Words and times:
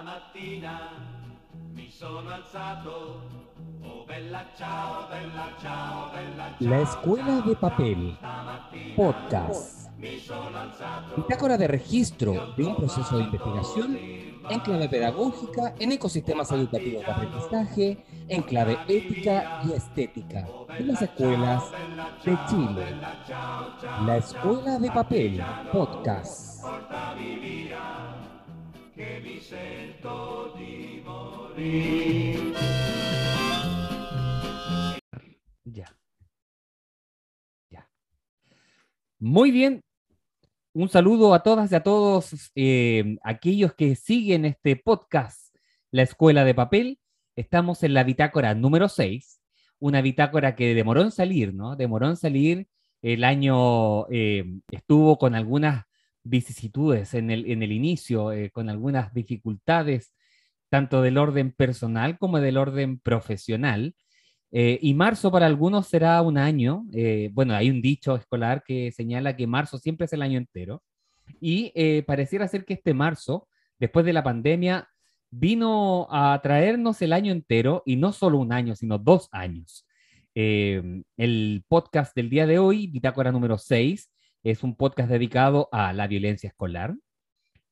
Stamattina 0.00 0.80
mi 1.74 1.90
sono 1.90 2.30
alzato, 2.30 3.20
oh 3.82 4.04
bella 4.06 4.46
ciao, 4.56 5.06
bella 5.10 5.54
ciao, 5.60 6.10
bella 6.10 6.54
ciao. 6.58 6.70
La 6.70 6.80
Escuela 6.80 7.42
de 7.42 7.54
Papel, 7.54 8.16
podcast. 8.96 9.90
Bitácora 11.14 11.58
de 11.58 11.68
registro 11.68 12.54
de 12.56 12.64
un 12.64 12.76
proceso 12.76 13.18
de 13.18 13.24
investigación 13.24 13.98
en 14.48 14.60
clave 14.60 14.88
pedagógica 14.88 15.74
en 15.78 15.92
ecosistemas 15.92 16.50
educativos 16.50 17.04
de 17.04 17.12
aprendizaje, 17.12 18.04
en 18.26 18.40
clave 18.40 18.78
ética 18.88 19.60
y 19.64 19.72
estética 19.72 20.48
de 20.78 20.84
las 20.84 21.02
escuelas 21.02 21.64
de 22.24 22.38
Chile. 22.48 22.86
La 24.06 24.16
Escuela 24.16 24.78
de 24.78 24.90
Papel, 24.90 25.44
podcast. 25.70 26.64
Che 29.00 29.18
mi 29.22 29.40
sento 29.40 30.52
di. 30.58 31.02
Ya. 35.64 35.96
Ya. 37.70 37.88
Muy 39.18 39.52
bien. 39.52 39.80
Un 40.74 40.90
saludo 40.90 41.32
a 41.32 41.42
todas 41.42 41.72
y 41.72 41.74
a 41.76 41.82
todos 41.82 42.52
eh, 42.54 43.16
aquellos 43.22 43.72
que 43.72 43.96
siguen 43.96 44.44
este 44.44 44.76
podcast, 44.76 45.56
La 45.90 46.02
Escuela 46.02 46.44
de 46.44 46.54
Papel. 46.54 46.98
Estamos 47.36 47.82
en 47.84 47.94
la 47.94 48.04
bitácora 48.04 48.54
número 48.54 48.90
6, 48.90 49.40
una 49.78 50.02
bitácora 50.02 50.54
que 50.54 50.74
demoró 50.74 51.00
en 51.00 51.10
salir, 51.10 51.54
¿no? 51.54 51.74
Demoró 51.74 52.06
en 52.06 52.16
salir. 52.16 52.68
El 53.00 53.24
año 53.24 54.06
eh, 54.10 54.44
estuvo 54.70 55.16
con 55.16 55.34
algunas 55.34 55.86
vicisitudes 56.22 57.14
en 57.14 57.30
el, 57.30 57.50
en 57.50 57.62
el 57.62 57.72
inicio, 57.72 58.32
eh, 58.32 58.50
con 58.50 58.68
algunas 58.68 59.12
dificultades, 59.14 60.14
tanto 60.68 61.02
del 61.02 61.18
orden 61.18 61.52
personal 61.52 62.18
como 62.18 62.40
del 62.40 62.56
orden 62.56 62.98
profesional. 63.00 63.94
Eh, 64.52 64.78
y 64.82 64.94
marzo 64.94 65.30
para 65.30 65.46
algunos 65.46 65.86
será 65.88 66.20
un 66.22 66.38
año. 66.38 66.84
eh, 66.92 67.30
bueno, 67.32 67.54
hay 67.54 67.70
un 67.70 67.80
dicho 67.82 68.16
escolar 68.16 68.62
que 68.64 68.92
señala 68.92 69.36
que 69.36 69.46
marzo 69.46 69.78
siempre 69.78 70.06
es 70.06 70.12
el 70.12 70.22
año 70.22 70.38
entero. 70.38 70.82
Y 71.40 71.72
pareciera 72.02 72.48
ser 72.48 72.64
que 72.64 72.74
este 72.74 72.92
marzo, 72.92 73.48
después 73.78 74.04
de 74.04 74.12
la 74.12 74.24
pandemia, 74.24 74.88
vino 75.30 76.08
a 76.10 76.40
traernos 76.42 77.00
el 77.02 77.12
año 77.12 77.30
entero 77.32 77.84
y 77.86 77.94
no 77.94 78.12
solo 78.12 78.38
un 78.38 78.52
año, 78.52 78.74
sino 78.74 78.98
dos 78.98 79.28
años. 79.30 79.86
El 80.34 81.64
podcast 81.68 82.16
del 82.16 82.30
día 82.30 82.46
de 82.48 82.58
hoy, 82.58 82.88
Bitácora 82.88 83.30
número 83.30 83.58
6, 83.58 84.10
es 84.42 84.62
un 84.62 84.74
podcast 84.76 85.10
dedicado 85.10 85.68
a 85.72 85.92
la 85.92 86.06
violencia 86.06 86.48
escolar 86.48 86.94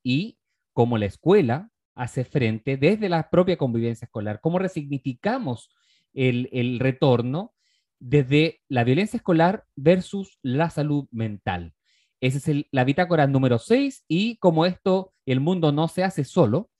y 0.02 0.38
cómo 0.72 0.98
la 0.98 1.06
escuela 1.06 1.70
hace 1.94 2.25
frente 2.25 2.77
desde 2.77 3.08
la 3.08 3.30
propia 3.30 3.56
convivencia 3.56 4.05
escolar, 4.06 4.41
cómo 4.41 4.58
resignificamos 4.58 5.70
el, 6.14 6.48
el 6.52 6.78
retorno 6.78 7.52
desde 7.98 8.60
la 8.69 8.84
violencia 8.84 9.16
escolar 9.16 9.64
versus 9.75 10.38
la 10.42 10.70
salud 10.70 11.08
mental. 11.10 11.75
Esa 12.20 12.38
es 12.38 12.48
el- 12.48 12.69
la 12.70 12.84
bitácora 12.84 13.27
número 13.27 13.58
6 13.58 14.05
y 14.08 14.36
como 14.36 14.66
esto, 14.66 15.12
el 15.27 15.41
mundo 15.41 15.72
no 15.72 15.88
se 15.88 16.05
hace 16.05 16.25
solo 16.25 16.70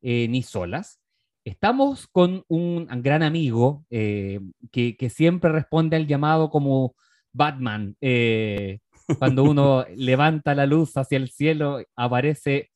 eh, 0.00 0.28
ni 0.28 0.42
solas. 0.42 1.00
Estamos 1.44 2.06
con 2.06 2.44
un 2.48 2.86
gran 3.02 3.22
amigo 3.22 3.84
eh, 3.90 4.40
que, 4.70 4.96
que 4.96 5.10
siempre 5.10 5.50
responde 5.52 5.96
al 5.96 6.06
llamado 6.06 6.50
como 6.50 6.94
Batman. 7.32 7.96
eh, 8.00 8.78
cuando 9.18 9.44
uno 9.44 9.84
levanta 9.96 10.54
la 10.54 10.66
luz 10.66 10.96
hacia 10.96 11.16
el 11.16 11.30
cielo, 11.30 11.80
aparece 11.96 12.70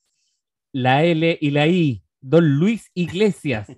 la 0.73 1.05
L 1.05 1.39
y 1.41 1.51
la 1.51 1.67
I. 1.67 2.03
Don 2.21 2.59
Luis 2.59 2.91
Iglesias, 2.95 3.69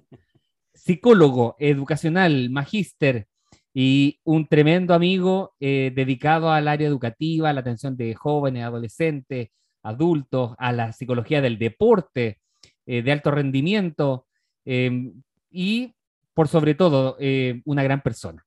psicólogo 0.72 1.56
educacional, 1.58 2.50
magíster 2.50 3.26
y 3.74 4.20
un 4.24 4.46
tremendo 4.46 4.94
amigo 4.94 5.54
eh, 5.60 5.92
dedicado 5.94 6.50
al 6.50 6.68
área 6.68 6.88
educativa, 6.88 7.50
a 7.50 7.52
la 7.52 7.60
atención 7.60 7.96
de 7.96 8.14
jóvenes, 8.14 8.64
adolescentes, 8.64 9.50
adultos, 9.82 10.54
a 10.58 10.72
la 10.72 10.92
psicología 10.92 11.40
del 11.40 11.58
deporte, 11.58 12.38
eh, 12.86 13.02
de 13.02 13.12
alto 13.12 13.30
rendimiento 13.30 14.26
eh, 14.64 15.12
y, 15.50 15.94
por 16.34 16.48
sobre 16.48 16.74
todo, 16.74 17.16
eh, 17.20 17.60
una 17.64 17.82
gran 17.82 18.00
persona, 18.00 18.46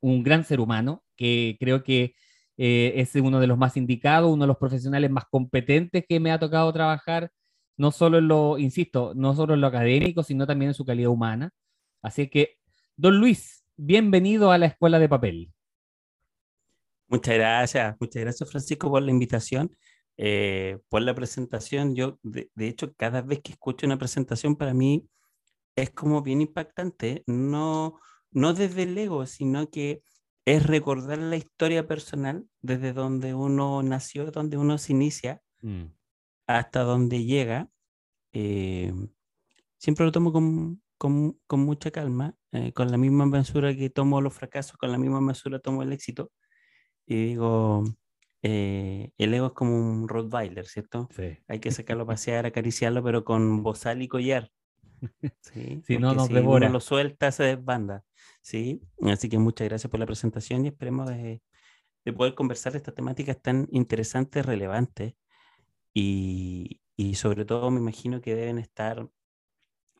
un 0.00 0.22
gran 0.22 0.44
ser 0.44 0.60
humano 0.60 1.02
que 1.16 1.56
creo 1.58 1.82
que 1.82 2.14
eh, 2.58 2.94
es 2.96 3.14
uno 3.14 3.38
de 3.38 3.46
los 3.46 3.56
más 3.56 3.76
indicados, 3.76 4.30
uno 4.32 4.42
de 4.42 4.48
los 4.48 4.58
profesionales 4.58 5.10
más 5.10 5.24
competentes 5.30 6.04
que 6.08 6.18
me 6.18 6.32
ha 6.32 6.40
tocado 6.40 6.72
trabajar, 6.72 7.30
no 7.76 7.92
solo 7.92 8.18
en 8.18 8.26
lo, 8.26 8.58
insisto, 8.58 9.12
no 9.14 9.34
solo 9.36 9.54
lo 9.54 9.68
académico, 9.68 10.24
sino 10.24 10.44
también 10.44 10.70
en 10.70 10.74
su 10.74 10.84
calidad 10.84 11.10
humana. 11.10 11.52
Así 12.02 12.28
que, 12.28 12.58
don 12.96 13.18
Luis, 13.18 13.64
bienvenido 13.76 14.50
a 14.50 14.58
la 14.58 14.66
Escuela 14.66 14.98
de 14.98 15.08
Papel. 15.08 15.52
Muchas 17.06 17.36
gracias, 17.36 17.96
muchas 18.00 18.22
gracias 18.22 18.50
Francisco 18.50 18.90
por 18.90 19.02
la 19.02 19.12
invitación, 19.12 19.74
eh, 20.16 20.78
por 20.88 21.02
la 21.02 21.14
presentación. 21.14 21.94
Yo, 21.94 22.18
de, 22.24 22.50
de 22.56 22.68
hecho, 22.68 22.92
cada 22.94 23.22
vez 23.22 23.40
que 23.40 23.52
escucho 23.52 23.86
una 23.86 23.98
presentación 23.98 24.56
para 24.56 24.74
mí 24.74 25.08
es 25.76 25.90
como 25.90 26.22
bien 26.22 26.40
impactante, 26.40 27.22
no, 27.26 28.00
no 28.32 28.52
desde 28.52 28.82
el 28.82 28.98
ego, 28.98 29.26
sino 29.26 29.70
que 29.70 30.02
es 30.56 30.66
recordar 30.66 31.18
la 31.18 31.36
historia 31.36 31.86
personal 31.86 32.46
desde 32.62 32.92
donde 32.92 33.34
uno 33.34 33.82
nació, 33.82 34.30
donde 34.30 34.56
uno 34.58 34.78
se 34.78 34.92
inicia, 34.92 35.42
Mm, 35.62 35.92
hasta 36.46 36.80
donde 36.82 37.24
llega. 37.24 37.70
eh, 38.34 38.92
siempre 39.78 40.06
lo 40.06 40.12
tomo 40.12 40.32
con, 40.32 40.82
con, 40.98 41.40
con 41.48 41.60
mucha 41.62 41.90
calma, 41.92 42.36
eh, 42.52 42.72
con 42.74 42.90
la 42.92 42.98
misma 42.98 43.26
mesura 43.26 43.74
que 43.76 43.90
tomo 43.90 44.20
los 44.22 44.34
fracasos, 44.34 44.76
con 44.78 44.92
la 44.92 44.98
misma 44.98 45.20
mesura 45.22 45.60
tomo 45.60 45.82
el 45.84 45.92
éxito. 45.92 46.32
Y 47.06 47.16
digo, 47.28 47.84
eh, 48.42 49.12
el 49.18 49.34
ego 49.34 49.48
es 49.48 49.52
como 49.54 49.76
un 49.78 50.08
Rottweiler, 50.08 50.66
¿cierto? 50.68 51.10
sí. 51.10 51.38
Hay 51.48 51.60
que 51.60 51.72
sacarlo 51.72 52.04
a 52.04 52.08
pasear, 52.08 52.46
acariciarlo, 52.46 53.02
pero 53.04 53.24
con 53.24 53.62
bozal 53.64 54.02
y 54.02 54.08
collar. 54.08 54.50
¿sí? 55.42 55.84
Si 55.84 55.98
no, 55.98 56.14
nos 56.14 56.30
si 56.30 56.32
devora. 56.32 56.68
uno 56.68 56.68
lo 56.68 56.80
suelta, 56.80 57.32
se 57.32 57.42
desbanda. 57.44 58.04
¿Sí? 58.48 58.82
Así 59.02 59.28
que 59.28 59.38
muchas 59.38 59.68
gracias 59.68 59.90
por 59.90 60.00
la 60.00 60.06
presentación 60.06 60.64
y 60.64 60.68
esperemos 60.68 61.08
de, 61.08 61.42
de 62.04 62.12
poder 62.14 62.34
conversar 62.34 62.72
de 62.72 62.78
estas 62.78 62.94
temáticas 62.94 63.40
tan 63.42 63.68
interesantes, 63.72 64.46
relevantes 64.46 65.14
y, 65.94 66.80
y 66.96 67.16
sobre 67.16 67.44
todo 67.44 67.70
me 67.70 67.80
imagino 67.80 68.20
que 68.22 68.34
deben 68.34 68.58
estar 68.58 69.08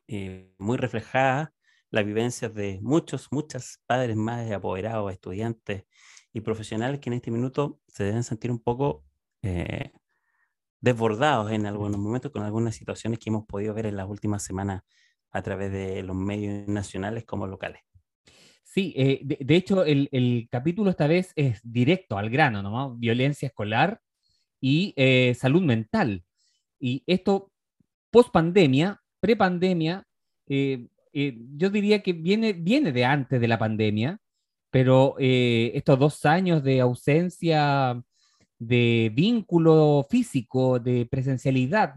eh, 0.07 0.53
muy 0.57 0.77
reflejadas 0.77 1.49
las 1.91 2.05
vivencias 2.05 2.53
de 2.53 2.79
muchos, 2.81 3.27
muchas 3.31 3.81
padres, 3.87 4.15
madres, 4.15 4.53
apoderados, 4.53 5.11
estudiantes 5.11 5.85
y 6.33 6.41
profesionales 6.41 6.99
que 6.99 7.09
en 7.09 7.15
este 7.15 7.31
minuto 7.31 7.79
se 7.87 8.03
deben 8.05 8.23
sentir 8.23 8.51
un 8.51 8.59
poco 8.59 9.05
eh, 9.43 9.91
desbordados 10.81 11.51
en 11.51 11.65
algunos 11.67 11.99
momentos 11.99 12.31
con 12.31 12.43
algunas 12.43 12.75
situaciones 12.75 13.19
que 13.19 13.29
hemos 13.29 13.45
podido 13.45 13.73
ver 13.73 13.87
en 13.87 13.97
las 13.97 14.09
últimas 14.09 14.43
semanas 14.43 14.83
a 15.31 15.41
través 15.43 15.71
de 15.71 16.03
los 16.03 16.15
medios 16.15 16.67
nacionales 16.67 17.25
como 17.25 17.47
locales. 17.47 17.88
Sí, 18.71 18.93
eh, 18.95 19.21
de, 19.23 19.55
hecho, 19.55 19.83
el, 19.83 20.09
el 20.11 20.47
capítulo 20.51 20.91
esta 20.91 21.07
vez 21.07 21.33
es 21.35 21.59
directo 21.63 22.19
al 22.19 22.29
grano, 22.29 22.61
¿no? 22.61 22.95
Violencia 22.95 23.47
escolar 23.47 23.99
y 24.61 24.93
eh, 24.95 25.33
salud 25.33 25.63
mental. 25.63 26.23
Y 26.79 27.03
esto, 27.07 27.51
post 28.11 28.31
pandemia, 28.31 29.01
pre 29.19 29.35
pandemia, 29.35 30.05
eh, 30.47 30.87
yo 31.13 31.71
diría 31.71 32.03
que 32.03 32.13
viene, 32.13 32.53
viene 32.53 32.91
de 32.91 33.05
antes 33.05 33.41
de 33.41 33.47
la 33.47 33.57
pandemia, 33.57 34.19
pero 34.69 35.15
estos 35.17 35.97
dos 35.97 36.25
años 36.25 36.63
de 36.63 36.79
ausencia 36.81 37.99
de 38.59 39.11
vínculo 39.15 40.05
físico, 40.11 40.79
de 40.79 41.07
presencialidad, 41.07 41.95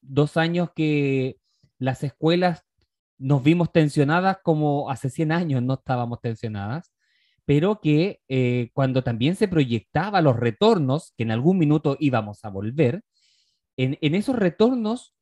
dos 0.00 0.36
años 0.36 0.70
que 0.76 1.38
las 1.78 2.04
escuelas 2.04 2.69
nos 3.20 3.42
vimos 3.42 3.70
tensionadas 3.70 4.38
como 4.42 4.90
hace 4.90 5.10
100 5.10 5.30
años 5.30 5.62
no 5.62 5.74
estábamos 5.74 6.20
tensionadas, 6.20 6.90
pero 7.44 7.80
que 7.80 8.20
eh, 8.28 8.70
cuando 8.72 9.04
también 9.04 9.36
se 9.36 9.46
proyectaba 9.46 10.22
los 10.22 10.36
retornos, 10.36 11.12
que 11.16 11.24
en 11.24 11.30
algún 11.30 11.58
minuto 11.58 11.96
íbamos 12.00 12.44
a 12.44 12.48
volver, 12.48 13.02
en, 13.76 13.98
en 14.00 14.14
esos 14.14 14.36
retornos 14.36 15.14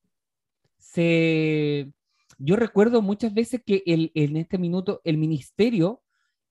se... 0.78 1.92
Yo 2.38 2.54
recuerdo 2.54 3.02
muchas 3.02 3.34
veces 3.34 3.62
que 3.66 3.82
el, 3.84 4.12
en 4.14 4.36
este 4.36 4.58
minuto 4.58 5.00
el 5.02 5.18
ministerio, 5.18 6.02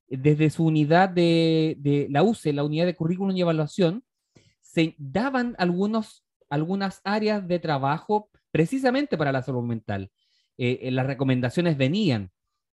desde 0.10 0.50
su 0.50 0.66
unidad 0.66 1.08
de, 1.10 1.78
de 1.80 2.08
la 2.10 2.24
UCE, 2.24 2.52
la 2.52 2.66
unidad 2.66 2.86
de 2.86 2.96
currículum 2.96 3.36
y 3.38 3.42
evaluación, 3.42 4.04
se 4.62 4.96
daban 4.98 5.56
algunos, 5.58 6.26
algunas 6.50 7.00
áreas 7.06 7.48
de 7.48 7.60
trabajo 7.60 8.30
precisamente 8.52 9.18
para 9.18 9.32
la 9.32 9.44
salud 9.44 9.64
mental. 9.64 10.12
Eh, 10.58 10.80
eh, 10.84 10.92
las 10.92 11.06
recomendaciones 11.06 11.78
venían. 11.78 12.32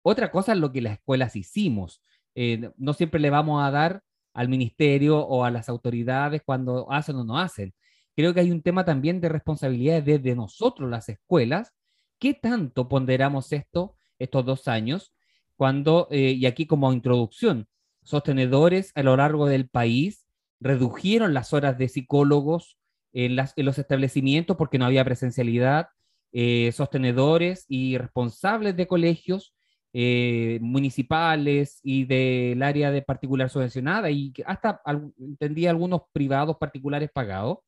Otra 0.03 0.31
cosa 0.31 0.53
es 0.53 0.59
lo 0.59 0.73
que 0.73 0.83
las 0.83 0.95
escuelas 0.95 1.37
hicimos. 1.37 2.03
Eh, 2.35 2.71
no 2.77 2.93
siempre 2.93 3.21
le 3.21 3.31
vamos 3.31 3.63
a 3.63 3.71
dar 3.71 4.03
al 4.35 4.49
ministerio 4.49 5.19
o 5.19 5.45
a 5.45 5.51
las 5.51 5.69
autoridades 5.69 6.43
cuando 6.45 6.91
hacen 6.93 7.17
o 7.17 7.25
no 7.25 7.39
hacen, 7.39 7.75
creo 8.15 8.35
que 8.35 8.41
hay 8.41 8.51
un 8.51 8.63
tema 8.63 8.85
también 8.85 9.21
de 9.21 9.29
responsabilidad 9.29 10.03
desde 10.03 10.37
nosotros, 10.37 10.89
las 10.91 11.09
escuelas. 11.09 11.73
¿Qué 12.19 12.35
tanto 12.35 12.89
ponderamos 12.89 13.53
esto 13.53 13.97
estos 14.19 14.45
dos 14.45 14.69
años? 14.69 15.13
Cuando, 15.57 16.09
y 16.11 16.47
aquí 16.47 16.67
como 16.67 16.93
introducción, 16.93 17.69
sostenedores 18.05 18.93
a 18.95 19.03
lo 19.03 19.17
largo 19.17 19.47
del 19.47 19.69
país 19.69 20.27
redujeron 20.61 21.35
las 21.35 21.53
horas 21.53 21.79
de 21.79 21.89
psicólogos 21.89 22.79
en 23.13 23.37
los 23.37 23.79
establecimientos 23.79 24.57
porque 24.57 24.79
no 24.79 24.87
había 24.87 25.05
presencialidad, 25.05 25.89
eh, 26.33 26.73
sostenedores 26.73 27.65
y 27.69 27.99
responsables 27.99 28.77
de 28.77 28.87
colegios 28.87 29.55
eh, 29.95 30.59
municipales 30.61 31.81
y 31.83 32.05
del 32.05 32.63
área 32.63 32.91
de 32.91 33.01
particular 33.01 33.49
subvencionada 33.49 34.11
y 34.11 34.35
hasta 34.45 34.83
entendía 35.19 35.71
algunos 35.71 36.03
privados 36.13 36.59
particulares 36.59 37.11
pagados, 37.11 37.59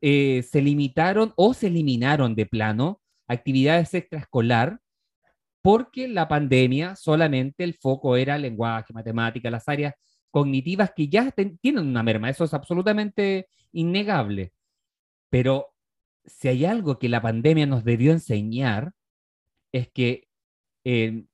eh, 0.00 0.42
se 0.42 0.60
limitaron 0.60 1.32
o 1.36 1.54
se 1.54 1.68
eliminaron 1.68 2.34
de 2.34 2.46
plano 2.46 3.00
actividades 3.28 3.94
extraescolar 3.94 4.80
porque 5.62 6.08
la 6.08 6.26
pandemia 6.26 6.96
solamente 6.96 7.64
el 7.64 7.74
foco 7.74 8.16
era 8.16 8.36
lenguaje, 8.36 8.92
matemática, 8.92 9.50
las 9.50 9.68
áreas 9.68 9.94
cognitivas 10.30 10.92
que 10.94 11.08
ya 11.08 11.30
tienen 11.30 11.86
una 11.86 12.02
merma, 12.02 12.30
eso 12.30 12.44
es 12.44 12.54
absolutamente 12.54 13.48
innegable. 13.72 14.52
Pero 15.28 15.68
si 16.24 16.48
hay 16.48 16.64
algo 16.64 16.98
que 16.98 17.08
la 17.08 17.22
pandemia 17.22 17.66
nos 17.66 17.84
debió 17.84 18.12
enseñar, 18.12 18.92
es 19.72 19.88
que 19.92 20.28
eh, 20.84 21.24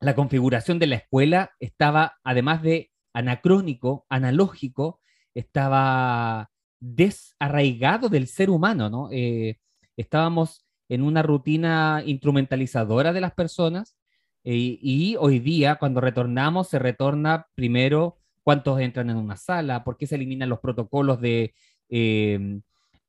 la 0.00 0.14
configuración 0.14 0.78
de 0.78 0.86
la 0.86 0.96
escuela 0.96 1.52
estaba, 1.60 2.18
además 2.24 2.62
de 2.62 2.90
anacrónico, 3.12 4.06
analógico, 4.08 5.00
estaba 5.34 6.50
desarraigado 6.80 8.08
del 8.08 8.26
ser 8.26 8.50
humano, 8.50 8.90
¿no? 8.90 9.08
Eh, 9.12 9.58
estábamos 9.96 10.66
en 10.88 11.02
una 11.02 11.22
rutina 11.22 12.02
instrumentalizadora 12.04 13.12
de 13.12 13.20
las 13.20 13.32
personas 13.32 13.96
eh, 14.44 14.78
y 14.82 15.16
hoy 15.18 15.38
día, 15.38 15.76
cuando 15.76 16.00
retornamos, 16.00 16.68
se 16.68 16.78
retorna 16.78 17.46
primero 17.54 18.18
cuántos 18.42 18.80
entran 18.80 19.10
en 19.10 19.16
una 19.16 19.36
sala, 19.36 19.84
por 19.84 19.96
qué 19.96 20.06
se 20.06 20.16
eliminan 20.16 20.48
los 20.48 20.60
protocolos 20.60 21.20
de, 21.20 21.54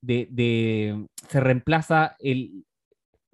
se 0.05 1.39
reemplaza 1.39 2.15
el, 2.19 2.65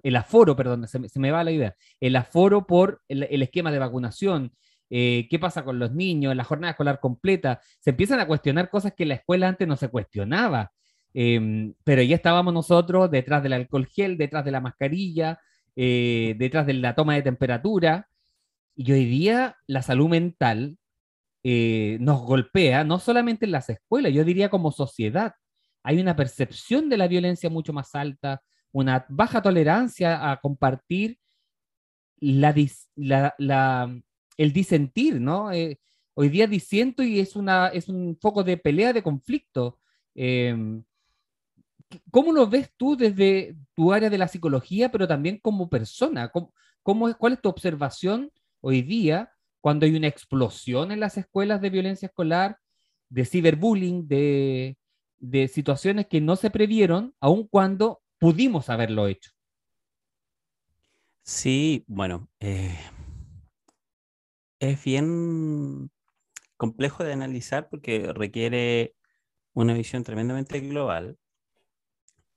el 0.02 0.16
aforo, 0.16 0.56
perdón, 0.56 0.86
se, 0.88 1.18
me 1.18 1.30
va 1.30 1.44
la 1.44 1.52
idea, 1.52 1.76
el 2.00 2.16
aforo 2.16 2.66
por 2.66 3.02
el, 3.08 3.42
esquema 3.42 3.72
de 3.72 3.78
vacunación, 3.78 4.52
eh, 4.88 5.28
qué 5.30 5.38
pasa 5.38 5.64
con 5.64 5.78
los 5.78 5.92
niños, 5.92 6.34
la 6.34 6.44
jornada 6.44 6.72
escolar 6.72 7.00
completa, 7.00 7.60
se 7.80 7.90
empiezan 7.90 8.20
a 8.20 8.26
cuestionar 8.26 8.70
cosas 8.70 8.94
que 8.96 9.06
la 9.06 9.14
escuela 9.14 9.48
antes 9.48 9.66
no 9.68 9.76
se 9.76 9.88
cuestionaba, 9.88 10.72
em, 11.14 11.74
pero 11.84 12.02
ya 12.02 12.16
estábamos 12.16 12.54
nosotros 12.54 13.10
detrás 13.10 13.42
del 13.42 13.52
alcohol 13.52 13.86
gel, 13.86 14.16
detrás 14.16 14.44
de 14.44 14.50
la 14.50 14.60
mascarilla, 14.60 15.40
eh, 15.76 16.34
detrás 16.38 16.66
de 16.66 16.74
la 16.74 16.94
toma 16.94 17.14
de 17.14 17.22
temperatura, 17.22 18.08
y 18.74 18.92
hoy 18.92 19.04
día 19.04 19.56
la 19.66 19.82
salud 19.82 20.08
mental 20.08 20.78
eh, 21.42 21.98
nos 22.00 22.22
golpea, 22.22 22.84
no 22.84 22.98
solamente 22.98 23.46
en 23.46 23.52
las 23.52 23.68
escuelas, 23.70 24.12
yo 24.12 24.24
diría 24.24 24.50
como 24.50 24.72
sociedad, 24.72 25.34
hay 25.82 26.00
una 26.00 26.16
percepción 26.16 26.88
de 26.88 26.96
la 26.96 27.08
violencia 27.08 27.50
mucho 27.50 27.72
más 27.72 27.94
alta, 27.94 28.42
una 28.72 29.06
baja 29.08 29.42
tolerancia 29.42 30.30
a 30.30 30.40
compartir 30.40 31.18
la, 32.20 32.54
el 34.36 34.52
disentir, 34.52 35.20
¿no? 35.20 35.52
Eh, 35.52 35.80
hoy 36.14 36.28
día 36.28 36.46
disiento 36.46 37.02
y 37.02 37.18
es, 37.18 37.34
una, 37.34 37.68
es 37.68 37.88
un 37.88 38.16
foco 38.20 38.44
de 38.44 38.56
pelea, 38.56 38.92
de 38.92 39.02
conflicto. 39.02 39.78
Em, 40.14 40.84
¿Cómo 42.10 42.32
lo 42.32 42.46
ves 42.46 42.72
tú 42.76 42.96
desde 42.96 43.56
tu 43.74 43.92
área 43.92 44.10
de 44.10 44.18
la 44.18 44.28
psicología, 44.28 44.92
pero 44.92 45.08
también 45.08 45.38
como 45.38 45.68
persona? 45.68 46.28
¿Cómo, 46.28 46.52
cómo, 46.82 47.12
¿Cuál 47.16 47.32
es 47.34 47.40
tu 47.40 47.48
observación 47.48 48.30
hoy 48.60 48.82
día 48.82 49.32
cuando 49.60 49.86
hay 49.86 49.94
una 49.94 50.06
explosión 50.06 50.92
en 50.92 51.00
las 51.00 51.16
escuelas 51.18 51.60
de 51.60 51.70
violencia 51.70 52.06
escolar, 52.06 52.58
de 53.08 53.24
ciberbullying, 53.24 54.06
de, 54.06 54.78
de 55.20 55.48
situaciones 55.48 56.06
que 56.06 56.20
no 56.20 56.36
se 56.36 56.50
previeron, 56.50 57.14
aun 57.20 57.46
cuando 57.46 58.02
pudimos 58.18 58.68
haberlo 58.68 59.06
hecho. 59.06 59.30
Sí, 61.22 61.84
bueno, 61.86 62.28
eh, 62.40 62.76
es 64.58 64.82
bien 64.84 65.90
complejo 66.56 67.04
de 67.04 67.12
analizar 67.12 67.68
porque 67.70 68.12
requiere 68.12 68.94
una 69.54 69.74
visión 69.74 70.02
tremendamente 70.02 70.60
global. 70.60 71.18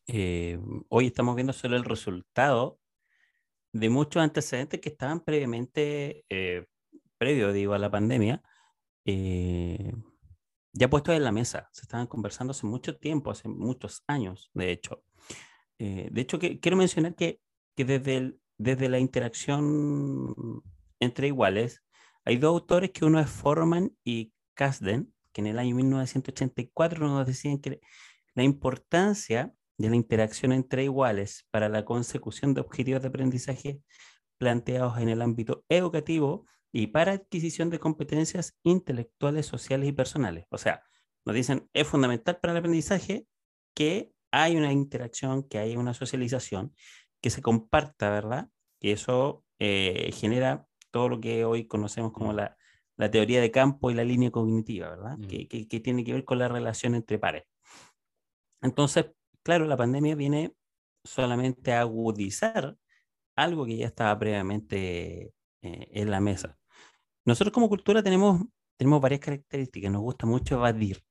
Eh, 0.08 0.60
hoy 0.90 1.08
estamos 1.08 1.36
viendo 1.36 1.54
solo 1.54 1.78
el 1.78 1.86
resultado 1.86 2.80
de 3.72 3.90
muchos 3.90 4.22
antecedentes 4.22 4.80
que 4.80 4.90
estaban 4.90 5.22
previamente, 5.22 6.26
eh, 6.30 6.66
previo, 7.18 7.52
digo, 7.52 7.74
a 7.74 7.80
la 7.80 7.90
pandemia, 7.90 8.44
ya 10.74 10.90
puestos 10.90 11.16
en 11.16 11.24
la 11.24 11.32
mesa, 11.32 11.70
se 11.72 11.82
estaban 11.82 12.08
conversando 12.08 12.52
hace 12.52 12.66
mucho 12.66 12.98
tiempo, 12.98 13.32
hace 13.32 13.48
muchos 13.48 14.04
años, 14.08 14.50
de 14.54 14.72
hecho. 14.72 15.04
Eh, 15.78 16.10
de 16.12 16.22
hecho, 16.22 16.40
que, 16.40 16.60
quiero 16.60 16.78
mencionar 16.78 17.16
que, 17.16 17.40
que 17.76 17.86
desde, 17.86 18.36
desde 18.58 18.90
la 18.90 19.00
interacción 19.00 20.36
entre 21.00 21.28
iguales, 21.28 21.84
hay 22.26 22.38
dos 22.38 22.54
autores 22.54 22.92
que 22.92 23.06
uno 23.06 23.20
es 23.20 23.30
Forman 23.30 23.92
y 24.04 24.34
Kasden, 24.56 25.14
que 25.32 25.42
en 25.42 25.48
el 25.48 25.60
año 25.60 25.76
1984 25.76 27.08
nos 27.08 27.28
decían 27.28 27.60
que 27.60 27.80
la 28.34 28.44
importancia 28.44 29.54
de 29.78 29.90
la 29.90 29.96
interacción 29.96 30.54
entre 30.54 30.84
iguales 30.84 31.46
para 31.52 31.70
la 31.70 31.86
consecución 31.86 32.54
de 32.54 32.62
objetivos 32.62 33.02
de 33.02 33.08
aprendizaje 33.10 33.82
planteados 34.38 35.00
en 35.00 35.10
el 35.10 35.22
ámbito 35.22 35.66
educativo 35.70 36.46
y 36.74 36.88
para 36.88 37.14
adquisición 37.14 37.70
de 37.70 37.80
competencias 37.80 38.58
intelectuales, 38.64 39.46
sociales 39.46 39.88
y 39.88 39.92
personales. 39.92 40.48
O 40.50 40.58
sea, 40.58 40.84
nos 41.24 41.36
dicen, 41.36 41.70
es 41.72 41.88
fundamental 41.88 42.40
para 42.40 42.52
el 42.52 42.58
aprendizaje 42.58 43.28
que 43.76 44.12
hay 44.32 44.58
una 44.58 44.74
interacción, 44.74 45.44
que 45.44 45.60
haya 45.60 45.78
una 45.78 45.94
socialización, 45.94 46.76
que 47.22 47.30
se 47.30 47.44
comparta, 47.44 48.10
¿verdad? 48.10 48.50
Y 48.82 48.90
eso 48.90 49.46
eh, 49.60 50.12
genera 50.14 50.68
todo 50.90 51.10
lo 51.10 51.22
que 51.22 51.46
hoy 51.46 51.68
conocemos 51.68 52.12
como 52.12 52.34
la, 52.34 52.58
la, 52.98 53.12
teoría 53.12 53.40
de 53.40 53.52
campo 53.52 53.92
y 53.92 53.94
la 53.94 54.04
línea 54.04 54.32
cognitiva, 54.32 54.90
¿verdad? 54.90 55.18
Mm. 55.20 55.28
Que, 55.28 55.48
que, 55.48 55.68
que 55.68 55.80
tiene 55.80 56.04
que 56.04 56.14
ver 56.14 56.26
con 56.26 56.40
la 56.40 56.48
relación 56.48 56.96
entre 56.96 57.20
pares. 57.20 57.44
Entonces, 58.64 59.12
claro, 59.44 59.66
la 59.66 59.78
pandemia 59.78 60.16
viene 60.16 60.56
solamente 61.04 61.74
a 61.74 61.82
agudizar 61.82 62.78
algo 63.36 63.66
que 63.66 63.78
ya 63.78 63.86
estaba 63.86 64.18
previamente 64.18 65.34
eh, 65.62 65.88
en 65.92 66.10
la 66.10 66.20
mesa. 66.20 66.58
Nosotros 67.26 67.54
como 67.54 67.70
cultura 67.70 68.04
tenemos, 68.04 68.42
tenemos 68.78 69.02
varias 69.02 69.22
características. 69.22 69.92
Nos 69.92 70.02
gusta 70.02 70.26
mucho 70.26 70.56
evadir. 70.56 71.04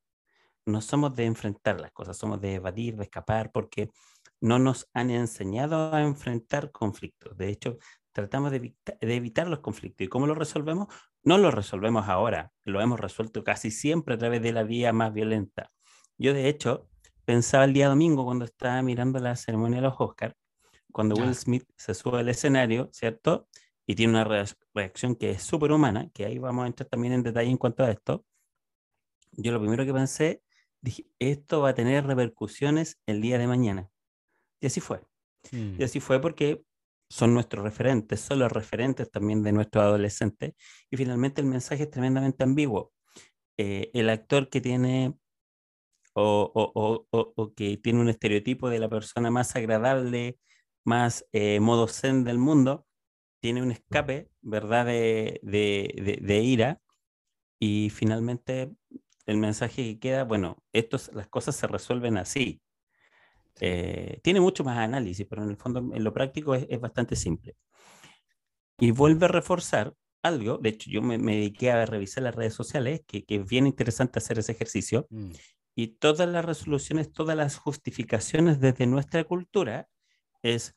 No 0.67 0.81
somos 0.81 1.15
de 1.17 1.25
enfrentar 1.25 1.81
las 1.81 1.93
cosas, 1.93 2.17
somos 2.17 2.41
de 2.41 2.55
evadir, 2.55 2.97
de 2.97 3.05
escapar, 3.05 3.51
porque 3.51 3.91
no 4.41 4.59
nos 4.59 4.89
han 4.93 5.11
enseñado 5.11 5.93
a 5.95 6.03
enfrentar 6.03 6.71
conflictos. 6.71 7.37
De 7.37 7.49
hecho, 7.49 7.79
tratamos 8.13 8.51
de, 8.53 8.75
de 8.85 9.17
evitar 9.17 9.49
los 9.49 9.61
conflictos. 9.61 10.05
¿Y 10.05 10.09
cómo 10.09 10.27
lo 10.27 10.35
resolvemos? 10.35 10.89
No 11.25 11.39
lo 11.39 11.51
resolvemos 11.51 12.09
ahora, 12.09 12.53
lo 12.65 12.81
hemos 12.81 13.01
resuelto 13.01 13.43
casi 13.45 13.71
siempre 13.71 14.15
a 14.15 14.19
través 14.19 14.43
de 14.43 14.53
la 14.53 14.63
vía 14.65 14.93
más 14.93 15.13
violenta. 15.13 15.73
Yo, 16.19 16.35
de 16.35 16.49
hecho, 16.49 16.89
pensaba 17.25 17.65
el 17.65 17.73
día 17.73 17.89
domingo 17.89 18.25
cuando 18.25 18.45
estaba 18.45 18.83
mirando 18.83 19.19
la 19.19 19.37
ceremonia 19.37 19.77
de 19.77 19.83
los 19.83 19.95
Oscars, 19.99 20.35
cuando 20.93 21.15
Will 21.15 21.35
Smith 21.35 21.65
se 21.77 21.95
sube 21.95 22.21
al 22.21 22.29
escenario, 22.29 22.91
¿cierto? 22.93 23.49
y 23.87 23.95
tiene 23.95 24.13
una 24.13 24.25
reacción 24.75 25.17
que 25.17 25.31
es 25.31 25.43
súper 25.43 25.73
humana, 25.73 26.11
que 26.13 26.25
ahí 26.25 26.39
vamos 26.39 26.65
a 26.65 26.67
entrar 26.69 26.89
también 26.89 27.15
en 27.15 27.23
detalle 27.23 27.51
en 27.51 27.59
cuanto 27.59 27.85
a 27.85 27.91
esto, 27.91 28.25
yo 29.33 29.53
lo 29.53 29.61
primero 29.61 29.85
que 29.85 29.93
pensé, 29.93 30.43
dije, 30.81 31.07
esto 31.19 31.61
va 31.61 31.71
a 31.71 31.75
tener 31.75 32.07
repercusiones 32.07 33.01
el 33.07 33.21
día 33.21 33.39
de 33.39 33.47
mañana. 33.47 33.89
Y 34.61 34.67
así 34.67 34.81
fue. 34.81 35.01
Mm. 35.51 35.81
Y 35.81 35.85
así 35.85 36.01
fue 36.01 36.21
porque 36.21 36.63
son 37.09 37.35
nuestros 37.35 37.65
referentes, 37.65 38.21
son 38.21 38.39
los 38.39 38.51
referentes 38.51 39.11
también 39.11 39.43
de 39.43 39.53
nuestros 39.53 39.85
adolescentes. 39.85 40.55
Y 40.91 40.97
finalmente 40.97 41.41
el 41.41 41.47
mensaje 41.47 41.85
es 41.85 41.91
tremendamente 41.91 42.45
ambiguo. 42.45 42.93
Eh, 43.59 43.91
el 43.95 44.09
actor 44.11 44.49
que 44.49 44.61
tiene 44.61 45.15
o, 46.15 46.53
o, 46.55 47.07
o, 47.11 47.33
o, 47.37 47.55
que 47.55 47.77
tiene 47.79 48.01
un 48.01 48.09
estereotipo 48.09 48.69
de 48.69 48.79
la 48.79 48.89
persona 48.89 49.31
más 49.31 49.57
agradable, 49.57 50.39
más 50.85 51.27
eh, 51.33 51.61
modo 51.61 51.89
zen 51.89 52.25
del 52.25 52.39
mundo, 52.39 52.87
tiene 53.43 53.61
un 53.61 53.73
escape, 53.73 54.31
¿verdad?, 54.41 54.87
de, 54.87 55.41
de, 55.43 56.19
de, 56.23 56.39
ira 56.41 56.81
y 57.59 57.91
finalmente 57.91 58.71
el 59.27 59.37
mensaje 59.37 59.83
que 59.83 59.99
queda, 59.99 60.23
bueno, 60.23 60.63
estos, 60.73 61.13
las 61.13 61.27
cosas 61.27 61.57
se 61.57 61.67
resuelven 61.67 62.19
así. 62.19 62.63
Eh, 63.61 64.21
tiene 64.23 64.41
mucho 64.41 64.63
más 64.63 64.79
análisis, 64.79 65.27
pero 65.29 65.43
en 65.43 65.51
el 65.51 65.57
fondo, 65.57 65.81
en 65.81 66.05
lo 66.05 66.13
práctico 66.13 66.55
es, 66.55 66.67
es 66.71 66.81
bastante 66.81 67.17
simple. 67.17 67.57
Y 68.79 68.93
vuelve 68.93 69.25
a 69.27 69.29
reforzar 69.29 69.93
algo, 70.23 70.59
de 70.59 70.69
hecho 70.69 70.89
yo 70.89 71.03
me, 71.03 71.19
me, 71.19 71.35
dediqué 71.35 71.73
a 71.73 71.85
revisar 71.85 72.23
las 72.23 72.37
redes 72.37 72.55
sociales, 72.55 73.03
que, 73.09 73.25
que 73.25 73.37
es 73.37 73.45
bien 73.45 73.67
interesante 73.67 74.21
hacer 74.21 74.39
ese 74.39 74.53
ejercicio, 74.53 75.09
mm. 75.11 75.33
y 75.75 75.89
todas 75.99 76.29
las 76.29 76.45
resoluciones, 76.45 77.13
todas 77.13 77.37
las 77.37 77.57
justificaciones 77.59 78.61
desde 78.61 78.87
nuestra 78.87 79.25
cultura 79.25 79.89
es 80.43 80.77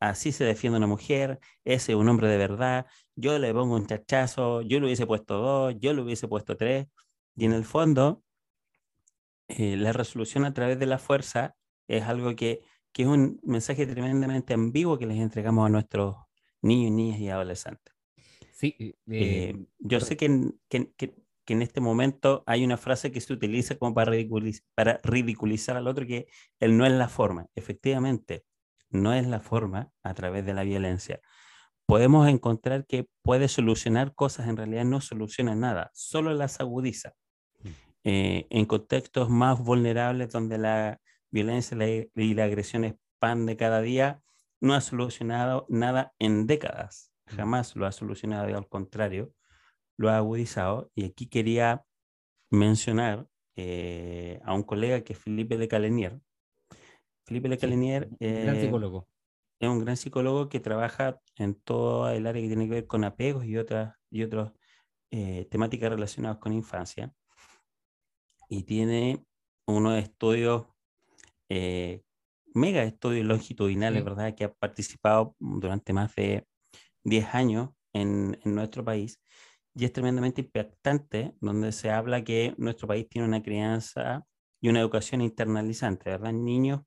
así 0.00 0.32
se 0.32 0.44
defiende 0.44 0.78
una 0.78 0.86
mujer, 0.86 1.38
ese 1.64 1.92
es 1.92 1.96
un 1.98 2.08
hombre 2.08 2.28
de 2.28 2.38
verdad, 2.38 2.86
yo 3.16 3.38
le 3.38 3.52
pongo 3.54 3.76
un 3.76 3.86
chachazo, 3.86 4.62
yo 4.62 4.80
le 4.80 4.86
hubiese 4.86 5.06
puesto 5.06 5.38
dos, 5.38 5.74
yo 5.78 5.92
le 5.94 6.02
hubiese 6.02 6.28
puesto 6.28 6.56
tres, 6.56 6.88
y 7.36 7.44
en 7.46 7.52
el 7.52 7.64
fondo 7.64 8.22
eh, 9.48 9.76
la 9.76 9.92
resolución 9.92 10.44
a 10.44 10.54
través 10.54 10.78
de 10.78 10.86
la 10.86 10.98
fuerza 10.98 11.56
es 11.88 12.04
algo 12.04 12.34
que, 12.36 12.60
que, 12.92 13.02
es 13.02 13.08
un 13.08 13.40
mensaje 13.42 13.86
tremendamente 13.86 14.54
ambiguo 14.54 14.98
que 14.98 15.06
les 15.06 15.18
entregamos 15.18 15.66
a 15.66 15.70
nuestros 15.70 16.16
niños, 16.62 16.92
niñas 16.92 17.18
y 17.20 17.28
adolescentes. 17.28 17.94
Sí, 18.52 18.74
Eh, 18.78 18.94
eh, 19.10 19.66
yo 19.78 20.00
sé 20.00 20.16
que 20.16 20.26
en, 20.26 20.60
que, 20.68 20.92
que- 20.96 21.14
que 21.46 21.54
en 21.54 21.62
este 21.62 21.80
momento 21.80 22.44
hay 22.46 22.64
una 22.64 22.76
frase 22.76 23.10
que 23.10 23.20
se 23.20 23.32
utiliza 23.32 23.76
como 23.76 23.94
para 23.94 24.12
ridiculiz- 24.12 24.62
para 24.74 25.00
ridiculizar 25.02 25.76
al 25.76 25.88
otro, 25.88 26.06
que 26.06 26.28
él 26.60 26.76
no 26.76 26.86
es 26.86 26.92
la 26.92 27.08
forma. 27.08 27.46
Efectivamente, 27.56 28.44
no 28.90 29.14
es 29.14 29.26
la 29.26 29.40
forma 29.40 29.90
a 30.02 30.14
través 30.14 30.44
de 30.44 30.54
la 30.54 30.62
violencia. 30.64 31.20
Podemos 31.86 32.28
encontrar 32.28 32.86
que 32.86 33.08
puede 33.22 33.48
solucionar 33.48 34.14
cosas, 34.14 34.48
en 34.48 34.56
realidad 34.56 34.84
no 34.84 35.00
soluciona 35.00 35.54
nada, 35.54 35.90
solo 35.94 36.34
las 36.34 36.60
agudiza. 36.60 37.14
Mm. 37.62 37.68
Eh, 38.04 38.46
en 38.50 38.66
contextos 38.66 39.28
más 39.28 39.58
vulnerables 39.58 40.30
donde 40.30 40.58
la 40.58 41.00
violencia 41.30 41.76
y 42.14 42.34
la 42.34 42.44
agresión 42.44 42.84
es 42.84 42.94
pan 43.18 43.46
de 43.46 43.56
cada 43.56 43.80
día, 43.80 44.22
no 44.60 44.74
ha 44.74 44.80
solucionado 44.80 45.66
nada 45.68 46.12
en 46.18 46.46
décadas, 46.46 47.10
Mm. 47.30 47.36
jamás 47.36 47.76
lo 47.76 47.86
ha 47.86 47.92
solucionado 47.92 48.48
y 48.48 48.52
al 48.52 48.68
contrario, 48.68 49.32
lo 49.96 50.10
ha 50.10 50.16
agudizado. 50.16 50.90
Y 50.94 51.04
aquí 51.04 51.28
quería 51.28 51.84
mencionar 52.50 53.26
eh, 53.56 54.40
a 54.44 54.54
un 54.54 54.62
colega 54.62 55.02
que 55.02 55.12
es 55.12 55.18
Felipe 55.18 55.56
de 55.58 55.68
Calenier. 55.68 56.20
Felipe 57.30 57.48
de 57.48 57.58
sí, 57.58 57.66
un 58.30 58.40
gran 58.40 58.56
eh, 58.56 58.60
psicólogo. 58.60 59.08
es 59.60 59.68
un 59.68 59.80
gran 59.80 59.96
psicólogo 59.96 60.48
que 60.48 60.60
trabaja 60.60 61.20
en 61.36 61.54
todo 61.54 62.10
el 62.10 62.26
área 62.26 62.42
que 62.42 62.48
tiene 62.48 62.66
que 62.66 62.74
ver 62.74 62.86
con 62.88 63.04
apegos 63.04 63.44
y 63.46 63.56
otras 63.58 63.94
y 64.10 64.22
otras 64.24 64.52
eh, 65.12 65.46
temáticas 65.50 65.90
relacionadas 65.90 66.38
con 66.38 66.52
infancia. 66.52 67.14
Y 68.48 68.64
tiene 68.64 69.24
unos 69.66 69.98
estudios, 69.98 70.66
eh, 71.48 72.02
mega 72.54 72.82
estudios 72.84 73.26
longitudinales, 73.26 74.02
Sí. 74.02 74.04
¿verdad? 74.04 74.34
Que 74.34 74.44
ha 74.44 74.52
participado 74.54 75.36
durante 75.38 75.92
más 75.92 76.14
de 76.16 76.46
10 77.04 77.34
años 77.34 77.70
en, 77.92 78.38
en 78.44 78.54
nuestro 78.54 78.84
país. 78.84 79.20
Y 79.74 79.84
es 79.86 79.92
tremendamente 79.92 80.42
impactante, 80.42 81.34
donde 81.40 81.72
se 81.72 81.90
habla 81.90 82.24
que 82.24 82.54
nuestro 82.58 82.88
país 82.88 83.08
tiene 83.08 83.28
una 83.28 83.42
crianza 83.42 84.26
y 84.60 84.68
una 84.70 84.80
educación 84.80 85.22
internalizante, 85.22 86.10
¿verdad? 86.10 86.32
Niños 86.32 86.82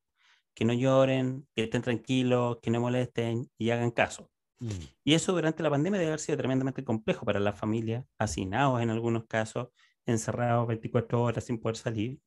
que 0.53 0.65
no 0.65 0.73
lloren, 0.73 1.47
que 1.55 1.63
estén 1.63 1.81
tranquilos, 1.81 2.59
que 2.61 2.71
no 2.71 2.81
molesten 2.81 3.49
y 3.57 3.69
hagan 3.71 3.91
caso. 3.91 4.29
Mm, 4.59 4.87
Y 5.03 5.13
eso 5.15 5.33
durante 5.33 5.63
la 5.63 5.69
pandemia 5.69 5.99
debe 5.99 6.11
haber 6.11 6.19
sido 6.19 6.37
tremendamente 6.37 6.83
complejo 6.83 7.25
para 7.25 7.39
las 7.39 7.59
familias, 7.59 8.05
hacinados 8.19 8.81
en 8.81 8.89
algunos 8.89 9.25
casos, 9.27 9.69
encerrados 10.05 10.67
24 10.67 11.21
horas 11.23 11.45
sin 11.45 11.59
poder 11.59 11.77
salir. 11.77 12.19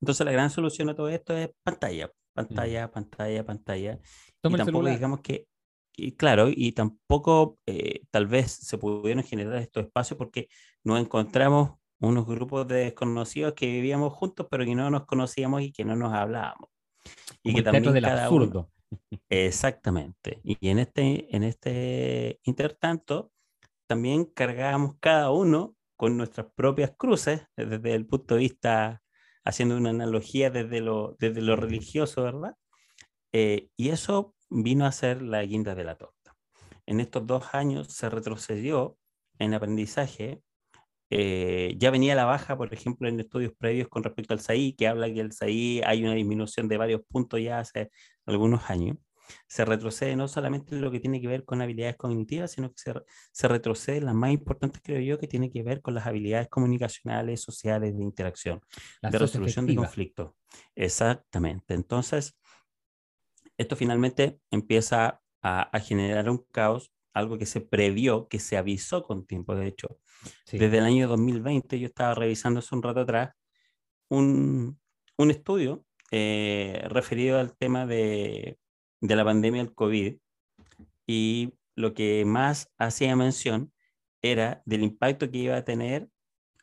Entonces 0.00 0.24
la 0.24 0.32
gran 0.32 0.50
solución 0.50 0.88
a 0.88 0.94
todo 0.94 1.08
esto 1.08 1.36
es 1.36 1.50
pantalla, 1.62 2.10
pantalla, 2.32 2.90
pantalla, 2.90 3.44
pantalla. 3.44 4.00
Toma 4.40 4.56
y 4.56 4.58
tampoco 4.58 4.86
digamos 4.88 5.20
que, 5.20 5.48
y 5.96 6.12
claro, 6.16 6.48
y 6.50 6.72
tampoco 6.72 7.58
eh, 7.66 8.02
tal 8.10 8.26
vez 8.26 8.52
se 8.52 8.78
pudieron 8.78 9.24
generar 9.24 9.56
estos 9.56 9.84
espacios 9.86 10.16
porque 10.18 10.48
nos 10.84 11.00
encontramos 11.00 11.72
unos 12.00 12.26
grupos 12.26 12.68
de 12.68 12.76
desconocidos 12.84 13.54
que 13.54 13.66
vivíamos 13.66 14.12
juntos, 14.14 14.46
pero 14.50 14.64
que 14.64 14.74
no 14.74 14.88
nos 14.90 15.06
conocíamos 15.06 15.62
y 15.62 15.72
que 15.72 15.84
no 15.84 15.96
nos 15.96 16.12
hablábamos. 16.14 16.68
Y 17.42 17.52
como 17.52 17.54
que 17.54 17.58
el 17.58 17.64
también 17.64 17.94
del 17.94 18.04
cada 18.04 18.30
uno, 18.30 18.44
absurdo. 18.44 18.70
Exactamente. 19.28 20.40
Y 20.42 20.68
en 20.68 20.78
este, 20.78 21.34
en 21.34 21.42
este 21.44 22.40
intertanto, 22.44 23.30
también 23.86 24.24
cargábamos 24.24 24.96
cada 25.00 25.30
uno 25.30 25.74
con 25.96 26.16
nuestras 26.16 26.46
propias 26.54 26.92
cruces, 26.96 27.42
desde 27.56 27.94
el 27.94 28.06
punto 28.06 28.34
de 28.34 28.40
vista, 28.40 29.02
haciendo 29.44 29.76
una 29.76 29.90
analogía 29.90 30.50
desde 30.50 30.80
lo, 30.80 31.16
desde 31.18 31.42
lo 31.42 31.56
religioso, 31.56 32.22
¿verdad? 32.22 32.54
Eh, 33.32 33.68
y 33.76 33.90
eso 33.90 34.34
vino 34.48 34.86
a 34.86 34.92
ser 34.92 35.22
la 35.22 35.42
guinda 35.42 35.74
de 35.74 35.84
la 35.84 35.96
torta. 35.96 36.36
En 36.86 37.00
estos 37.00 37.26
dos 37.26 37.54
años 37.54 37.88
se 37.88 38.08
retrocedió 38.08 38.96
en 39.38 39.54
aprendizaje. 39.54 40.42
Eh, 41.10 41.74
ya 41.78 41.90
venía 41.90 42.14
la 42.14 42.24
baja, 42.24 42.56
por 42.56 42.72
ejemplo, 42.74 43.08
en 43.08 43.20
estudios 43.20 43.52
previos 43.58 43.88
con 43.88 44.02
respecto 44.04 44.34
al 44.34 44.40
SAI, 44.40 44.74
que 44.74 44.88
habla 44.88 45.12
que 45.12 45.20
el 45.20 45.32
SAI 45.32 45.82
hay 45.84 46.04
una 46.04 46.14
disminución 46.14 46.68
de 46.68 46.76
varios 46.78 47.02
puntos 47.08 47.40
ya 47.40 47.60
hace 47.60 47.90
algunos 48.26 48.70
años 48.70 48.96
se 49.46 49.64
retrocede 49.66 50.16
no 50.16 50.26
solamente 50.26 50.74
en 50.74 50.80
lo 50.80 50.90
que 50.90 51.00
tiene 51.00 51.20
que 51.20 51.28
ver 51.28 51.44
con 51.44 51.60
habilidades 51.60 51.96
cognitivas, 51.96 52.50
sino 52.52 52.70
que 52.70 52.78
se, 52.78 52.92
re- 52.94 53.02
se 53.30 53.46
retrocede 53.48 53.98
en 53.98 54.06
las 54.06 54.14
más 54.14 54.30
importantes, 54.32 54.80
creo 54.82 55.00
yo, 55.00 55.18
que 55.18 55.26
tiene 55.28 55.50
que 55.50 55.62
ver 55.62 55.82
con 55.82 55.94
las 55.94 56.06
habilidades 56.06 56.48
comunicacionales, 56.48 57.42
sociales, 57.42 57.94
de 57.96 58.02
interacción, 58.02 58.60
La 59.02 59.10
de 59.10 59.18
resolución 59.18 59.66
de 59.66 59.76
conflictos. 59.76 60.32
Exactamente. 60.74 61.74
Entonces, 61.74 62.38
esto 63.56 63.76
finalmente 63.76 64.40
empieza 64.50 65.20
a, 65.42 65.62
a 65.76 65.80
generar 65.80 66.30
un 66.30 66.44
caos, 66.50 66.92
algo 67.18 67.38
que 67.38 67.46
se 67.46 67.60
previó, 67.60 68.28
que 68.28 68.38
se 68.38 68.56
avisó 68.56 69.02
con 69.04 69.26
tiempo, 69.26 69.54
de 69.54 69.68
hecho. 69.68 69.98
Sí. 70.44 70.58
Desde 70.58 70.78
el 70.78 70.84
año 70.84 71.08
2020, 71.08 71.78
yo 71.78 71.86
estaba 71.86 72.14
revisando 72.14 72.60
hace 72.60 72.74
un 72.74 72.82
rato 72.82 73.00
atrás 73.00 73.30
un, 74.08 74.78
un 75.16 75.30
estudio 75.30 75.84
eh, 76.10 76.82
referido 76.88 77.38
al 77.38 77.56
tema 77.56 77.86
de, 77.86 78.58
de 79.00 79.16
la 79.16 79.24
pandemia 79.24 79.62
del 79.62 79.74
COVID 79.74 80.16
y 81.06 81.54
lo 81.74 81.94
que 81.94 82.24
más 82.24 82.70
hacía 82.78 83.14
mención 83.16 83.72
era 84.22 84.62
del 84.66 84.82
impacto 84.82 85.30
que 85.30 85.38
iba 85.38 85.56
a 85.56 85.64
tener 85.64 86.08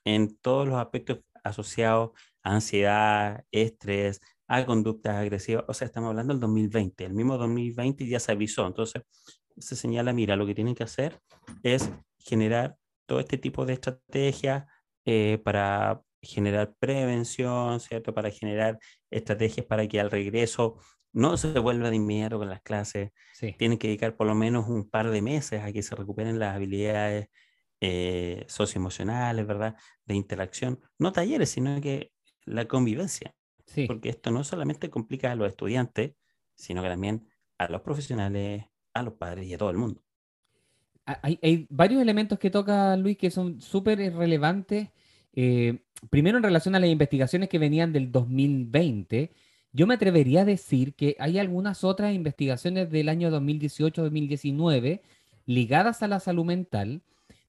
en 0.03 0.37
todos 0.37 0.67
los 0.67 0.77
aspectos 0.77 1.19
asociados 1.43 2.11
a 2.43 2.55
ansiedad, 2.55 3.43
estrés, 3.51 4.19
a 4.47 4.65
conductas 4.65 5.15
agresivas. 5.15 5.65
O 5.67 5.73
sea, 5.73 5.87
estamos 5.87 6.09
hablando 6.09 6.33
del 6.33 6.41
2020. 6.41 7.05
El 7.05 7.13
mismo 7.13 7.37
2020 7.37 8.07
ya 8.07 8.19
se 8.19 8.31
avisó. 8.31 8.67
Entonces, 8.67 9.03
se 9.57 9.75
señala, 9.75 10.13
mira, 10.13 10.35
lo 10.35 10.45
que 10.45 10.55
tienen 10.55 10.75
que 10.75 10.83
hacer 10.83 11.19
es 11.63 11.91
generar 12.19 12.77
todo 13.05 13.19
este 13.19 13.37
tipo 13.37 13.65
de 13.65 13.73
estrategias 13.73 14.65
eh, 15.05 15.39
para 15.43 16.01
generar 16.21 16.73
prevención, 16.79 17.79
¿cierto? 17.79 18.13
Para 18.13 18.31
generar 18.31 18.79
estrategias 19.11 19.65
para 19.65 19.87
que 19.87 19.99
al 19.99 20.11
regreso 20.11 20.79
no 21.13 21.37
se 21.37 21.57
vuelva 21.59 21.89
de 21.89 21.95
inmediato 21.95 22.37
con 22.37 22.49
las 22.49 22.61
clases. 22.61 23.11
Sí. 23.33 23.55
Tienen 23.57 23.77
que 23.77 23.87
dedicar 23.87 24.17
por 24.17 24.27
lo 24.27 24.35
menos 24.35 24.67
un 24.67 24.89
par 24.89 25.09
de 25.11 25.21
meses 25.21 25.61
a 25.61 25.71
que 25.71 25.81
se 25.81 25.95
recuperen 25.95 26.39
las 26.39 26.55
habilidades 26.55 27.29
eh, 27.79 28.43
socioemocionales, 28.47 29.47
¿verdad? 29.47 29.75
De 30.05 30.15
interacción. 30.15 30.79
No 30.97 31.13
talleres, 31.13 31.49
sino 31.49 31.79
que 31.79 32.11
la 32.43 32.67
convivencia. 32.67 33.33
Sí. 33.65 33.85
Porque 33.87 34.09
esto 34.09 34.31
no 34.31 34.43
solamente 34.43 34.89
complica 34.89 35.31
a 35.31 35.35
los 35.35 35.47
estudiantes, 35.47 36.13
sino 36.55 36.81
que 36.81 36.89
también 36.89 37.27
a 37.57 37.69
los 37.69 37.81
profesionales, 37.81 38.65
a 38.95 39.03
los 39.03 39.13
padres 39.13 39.45
y 39.45 39.53
a 39.53 39.57
todo 39.57 39.69
el 39.69 39.77
mundo. 39.77 40.01
Ha- 41.05 41.19
Hay, 41.21 41.67
varios 41.69 42.01
elementos 42.01 42.39
que 42.39 42.49
toca 42.49 42.95
Luis 42.97 43.17
que 43.17 43.29
son 43.29 43.61
súper 43.61 43.99
relevantes. 44.15 44.89
Eh, 45.33 45.79
primero, 46.09 46.37
en 46.37 46.43
relación 46.43 46.73
a 46.75 46.79
las 46.79 46.89
investigaciones 46.89 47.49
que 47.49 47.59
venían 47.59 47.91
del 47.93 48.11
2020, 48.11 49.31
yo 49.73 49.85
me 49.85 49.95
atrevería 49.95 50.41
a 50.41 50.45
decir 50.45 50.93
que 50.95 51.17
hay 51.19 51.37
algunas 51.37 51.83
otras 51.83 52.15
investigaciones 52.15 52.89
del 52.89 53.09
año 53.09 53.29
2018-2019 53.29 55.01
ligadas 55.45 56.01
a 56.01 56.07
la 56.07 56.19
salud 56.21 56.45
mental 56.45 57.01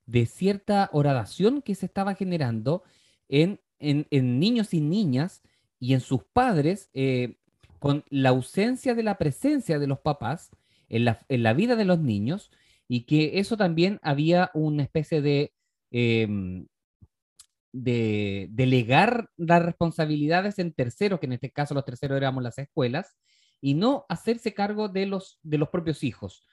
de 0.06 0.26
cierta 0.26 0.90
horadación 0.92 1.62
que 1.62 1.74
se 1.76 1.86
estaba 1.86 2.14
generando 2.14 2.82
en, 3.28 3.60
en- 3.78 4.06
en 4.10 4.40
niños 4.40 4.74
y 4.74 4.80
niñas 4.80 5.42
y 5.78 5.94
en 5.94 6.00
sus 6.00 6.24
padres 6.24 6.90
eh, 6.94 7.36
con 7.78 8.04
la 8.10 8.30
ausencia 8.30 8.94
de 8.94 9.02
la 9.04 9.16
presencia 9.18 9.78
de 9.78 9.86
los 9.86 10.00
papás 10.00 10.50
en 10.88 11.04
la, 11.04 11.24
en 11.28 11.42
la 11.42 11.52
vida 11.54 11.76
de 11.76 11.84
los 11.84 12.00
niños 12.00 12.50
y 12.88 13.04
que 13.04 13.38
eso 13.38 13.56
también 13.56 13.98
había 14.02 14.50
una 14.54 14.82
especie 14.84 15.20
de, 15.22 15.52
em, 15.90 16.66
de 17.72 18.48
delegar 18.50 19.30
las 19.36 19.62
responsabilidades 19.62 20.58
en 20.58 20.72
terceros, 20.72 21.20
que 21.20 21.26
en 21.26 21.32
este 21.34 21.50
caso 21.50 21.74
los 21.74 21.84
terceros 21.84 22.16
éramos 22.16 22.42
las 22.42 22.58
escuelas, 22.58 23.16
y 23.60 23.74
no 23.74 24.04
hacerse 24.08 24.54
cargo 24.54 24.88
de 24.88 25.06
los, 25.06 25.38
de 25.42 25.58
los 25.58 25.68
propios 25.68 26.04
hijos. 26.04 26.46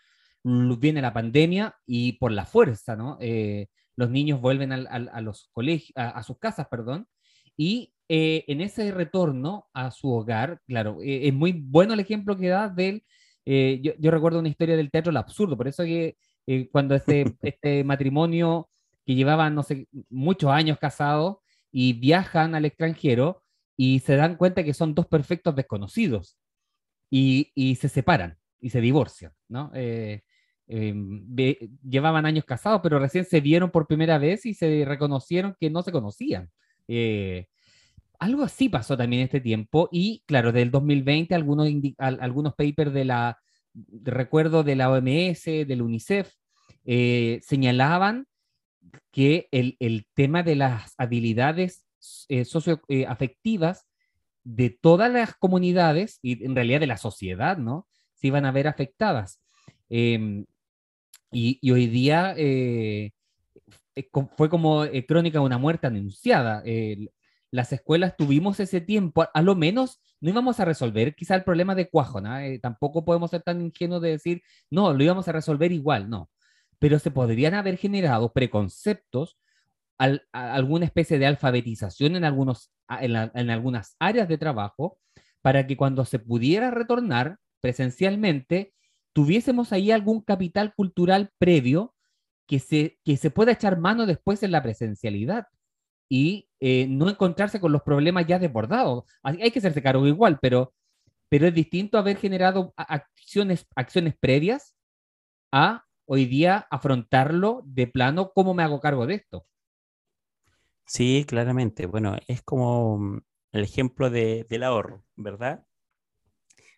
Viene 0.44 1.02
la 1.02 1.14
pandemia 1.14 1.76
y 1.86 2.14
por 2.14 2.32
la 2.32 2.46
fuerza, 2.46 2.96
¿no? 2.96 3.18
Eh, 3.22 3.68
los 3.96 4.10
niños 4.10 4.42
vuelven 4.42 4.72
al- 4.74 4.88
al- 4.90 5.10
a, 5.14 5.22
los 5.22 5.50
colegios, 5.54 5.92
a, 5.96 6.10
a 6.10 6.24
sus 6.24 6.40
casas, 6.40 6.68
perdón, 6.70 7.08
y 7.56 7.94
eh, 8.10 8.44
en 8.48 8.60
ese 8.62 8.92
retorno 8.92 9.68
a 9.74 9.92
su 9.92 10.12
hogar, 10.12 10.62
claro, 10.68 10.98
eh, 11.02 11.28
es 11.28 11.34
muy 11.34 11.52
bueno 11.54 11.94
el 11.94 12.00
ejemplo 12.02 12.36
que 12.38 12.48
da 12.50 12.68
del 12.68 13.06
eh, 13.46 13.80
yo, 13.82 13.94
yo 14.00 14.12
recuerdo 14.12 14.40
una 14.40 14.50
historia 14.50 14.76
del 14.76 14.92
teatro 14.92 15.12
El 15.12 15.18
Absurdo, 15.18 15.58
por 15.58 15.68
eso 15.68 15.84
que 15.84 16.18
eh, 16.48 16.70
cuando 16.72 16.96
este, 16.96 17.26
este 17.42 17.84
matrimonio 17.84 18.70
que 19.06 19.16
llevaban, 19.16 19.56
no 19.56 19.64
sé, 19.64 19.88
muchos 20.10 20.52
años 20.52 20.78
casados, 20.80 21.38
y 21.72 21.94
viajan 21.94 22.54
al 22.56 22.66
extranjero 22.66 23.44
y 23.76 24.00
se 24.00 24.16
dan 24.16 24.36
cuenta 24.36 24.64
que 24.64 24.76
son 24.76 24.94
dos 24.94 25.08
perfectos 25.08 25.56
desconocidos 25.56 26.38
y, 27.10 27.52
y 27.56 27.76
se 27.76 27.90
separan 27.90 28.38
y 28.62 28.70
se 28.70 28.80
divorcian, 28.80 29.34
¿no? 29.50 29.72
Eh, 29.74 30.22
eh, 30.68 31.70
llevaban 31.84 32.26
años 32.26 32.46
casados, 32.46 32.80
pero 32.82 33.00
recién 33.00 33.26
se 33.26 33.42
vieron 33.42 33.72
por 33.72 33.88
primera 33.88 34.18
vez 34.18 34.46
y 34.46 34.54
se 34.54 34.86
reconocieron 34.86 35.56
que 35.60 35.70
no 35.70 35.82
se 35.82 35.92
conocían. 35.92 36.50
Eh, 36.88 37.48
algo 38.24 38.44
así 38.44 38.70
pasó 38.70 38.98
también 38.98 39.24
este 39.24 39.42
tiempo 39.42 39.90
y 39.92 40.24
claro, 40.26 40.52
del 40.52 40.72
2020 40.72 41.36
algunos, 41.36 41.70
algunos 41.98 42.54
papers 42.56 42.94
de 42.94 43.06
la, 43.06 43.40
recuerdo 44.04 44.64
de 44.64 44.76
la 44.76 44.90
OMS, 44.90 45.46
del 45.46 45.82
UNICEF, 45.82 46.34
eh, 46.86 47.40
señalaban 47.42 48.28
que 49.12 49.48
el, 49.52 49.78
el 49.80 50.08
tema 50.14 50.44
de 50.44 50.56
las 50.56 50.94
habilidades 50.98 51.86
eh, 52.28 52.46
socioafectivas 52.46 53.88
de 54.44 54.70
todas 54.70 55.12
las 55.12 55.36
comunidades 55.36 56.20
y 56.22 56.44
en 56.44 56.56
realidad 56.56 56.82
de 56.82 56.88
la 56.88 56.98
sociedad, 56.98 57.58
¿no? 57.58 57.88
Se 58.16 58.28
iban 58.28 58.46
a 58.46 58.52
ver 58.52 58.68
afectadas. 58.68 59.40
Eh, 59.90 60.44
y, 61.34 61.58
y 61.62 61.72
hoy 61.72 61.88
día 61.88 62.34
eh, 62.38 63.12
eh, 63.96 64.10
fue 64.38 64.50
como 64.50 64.86
eh, 64.86 65.06
crónica 65.06 65.40
de 65.40 65.46
una 65.46 65.58
muerte 65.58 65.88
anunciada. 65.88 66.64
Las 67.54 67.72
escuelas 67.72 68.18
tuvimos 68.18 68.60
ese 68.60 68.82
tiempo, 68.82 69.28
a, 69.32 69.42
lo 69.44 69.56
menos 69.56 70.02
no 70.20 70.32
íbamos 70.32 70.60
a 70.60 70.66
resolver 70.66 71.14
quizá 71.14 71.36
el 71.36 71.44
problema 71.44 71.76
de 71.76 71.88
Cuajona, 71.88 72.48
eh, 72.48 72.58
tampoco 72.58 73.06
podemos 73.06 73.30
ser 73.30 73.44
tan 73.44 73.62
ingenuos 73.62 74.02
de 74.02 74.10
decir, 74.10 74.42
no, 74.72 74.92
lo 74.92 75.04
íbamos 75.04 75.28
a 75.28 75.34
resolver 75.34 75.72
igual, 75.72 76.10
no, 76.10 76.32
pero 76.80 76.98
se 76.98 77.12
podrían 77.12 77.54
haber 77.54 77.78
generado 77.78 78.34
preconceptos, 78.34 79.38
alguna 80.00 80.86
especie 80.86 81.20
de 81.20 81.28
alfabetización 81.28 82.16
en, 82.16 82.24
algunos, 82.24 82.72
en 82.90 83.50
algunas 83.52 83.98
áreas 84.00 84.28
de 84.28 84.40
trabajo, 84.40 84.98
para 85.44 85.68
que 85.68 85.78
cuando 85.78 86.06
se 86.06 86.18
pudiera 86.18 86.72
retornar 86.72 87.38
presencialmente, 87.62 88.74
tuviésemos 89.14 89.72
ahí 89.74 89.92
algún 89.92 90.22
capital 90.22 90.74
cultural 90.74 91.30
previo 91.38 91.94
que 92.48 92.58
se, 92.58 92.98
que 93.06 93.16
se 93.16 93.30
pueda 93.30 93.52
echar 93.52 93.78
mano 93.78 94.08
después 94.08 94.42
en 94.42 94.52
la 94.52 94.64
presencialidad 94.64 95.46
y 96.10 96.50
eh, 96.60 96.88
no 96.90 97.10
encontrarse 97.10 97.60
con 97.60 97.72
los 97.72 97.84
problemas 97.84 98.26
ya 98.28 98.40
desbordados. 98.40 99.06
Hay 99.24 99.52
que 99.52 99.60
hacerse 99.60 99.84
cargo 99.84 100.08
igual, 100.08 100.40
pero, 100.42 100.74
pero 101.30 101.48
es 101.48 101.54
distinto 101.56 101.98
haber 101.98 102.18
generado 102.18 102.74
acciones, 102.78 103.68
acciones 103.76 104.16
previas 104.20 104.76
a 105.54 105.86
hoy 106.06 106.26
día 106.26 106.68
afrontarlo 106.72 107.64
de 107.66 107.88
plano, 107.88 108.32
¿cómo 108.34 108.54
me 108.54 108.64
hago 108.64 108.82
cargo 108.82 109.08
de 109.08 109.16
esto? 109.16 109.46
Sí, 110.86 111.26
claramente. 111.28 111.86
Bueno, 111.88 112.18
es 112.28 112.42
como 112.42 112.98
mm, 112.98 113.22
el 113.54 113.64
ejemplo 113.64 114.10
de- 114.10 114.46
del 114.50 114.64
ahorro, 114.64 115.04
¿verdad? 115.16 115.66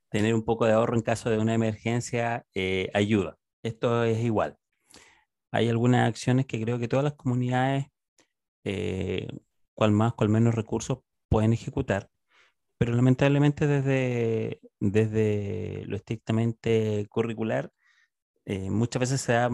Tener 0.09 0.33
un 0.33 0.43
poco 0.45 0.65
de 0.65 0.73
ahorro 0.73 0.95
en 0.95 1.01
caso 1.01 1.29
de 1.29 1.37
una 1.39 1.53
emergencia 1.53 2.45
eh, 2.53 2.89
ayuda. 2.93 3.37
Esto 3.63 4.03
es 4.03 4.19
igual. 4.23 4.57
Hay 5.51 5.69
algunas 5.69 6.07
acciones 6.09 6.45
que 6.47 6.61
creo 6.61 6.79
que 6.79 6.87
todas 6.87 7.03
las 7.05 7.15
comunidades, 7.15 7.87
eh, 8.65 9.27
cual 9.73 9.91
más, 9.91 10.13
cual 10.13 10.29
menos 10.29 10.55
recursos, 10.55 10.99
pueden 11.29 11.53
ejecutar, 11.53 12.09
pero 12.77 12.93
lamentablemente 12.93 13.67
desde, 13.67 14.61
desde 14.79 15.85
lo 15.87 15.95
estrictamente 15.95 17.07
curricular, 17.09 17.71
eh, 18.45 18.69
muchas 18.69 18.99
veces 19.01 19.21
se 19.21 19.33
da 19.33 19.49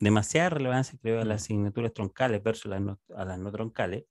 demasiada 0.00 0.50
relevancia, 0.50 0.98
creo, 1.00 1.20
a 1.20 1.24
las 1.24 1.42
asignaturas 1.44 1.92
troncales 1.92 2.42
versus 2.42 2.70
las 2.70 2.80
no, 2.80 3.00
a 3.16 3.24
las 3.24 3.38
no 3.38 3.50
troncales, 3.52 4.04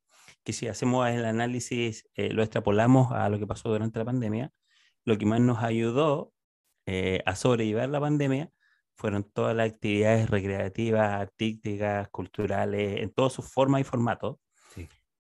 que 0.44 0.54
si 0.54 0.68
hacemos 0.68 1.08
el 1.10 1.26
análisis, 1.26 2.08
eh, 2.16 2.32
lo 2.32 2.44
extrapolamos 2.44 3.12
a 3.12 3.30
lo 3.30 3.40
que 3.40 3.48
pasó 3.48 3.70
durante 3.70 4.00
la 4.00 4.06
pandemia, 4.06 4.52
lo 5.06 5.18
que 5.18 5.26
más 5.26 5.42
nos 5.42 5.60
ayudó 5.64 6.34
eh, 6.88 7.22
a 7.26 7.36
sobrellevar 7.36 7.90
la 7.90 8.00
pandemia 8.00 8.52
fueron 8.96 9.24
todas 9.32 9.56
las 9.56 9.72
actividades 9.72 10.29
recreativas, 10.29 11.10
artísticas, 11.22 12.10
culturales, 12.10 13.01
en 13.01 13.12
todas 13.14 13.34
sus 13.34 13.46
formas 13.51 13.81
y 13.81 13.84
formatos, 13.86 14.38
Sí. 14.74 14.90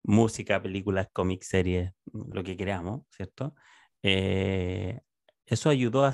música, 0.04 0.62
películas, 0.62 1.08
cómics, 1.14 1.48
series, 1.48 1.92
lo 2.14 2.44
que 2.44 2.56
queramos, 2.58 3.02
¿cierto? 3.12 3.56
Eh, 4.04 5.02
eso 5.46 5.70
ayudó 5.70 6.06
a, 6.06 6.14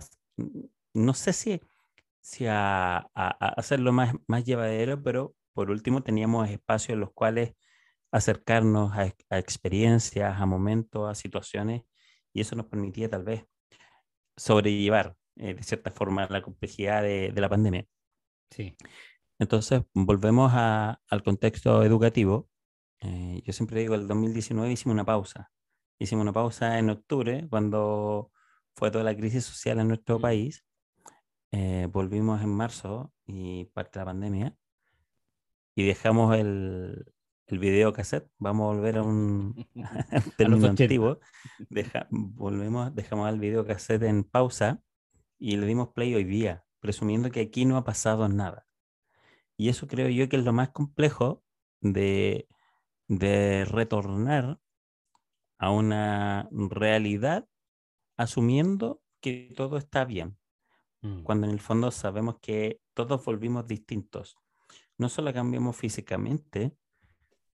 no 0.94 1.14
sé 1.14 1.34
si 1.34 1.62
sí, 2.22 2.46
a, 2.48 2.98
a- 3.00 3.08
a 3.16 3.50
hacerlo 3.58 3.92
más, 3.94 4.16
más 4.28 4.46
llevadero, 4.46 5.02
pero 5.04 5.36
por 5.54 5.72
último 5.72 6.04
teníamos 6.04 6.50
espacios 6.50 6.96
en 6.96 7.02
los 7.02 7.14
cuales 7.14 7.54
acercarnos 8.12 8.94
a, 8.94 9.14
a 9.32 9.40
experiencias, 9.40 10.40
a 10.42 10.46
momentos, 10.46 11.10
a 11.10 11.16
situaciones, 11.16 11.84
y 12.34 12.42
eso 12.42 12.56
nos 12.56 12.68
permitía 12.68 13.10
tal 13.10 13.24
vez 13.24 13.46
sobrellevar 14.38 15.16
eh, 15.38 15.54
de 15.54 15.64
cierta 15.64 15.92
forma 15.92 16.28
la 16.30 16.42
complejidad 16.42 17.02
de, 17.04 17.32
de 17.32 17.42
la 17.42 17.50
pandemia. 17.50 17.86
Sí. 18.52 18.76
Entonces, 19.40 19.82
volvemos 19.94 20.52
a- 20.54 21.02
al 21.10 21.24
contexto 21.24 21.84
educativo. 21.84 22.50
Eh, 23.02 23.42
yo 23.46 23.52
siempre 23.54 23.80
digo, 23.82 23.96
el 23.96 24.08
2019 24.08 24.72
hicimos 24.72 24.94
una 24.94 25.06
pausa. 25.06 25.52
Hicimos 26.00 26.24
una 26.24 26.34
pausa 26.34 26.80
en 26.80 26.90
octubre, 26.90 27.48
cuando 27.50 28.32
fue 28.76 28.92
toda 28.92 29.04
la 29.04 29.16
crisis 29.16 29.44
social 29.46 29.80
en 29.80 29.88
nuestro 29.90 30.20
Mm. 30.20 30.22
país. 30.22 30.66
Eh, 31.52 31.88
volvimos 31.92 32.42
en 32.42 32.50
marzo 32.50 33.12
y 33.26 33.66
parte 33.66 34.00
de 34.00 34.06
la 34.06 34.12
pandemia. 34.12 34.56
Y 35.76 35.86
dejamos 35.86 36.36
el, 36.38 37.06
el 37.48 37.60
video 37.60 37.94
cassette. 37.94 38.28
Vamos 38.38 38.64
a 38.72 38.76
volver 38.76 38.98
a 38.98 39.04
un 39.04 39.54
término 40.38 40.68
80. 40.68 40.84
antiguo. 40.84 41.20
Deja- 41.70 42.08
volvemos, 42.12 42.94
dejamos 42.96 43.30
el 43.30 43.40
video 43.40 43.66
cassette 43.66 44.04
en 44.04 44.24
pausa 44.24 44.80
y 45.44 45.58
le 45.58 45.66
dimos 45.68 45.90
play 45.90 46.16
hoy 46.16 46.24
día, 46.24 46.64
presumiendo 46.80 47.30
que 47.30 47.42
aquí 47.42 47.66
no 47.66 47.76
ha 47.76 47.84
pasado 47.84 48.30
nada. 48.30 48.66
Y 49.58 49.68
eso 49.68 49.88
creo 49.88 50.08
yo 50.08 50.30
que 50.30 50.38
es 50.38 50.46
lo 50.46 50.54
más 50.54 50.70
complejo 50.70 51.44
de, 51.82 52.48
de 53.10 53.66
retornar 53.66 54.60
a 55.58 55.72
una 55.72 56.48
realidad 56.52 57.46
asumiendo 58.16 59.02
que 59.20 59.52
todo 59.54 59.78
está 59.78 60.06
bien, 60.06 60.38
Mm. 61.04 61.24
cuando 61.24 61.48
en 61.48 61.54
el 61.54 61.60
fondo 61.60 61.92
sabemos 61.92 62.38
que 62.42 62.80
todos 62.94 63.24
volvimos 63.26 63.68
distintos. 63.68 64.38
No 64.98 65.10
solo 65.10 65.34
cambiamos 65.34 65.76
físicamente, 65.76 66.78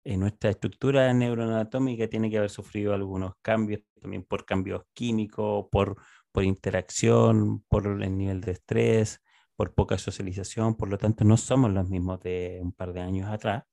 en 0.04 0.19
nuestra 0.19 0.52
estructura 0.52 1.12
neuroanatómica 1.13 2.08
tiene 2.08 2.30
que 2.30 2.38
haber 2.38 2.52
sufrido 2.52 2.93
algunos 2.93 3.34
cambios, 3.41 3.82
también 3.99 4.23
por 4.23 4.45
cambios 4.45 4.84
químicos, 4.93 5.65
por, 5.71 5.97
por 6.32 6.44
interacción, 6.44 7.63
por 7.68 7.88
el 7.88 8.18
nivel 8.18 8.42
de 8.42 8.52
estrés, 8.52 9.22
por 9.56 9.74
poca 9.74 9.98
socialización, 9.98 10.76
por 10.76 10.89
lo 10.89 10.98
tanto 10.98 11.24
no 11.26 11.38
somos 11.38 11.72
los 11.72 11.89
mismos 11.89 12.20
de 12.22 12.60
un 12.62 12.72
par 12.72 12.94
de 12.94 13.02
años 13.02 13.30
atrás. 13.30 13.63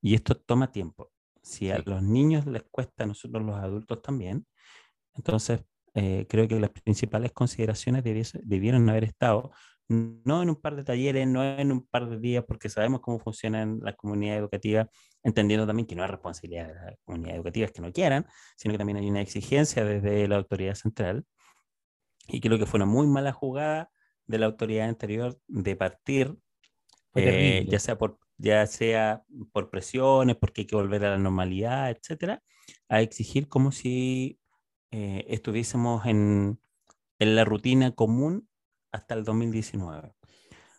Y 0.00 0.14
esto 0.14 0.34
toma 0.36 0.70
tiempo. 0.72 1.12
Si 1.42 1.70
a 1.70 1.78
los 1.84 2.02
niños 2.02 2.46
les 2.46 2.62
cuesta, 2.70 3.04
a 3.04 3.06
nosotros 3.06 3.42
los 3.44 3.56
adultos 3.56 4.02
también. 4.02 4.46
Entonces, 5.14 5.60
eh, 5.94 6.26
creo 6.28 6.48
que 6.48 6.58
las 6.58 6.70
principales 6.70 7.32
consideraciones 7.32 8.02
debieron 8.42 8.88
haber 8.88 9.04
estado 9.04 9.52
no 9.88 10.42
en 10.42 10.48
un 10.48 10.56
par 10.56 10.76
de 10.76 10.84
talleres, 10.84 11.26
no 11.26 11.44
en 11.44 11.70
un 11.70 11.86
par 11.86 12.08
de 12.08 12.18
días, 12.18 12.44
porque 12.46 12.68
sabemos 12.68 13.00
cómo 13.00 13.18
funcionan 13.18 13.80
las 13.82 13.96
comunidades 13.96 14.40
educativas, 14.40 14.88
entendiendo 15.22 15.66
también 15.66 15.86
que 15.86 15.94
no 15.94 16.04
es 16.04 16.10
responsabilidad 16.10 16.68
de 16.68 16.74
las 16.74 16.96
comunidades 17.04 17.36
educativas 17.36 17.72
que 17.72 17.82
no 17.82 17.92
quieran, 17.92 18.26
sino 18.56 18.72
que 18.72 18.78
también 18.78 18.98
hay 18.98 19.10
una 19.10 19.20
exigencia 19.20 19.84
desde 19.84 20.26
la 20.28 20.36
autoridad 20.36 20.74
central. 20.74 21.24
Y 22.28 22.40
creo 22.40 22.58
que 22.58 22.66
fue 22.66 22.78
una 22.78 22.86
muy 22.86 23.06
mala 23.06 23.32
jugada 23.32 23.90
de 24.26 24.38
la 24.38 24.46
autoridad 24.46 24.88
anterior 24.88 25.38
de 25.48 25.76
partir, 25.76 26.36
eh, 27.14 27.66
ya, 27.68 27.78
sea 27.78 27.98
por, 27.98 28.18
ya 28.38 28.66
sea 28.66 29.22
por 29.52 29.70
presiones, 29.70 30.36
porque 30.36 30.62
hay 30.62 30.66
que 30.66 30.76
volver 30.76 31.04
a 31.04 31.10
la 31.10 31.18
normalidad, 31.18 31.90
etcétera, 31.90 32.42
a 32.88 33.00
exigir 33.00 33.48
como 33.48 33.72
si 33.72 34.38
eh, 34.90 35.24
estuviésemos 35.28 36.06
en, 36.06 36.60
en 37.18 37.36
la 37.36 37.44
rutina 37.44 37.92
común 37.92 38.48
hasta 38.92 39.14
el 39.14 39.24
2019. 39.24 40.14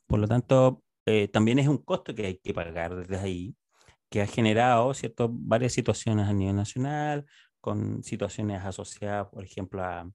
Por 0.07 0.19
lo 0.19 0.27
tanto, 0.27 0.83
eh, 1.05 1.27
también 1.27 1.59
es 1.59 1.67
un 1.67 1.77
costo 1.77 2.15
que 2.15 2.25
hay 2.25 2.37
que 2.37 2.53
pagar 2.53 2.95
desde 2.95 3.17
ahí, 3.17 3.55
que 4.09 4.21
ha 4.21 4.27
generado 4.27 4.93
¿cierto? 4.93 5.29
varias 5.31 5.73
situaciones 5.73 6.27
a 6.27 6.33
nivel 6.33 6.55
nacional, 6.55 7.25
con 7.61 8.03
situaciones 8.03 8.63
asociadas, 8.63 9.27
por 9.29 9.43
ejemplo, 9.43 9.83
a, 9.83 10.09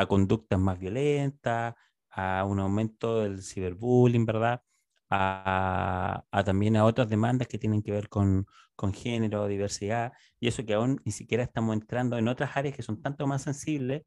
a 0.00 0.06
conductas 0.06 0.58
más 0.58 0.78
violentas, 0.78 1.74
a 2.10 2.44
un 2.44 2.58
aumento 2.60 3.20
del 3.22 3.42
ciberbullying, 3.42 4.26
¿verdad? 4.26 4.62
A, 5.10 6.24
a 6.30 6.44
también 6.44 6.76
a 6.76 6.84
otras 6.84 7.08
demandas 7.08 7.48
que 7.48 7.58
tienen 7.58 7.82
que 7.82 7.92
ver 7.92 8.08
con, 8.08 8.46
con 8.76 8.92
género, 8.94 9.46
diversidad, 9.48 10.12
y 10.40 10.48
eso 10.48 10.64
que 10.64 10.74
aún 10.74 11.00
ni 11.04 11.12
siquiera 11.12 11.42
estamos 11.42 11.74
entrando 11.74 12.16
en 12.18 12.28
otras 12.28 12.56
áreas 12.56 12.76
que 12.76 12.82
son 12.82 13.02
tanto 13.02 13.26
más 13.26 13.42
sensibles 13.42 14.02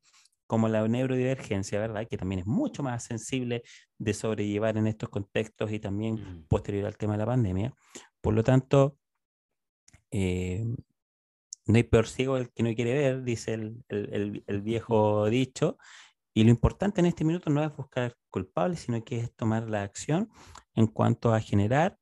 como 0.47 0.67
la 0.69 0.87
neurodivergencia, 0.87 1.79
¿verdad? 1.79 2.07
Que 2.09 2.17
también 2.17 2.39
es 2.41 2.45
mucho 2.45 2.83
más 2.83 3.03
sensible 3.03 3.63
de 3.97 4.13
sobrellevar 4.13 4.77
en 4.77 4.87
estos 4.87 5.09
contextos 5.09 5.71
y 5.71 5.79
también 5.79 6.15
Mm. 6.15 6.47
posterior 6.47 6.85
al 6.85 6.97
tema 6.97 7.13
de 7.13 7.19
la 7.19 7.25
pandemia. 7.25 7.73
Por 8.21 8.33
lo 8.33 8.43
tanto, 8.43 8.97
eh, 10.11 10.63
no 11.65 11.75
hay 11.77 11.83
peor 11.83 12.07
ciego 12.07 12.37
el 12.37 12.51
que 12.51 12.63
no 12.63 12.73
quiere 12.75 12.93
ver, 12.93 13.23
dice 13.23 13.53
el, 13.53 13.83
el- 13.89 14.13
el- 14.13 14.43
el 14.47 14.61
viejo 14.61 15.25
dicho. 15.29 15.77
Y 16.33 16.43
lo 16.45 16.49
importante 16.51 17.01
en 17.01 17.07
este 17.07 17.25
minuto 17.25 17.49
no 17.49 17.63
es 17.63 17.75
buscar 17.75 18.15
culpables, 18.31 18.81
sino 18.81 19.03
que 19.03 19.19
es 19.19 19.35
tomar 19.35 19.69
la 19.69 19.83
acción 19.83 20.29
en 20.75 20.87
cuanto 20.87 21.33
a 21.33 21.39
generar 21.41 21.99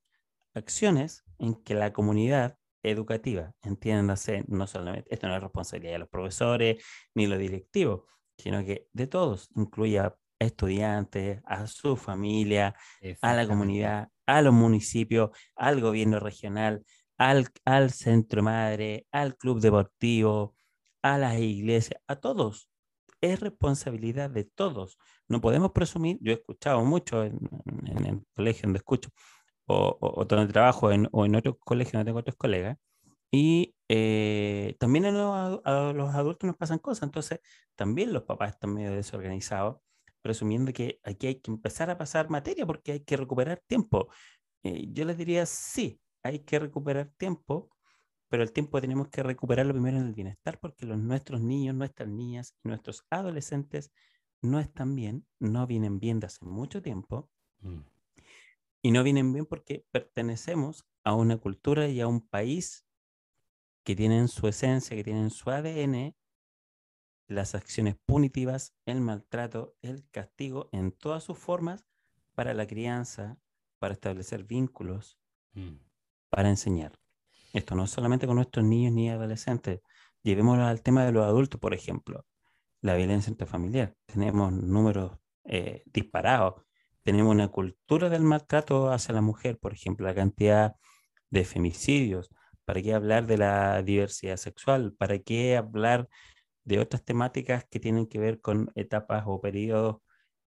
acciones 0.54 1.24
en 1.40 1.56
que 1.64 1.74
la 1.76 1.94
comunidad 1.94 2.58
educativa, 2.84 3.54
entiéndase, 3.62 4.44
no 4.48 4.68
solamente, 4.68 5.14
esto 5.14 5.28
no 5.28 5.36
es 5.36 5.42
responsabilidad 5.44 5.94
de 5.94 6.00
los 6.00 6.10
profesores 6.10 6.84
ni 7.16 7.28
los 7.28 7.40
directivos, 7.40 8.04
sino 8.38 8.64
que 8.66 8.88
de 8.94 9.08
todos, 9.08 9.50
incluye 9.56 10.00
a 10.00 10.16
estudiantes, 10.40 11.42
a 11.46 11.68
su 11.68 11.96
familia, 11.98 12.76
a 13.22 13.34
la 13.36 13.48
comunidad, 13.48 14.10
a 14.26 14.42
los 14.42 14.54
municipios, 14.54 15.30
al 15.56 15.80
gobierno 15.82 16.20
regional, 16.20 16.84
al, 17.22 17.48
al 17.66 17.92
centro 17.92 18.42
madre, 18.44 19.06
al 19.12 19.38
club 19.38 19.60
deportivo, 19.62 20.56
a 21.04 21.18
las 21.20 21.40
iglesias, 21.40 22.02
a 22.08 22.16
todos. 22.18 22.68
Es 23.22 23.40
responsabilidad 23.40 24.32
de 24.32 24.46
todos. 24.46 24.98
No 25.28 25.40
podemos 25.42 25.72
presumir, 25.72 26.18
yo 26.22 26.32
he 26.32 26.36
escuchado 26.36 26.84
mucho 26.84 27.24
en, 27.24 27.40
el 28.06 28.26
colegio 28.34 28.64
donde 28.64 28.80
escucho, 28.80 29.10
o, 29.68 29.98
o, 30.02 30.26
donde 30.26 30.52
trabajo, 30.54 30.92
en, 30.92 31.08
o 31.12 31.26
en 31.26 31.36
otros 31.36 31.58
colegios 31.60 31.94
donde 31.94 32.06
tengo 32.06 32.20
otros 32.20 32.36
colegas, 32.38 32.78
y 33.32 33.76
eh, 33.90 34.76
también 34.80 35.06
a 35.06 35.12
los, 35.12 35.32
adu- 35.32 35.62
a 35.66 35.94
los 35.94 36.16
adultos 36.16 36.48
nos 36.48 36.58
pasan 36.58 36.80
cosas, 36.80 37.04
entonces 37.04 37.40
también 37.76 38.14
los 38.14 38.24
papás 38.24 38.54
están 38.54 38.74
medio 38.74 38.94
desorganizados, 38.94 39.78
presumiendo 40.22 40.74
que 40.74 41.00
aquí 41.04 41.28
hay 41.28 41.36
que 41.42 41.52
empezar 41.52 41.90
a 41.92 41.98
pasar 41.98 42.30
materia 42.30 42.66
porque 42.66 42.94
hay 42.94 43.00
que 43.02 43.18
recuperar 43.18 43.62
tiempo. 43.68 44.10
Eh, 44.64 44.88
yo 44.92 45.06
les 45.06 45.18
diría, 45.18 45.46
sí, 45.46 46.00
hay 46.24 46.40
que 46.40 46.60
recuperar 46.60 47.10
tiempo, 47.18 47.70
pero 48.30 48.44
el 48.44 48.52
tiempo 48.54 48.80
tenemos 48.80 49.10
que 49.10 49.24
recuperarlo 49.24 49.74
primero 49.74 49.98
en 49.98 50.08
el 50.08 50.14
bienestar 50.14 50.60
porque 50.60 50.86
los, 50.86 51.00
nuestros 51.00 51.42
niños, 51.42 51.76
nuestras 51.76 52.10
niñas 52.10 52.56
nuestros 52.64 53.06
adolescentes 53.10 53.92
no 54.42 54.60
están 54.60 54.96
bien, 54.96 55.28
no 55.40 55.68
vienen 55.68 56.00
bien 56.00 56.20
de 56.20 56.28
hace 56.28 56.46
mucho 56.46 56.82
tiempo 56.82 57.30
Mm. 57.64 57.82
y 58.82 58.92
no 58.92 59.04
vienen 59.04 59.32
bien 59.34 59.46
porque 59.46 59.86
pertenecemos 59.92 60.88
a 61.04 61.14
una 61.14 61.38
cultura 61.38 61.88
y 61.88 62.02
a 62.02 62.08
un 62.08 62.28
país 62.28 62.88
que 63.84 63.96
tienen 63.96 64.28
su 64.28 64.48
esencia, 64.48 64.96
que 64.96 65.04
tienen 65.04 65.30
su 65.30 65.52
ADN, 65.52 66.16
las 67.28 67.54
acciones 67.56 67.98
punitivas, 68.06 68.76
el 68.86 69.00
maltrato, 69.02 69.76
el 69.82 70.10
castigo 70.10 70.70
en 70.72 70.92
todas 70.92 71.24
sus 71.24 71.38
formas 71.38 71.86
para 72.34 72.54
la 72.54 72.66
crianza, 72.66 73.40
para 73.80 73.94
establecer 73.94 74.44
vínculos, 74.44 75.20
Mm. 75.54 75.76
Para 76.32 76.50
enseñar. 76.50 76.94
Esto 77.54 77.76
no 77.76 77.86
solamente 77.88 78.26
con 78.28 78.38
nuestros 78.38 78.66
niños 78.66 78.94
ni 78.94 79.10
adolescentes. 79.10 79.82
Llevémoslo 80.24 80.66
al 80.66 80.82
tema 80.82 81.06
de 81.06 81.12
los 81.12 81.26
adultos, 81.26 81.60
por 81.60 81.74
ejemplo. 81.74 82.26
La 82.82 82.96
violencia 82.96 83.30
intrafamiliar. 83.32 83.96
Tenemos 84.08 84.54
números 84.54 85.20
eh, 85.44 85.84
disparados. 85.86 86.64
Tenemos 87.04 87.32
una 87.32 87.50
cultura 87.50 88.10
del 88.10 88.24
maltrato 88.24 88.92
hacia 88.92 89.14
la 89.14 89.22
mujer, 89.22 89.60
por 89.60 89.74
ejemplo, 89.74 90.08
la 90.08 90.16
cantidad 90.16 90.76
de 91.30 91.46
femicidios. 91.46 92.30
¿Para 92.66 92.82
qué 92.82 92.94
hablar 92.94 93.28
de 93.28 93.38
la 93.38 93.82
diversidad 93.84 94.38
sexual? 94.38 94.94
¿Para 94.98 95.20
qué 95.20 95.58
hablar 95.58 96.08
de 96.64 96.80
otras 96.80 97.04
temáticas 97.04 97.66
que 97.66 97.80
tienen 97.80 98.08
que 98.08 98.20
ver 98.20 98.40
con 98.42 98.72
etapas 98.76 99.24
o 99.28 99.42
periodos 99.42 99.98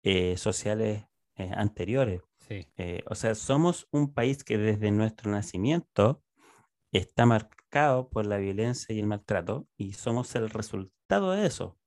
eh, 0.04 0.38
sociales 0.38 1.06
eh, 1.38 1.52
anteriores? 1.56 2.22
Sí. 2.52 2.68
Eh, 2.78 3.04
o 3.10 3.16
sea, 3.16 3.34
somos 3.36 3.88
un 3.92 4.14
país 4.14 4.44
que 4.44 4.58
desde 4.58 4.92
nuestro 4.92 5.32
nacimiento 5.32 6.22
está 6.92 7.26
marcado 7.26 8.10
por 8.10 8.26
la 8.26 8.38
violencia 8.38 8.94
y 8.94 9.00
el 9.00 9.08
maltrato 9.08 9.68
y 9.78 9.94
somos 9.94 10.36
el 10.36 10.50
resultado 10.50 11.32
de 11.32 11.46
eso. 11.46 11.78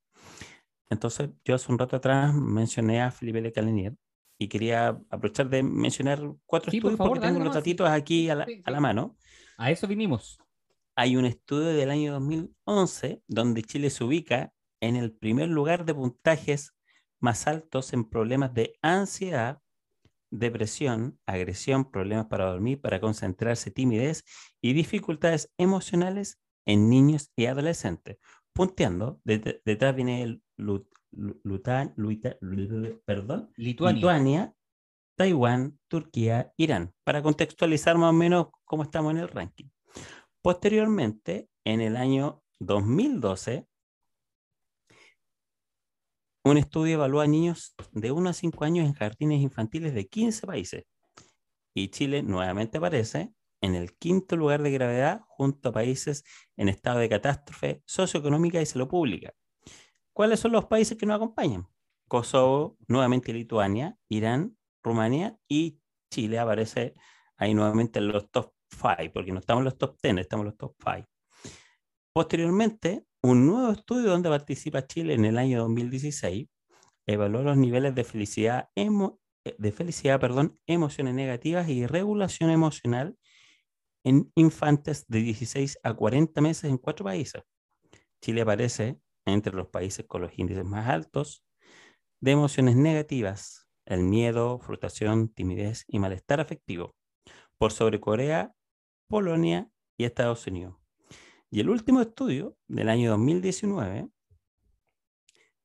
Entonces, 0.89 1.31
yo 1.45 1.55
hace 1.55 1.71
un 1.71 1.79
rato 1.79 1.97
atrás 1.97 2.35
mencioné 2.35 3.03
a 3.03 3.11
Felipe 3.11 3.41
Le 3.41 3.53
Calenier 3.53 3.95
y 4.39 4.49
quería 4.49 4.89
aprovechar 5.11 5.49
de 5.49 5.63
mencionar 5.63 6.21
cuatro 6.47 6.71
Sí, 6.71 6.81
por 6.81 6.93
estudios 6.93 6.99
favor, 6.99 7.19
porque 7.19 7.27
tengo 7.29 7.45
los 7.45 7.55
datitos 7.55 7.89
aquí 7.89 8.31
a 8.31 8.35
la, 8.35 8.47
Sí, 8.47 8.63
a 8.65 8.71
la 8.71 8.79
sí. 8.79 8.83
mano. 8.83 9.17
A 9.59 9.71
eso 9.71 9.87
vinimos. 9.87 10.39
Hay 10.97 11.17
un 11.17 11.25
estudio 11.25 11.69
del 11.69 11.91
año 11.91 12.13
2011 12.13 13.23
donde 13.27 13.63
Chile 13.63 13.91
se 13.91 14.05
ubica 14.05 14.53
en 14.81 14.97
el 14.97 15.13
primer 15.13 15.49
lugar 15.49 15.85
de 15.85 15.95
puntajes 15.95 16.75
más 17.21 17.47
altos 17.47 17.93
en 17.93 18.05
problemas 18.09 18.55
de 18.55 18.77
ansiedad, 18.83 19.61
depresión, 20.39 21.19
agresión, 21.27 21.91
problemas 21.91 22.27
para 22.27 22.47
dormir, 22.47 22.81
para 22.81 23.01
concentrarse, 23.01 23.71
timidez 23.71 24.25
y 24.61 24.73
dificultades 24.73 25.53
emocionales 25.59 26.41
en 26.67 26.89
niños 26.89 27.31
y 27.37 27.47
adolescentes. 27.47 28.19
Punteando, 28.53 29.21
de- 29.25 29.61
detrás 29.65 29.95
viene 29.95 30.23
el 30.23 30.43
Lu- 30.57 30.89
Lu- 31.13 31.41
Lutan- 31.45 31.93
Luita- 31.97 32.37
Lu- 32.41 33.01
perdón, 33.05 33.51
Lituania. 33.57 33.97
Lituania, 33.97 34.55
Taiwán, 35.17 35.79
Turquía, 35.89 36.53
Irán, 36.57 36.93
para 37.05 37.23
contextualizar 37.23 37.97
más 37.97 38.11
o 38.11 38.13
menos 38.13 38.49
cómo 38.65 38.83
estamos 38.83 39.13
en 39.13 39.19
el 39.19 39.29
ranking. 39.29 39.67
Posteriormente, 40.43 41.49
en 41.65 41.81
el 41.81 41.97
año 41.97 42.43
2012, 42.59 43.67
un 46.45 46.59
estudio 46.59 46.95
evaluó 46.95 47.21
a 47.21 47.27
niños 47.27 47.75
de 47.93 48.13
1 48.13 48.29
a 48.29 48.33
5 48.33 48.65
años 48.65 48.87
en 48.87 48.93
jardines 48.93 49.41
infantiles 49.41 49.95
de 49.95 50.09
15 50.09 50.47
países. 50.47 50.85
Y 51.75 51.89
Chile 51.89 52.23
nuevamente 52.23 52.79
aparece 52.79 53.33
en 53.63 53.75
el 53.75 53.97
quinto 53.97 54.37
lugar 54.37 54.63
de 54.63 54.71
gravedad 54.71 55.23
junto 55.27 55.71
a 55.71 55.73
países 55.73 56.23
en 56.57 56.69
estado 56.69 56.99
de 56.99 57.09
catástrofe 57.09 57.83
socioeconómica 57.87 58.61
y 58.61 58.67
salud 58.67 58.89
pública. 58.89 59.33
¿Cuáles 60.13 60.39
son 60.39 60.53
los 60.53 60.67
países 60.67 60.99
que 60.99 61.07
nos 61.07 61.17
acompañan? 61.17 61.67
Kosovo, 62.09 62.77
nuevamente 62.87 63.33
Lituania, 63.33 63.97
Irán, 64.09 64.57
Rumania 64.83 65.39
y 65.49 65.81
Chile 66.11 66.39
aparece 66.39 66.95
ahí 67.37 67.55
nuevamente 67.55 67.99
en 67.99 68.09
los 68.09 68.31
top 68.31 68.53
5, 68.71 69.13
porque 69.13 69.33
no 69.33 69.41
estamos 69.41 69.63
en 69.63 69.65
los 69.65 69.79
top 69.79 69.97
10, 70.01 70.19
estamos 70.19 70.45
en 70.45 70.49
los 70.49 70.59
top 70.59 70.77
5. 70.85 71.09
Posteriormente, 72.13 73.07
un 73.25 73.47
nuevo 73.47 73.73
estudio 73.73 74.11
donde 74.11 74.29
participa 74.29 74.87
Chile 74.87 75.15
en 75.15 75.25
el 75.25 75.39
año 75.39 75.61
2016 75.61 76.47
evaluó 77.07 77.43
los 77.43 77.57
niveles 77.57 77.95
de 77.95 78.05
felicidad, 78.05 78.69
de 78.77 79.73
felicidad 79.73 80.21
perdón, 80.21 80.61
emociones 80.67 81.15
negativas 81.15 81.67
y 81.71 81.87
regulación 81.87 82.51
emocional 82.51 83.17
en 84.05 84.31
infantes 84.35 85.07
de 85.09 85.21
16 85.21 85.79
a 85.83 85.95
40 85.95 86.39
meses 86.43 86.65
en 86.65 86.77
cuatro 86.77 87.07
países. 87.07 87.43
Chile 88.21 88.43
aparece 88.43 89.01
entre 89.25 89.55
los 89.55 89.69
países 89.69 90.05
con 90.07 90.21
los 90.21 90.39
índices 90.39 90.67
más 90.67 90.87
altos 90.91 91.43
de 92.21 92.33
emociones 92.33 92.77
negativas, 92.77 93.67
el 93.87 94.03
miedo, 94.03 94.59
frustración, 94.59 95.31
timidez 95.33 95.85
y 95.89 95.99
malestar 95.99 96.41
afectivo, 96.41 96.95
por 97.57 97.73
sobre 97.73 98.01
Corea, 98.01 98.55
Polonia 99.09 99.71
y 99.97 100.05
Estados 100.05 100.47
Unidos. 100.47 100.84
Y 101.55 101.61
el 101.61 101.71
último 101.71 102.01
estudio 102.01 102.59
del 102.67 102.89
año 102.89 103.11
2019 103.11 104.09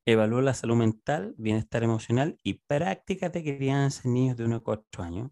evaluó 0.05 0.39
la 0.39 0.53
salud 0.53 0.75
mental, 0.75 1.33
bienestar 1.39 1.83
emocional 1.83 2.37
y 2.43 2.59
prácticas 2.67 3.33
de 3.33 3.41
crianza 3.41 4.03
en 4.05 4.13
niños 4.13 4.37
de 4.37 4.45
1 4.45 4.57
a 4.57 4.59
4 4.59 5.01
años, 5.01 5.31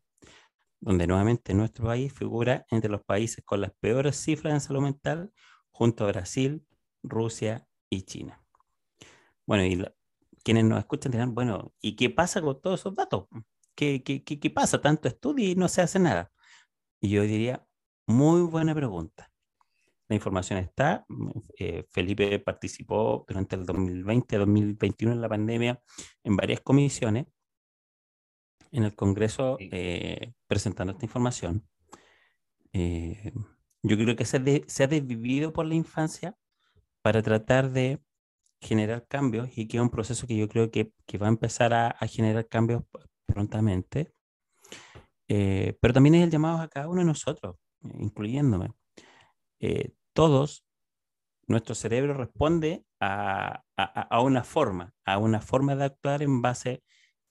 donde 0.79 1.05
nuevamente 1.05 1.53
nuestro 1.53 1.85
país 1.85 2.11
figura 2.11 2.65
entre 2.71 2.89
los 2.89 3.03
países 3.03 3.45
con 3.45 3.61
las 3.61 3.71
peores 3.79 4.15
cifras 4.15 4.51
en 4.51 4.59
salud 4.59 4.81
mental, 4.81 5.31
junto 5.69 6.05
a 6.05 6.07
Brasil, 6.07 6.65
Rusia 7.03 7.67
y 7.91 8.01
China. 8.01 8.43
Bueno, 9.45 9.63
y 9.63 9.79
quienes 10.43 10.65
nos 10.65 10.79
escuchan 10.79 11.11
dirán, 11.11 11.35
bueno, 11.35 11.71
¿y 11.81 11.95
qué 11.95 12.09
pasa 12.09 12.41
con 12.41 12.59
todos 12.59 12.79
esos 12.79 12.95
datos? 12.95 13.27
¿Qué, 13.75 14.01
qué, 14.01 14.23
qué, 14.23 14.39
qué 14.39 14.49
pasa? 14.49 14.81
Tanto 14.81 15.07
estudio 15.07 15.47
y 15.47 15.53
no 15.53 15.67
se 15.67 15.83
hace 15.83 15.99
nada. 15.99 16.31
Y 16.99 17.09
yo 17.09 17.21
diría, 17.21 17.63
muy 18.07 18.41
buena 18.41 18.73
pregunta. 18.73 19.31
La 20.09 20.15
información 20.15 20.59
está. 20.59 21.05
eh, 21.59 21.85
Felipe 21.91 22.39
participó 22.39 23.25
durante 23.27 23.55
el 23.55 23.65
2020-2021 23.65 25.11
en 25.13 25.21
la 25.21 25.29
pandemia 25.29 25.81
en 26.23 26.35
varias 26.37 26.61
comisiones 26.61 27.25
en 28.71 28.83
el 28.83 28.95
Congreso 28.95 29.57
eh, 29.59 30.33
presentando 30.47 30.93
esta 30.93 31.05
información. 31.05 31.67
Eh, 32.73 33.31
yo 33.83 33.97
creo 33.97 34.15
que 34.15 34.25
se, 34.25 34.37
ha 34.37 34.39
de- 34.39 34.63
se 34.67 34.83
ha 34.83 34.87
desvivido 34.87 35.53
por 35.53 35.65
la 35.65 35.75
infancia 35.75 36.35
para 37.01 37.21
tratar 37.21 37.71
de 37.71 38.01
generar 38.61 39.07
cambios 39.07 39.49
y 39.57 39.67
que 39.67 39.77
es 39.77 39.83
un 39.83 39.89
proceso 39.89 40.27
que 40.27 40.37
yo 40.37 40.47
creo 40.49 40.71
que, 40.71 40.91
que 41.05 41.17
va 41.17 41.27
a 41.27 41.29
empezar 41.29 41.73
a, 41.73 41.89
a 41.89 42.07
generar 42.07 42.47
cambios 42.47 42.83
prontamente. 43.25 44.11
Eh, 45.29 45.77
pero 45.81 45.93
también 45.93 46.15
es 46.15 46.23
el 46.23 46.31
llamado 46.31 46.59
a 46.59 46.67
cada 46.69 46.87
uno 46.87 46.99
de 47.01 47.05
nosotros, 47.07 47.57
incluyéndome. 47.99 48.71
Eh, 49.59 49.93
todos, 50.13 50.65
nuestro 51.47 51.75
cerebro 51.75 52.13
responde 52.13 52.85
a, 52.99 53.63
a- 53.77 54.01
a- 54.01 54.21
una 54.21 54.43
forma, 54.43 54.93
a 55.05 55.17
una 55.17 55.41
forma 55.41 55.75
de 55.75 55.85
actuar 55.85 56.21
en 56.21 56.41
base 56.41 56.83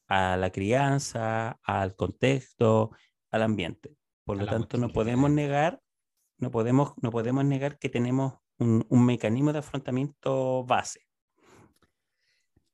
a 0.08 0.36
la 0.36 0.50
crianza, 0.50 1.58
al 1.62 1.94
contexto, 1.96 2.90
al 3.30 3.42
ambiente. 3.42 3.96
Por 4.24 4.36
lo 4.38 4.46
tanto, 4.46 4.78
no 4.78 4.88
podemos 4.92 5.30
negar, 5.30 5.80
no 6.38 6.50
podemos, 6.50 6.94
no 7.02 7.10
podemos 7.10 7.44
negar 7.44 7.78
que 7.78 7.88
tenemos 7.88 8.34
un, 8.58 8.86
un 8.88 9.04
mecanismo 9.04 9.52
de 9.52 9.58
afrontamiento 9.60 10.64
base. 10.64 11.00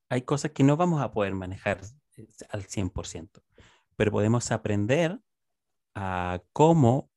Hay 0.08 0.22
cosas 0.22 0.50
que 0.52 0.62
no 0.64 0.76
vamos 0.76 1.00
a 1.02 1.10
poder 1.10 1.34
manejar 1.34 1.80
eh, 2.16 2.26
al 2.50 2.64
100%, 2.66 3.42
pero 3.96 4.10
podemos 4.12 4.50
aprender 4.52 5.20
a 5.94 6.40
cómo 6.52 7.10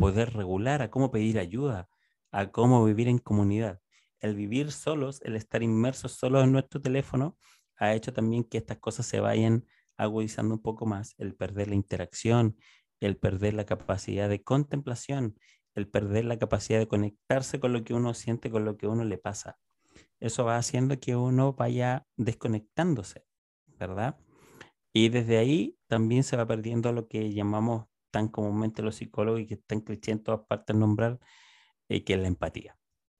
poder 0.00 0.32
regular, 0.32 0.80
a 0.80 0.90
cómo 0.90 1.10
pedir 1.10 1.38
ayuda, 1.38 1.88
a 2.32 2.50
cómo 2.50 2.82
vivir 2.84 3.06
en 3.06 3.18
comunidad. 3.18 3.80
El 4.18 4.34
vivir 4.34 4.72
solos, 4.72 5.20
el 5.22 5.36
estar 5.36 5.62
inmersos 5.62 6.12
solos 6.12 6.42
en 6.42 6.52
nuestro 6.52 6.80
teléfono, 6.80 7.36
ha 7.76 7.94
hecho 7.94 8.12
también 8.12 8.44
que 8.44 8.56
estas 8.56 8.78
cosas 8.78 9.04
se 9.04 9.20
vayan 9.20 9.66
agudizando 9.98 10.54
un 10.54 10.62
poco 10.62 10.86
más, 10.86 11.14
el 11.18 11.34
perder 11.34 11.68
la 11.68 11.74
interacción, 11.74 12.56
el 13.00 13.18
perder 13.18 13.52
la 13.52 13.66
capacidad 13.66 14.30
de 14.30 14.42
contemplación, 14.42 15.36
el 15.74 15.86
perder 15.86 16.24
la 16.24 16.38
capacidad 16.38 16.78
de 16.78 16.88
conectarse 16.88 17.60
con 17.60 17.74
lo 17.74 17.84
que 17.84 17.92
uno 17.92 18.14
siente, 18.14 18.50
con 18.50 18.64
lo 18.64 18.78
que 18.78 18.86
uno 18.86 19.04
le 19.04 19.18
pasa. 19.18 19.58
Eso 20.18 20.44
va 20.46 20.56
haciendo 20.56 20.98
que 20.98 21.14
uno 21.14 21.52
vaya 21.52 22.06
desconectándose, 22.16 23.24
¿verdad? 23.66 24.18
Y 24.94 25.10
desde 25.10 25.36
ahí 25.36 25.76
también 25.88 26.24
se 26.24 26.38
va 26.38 26.46
perdiendo 26.46 26.90
lo 26.92 27.06
que 27.06 27.34
llamamos 27.34 27.89
tan 28.10 28.28
comúnmente 28.28 28.82
los 28.82 28.96
psicólogos 28.96 29.40
y 29.40 29.46
que 29.46 29.54
están 29.54 29.80
creciendo 29.80 30.20
en 30.20 30.24
todas 30.24 30.40
partes 30.46 30.76
nombrar, 30.76 31.18
eh, 31.88 32.04
que 32.04 32.14
es 32.14 32.20
la 32.20 32.28
empatía. 32.28 32.76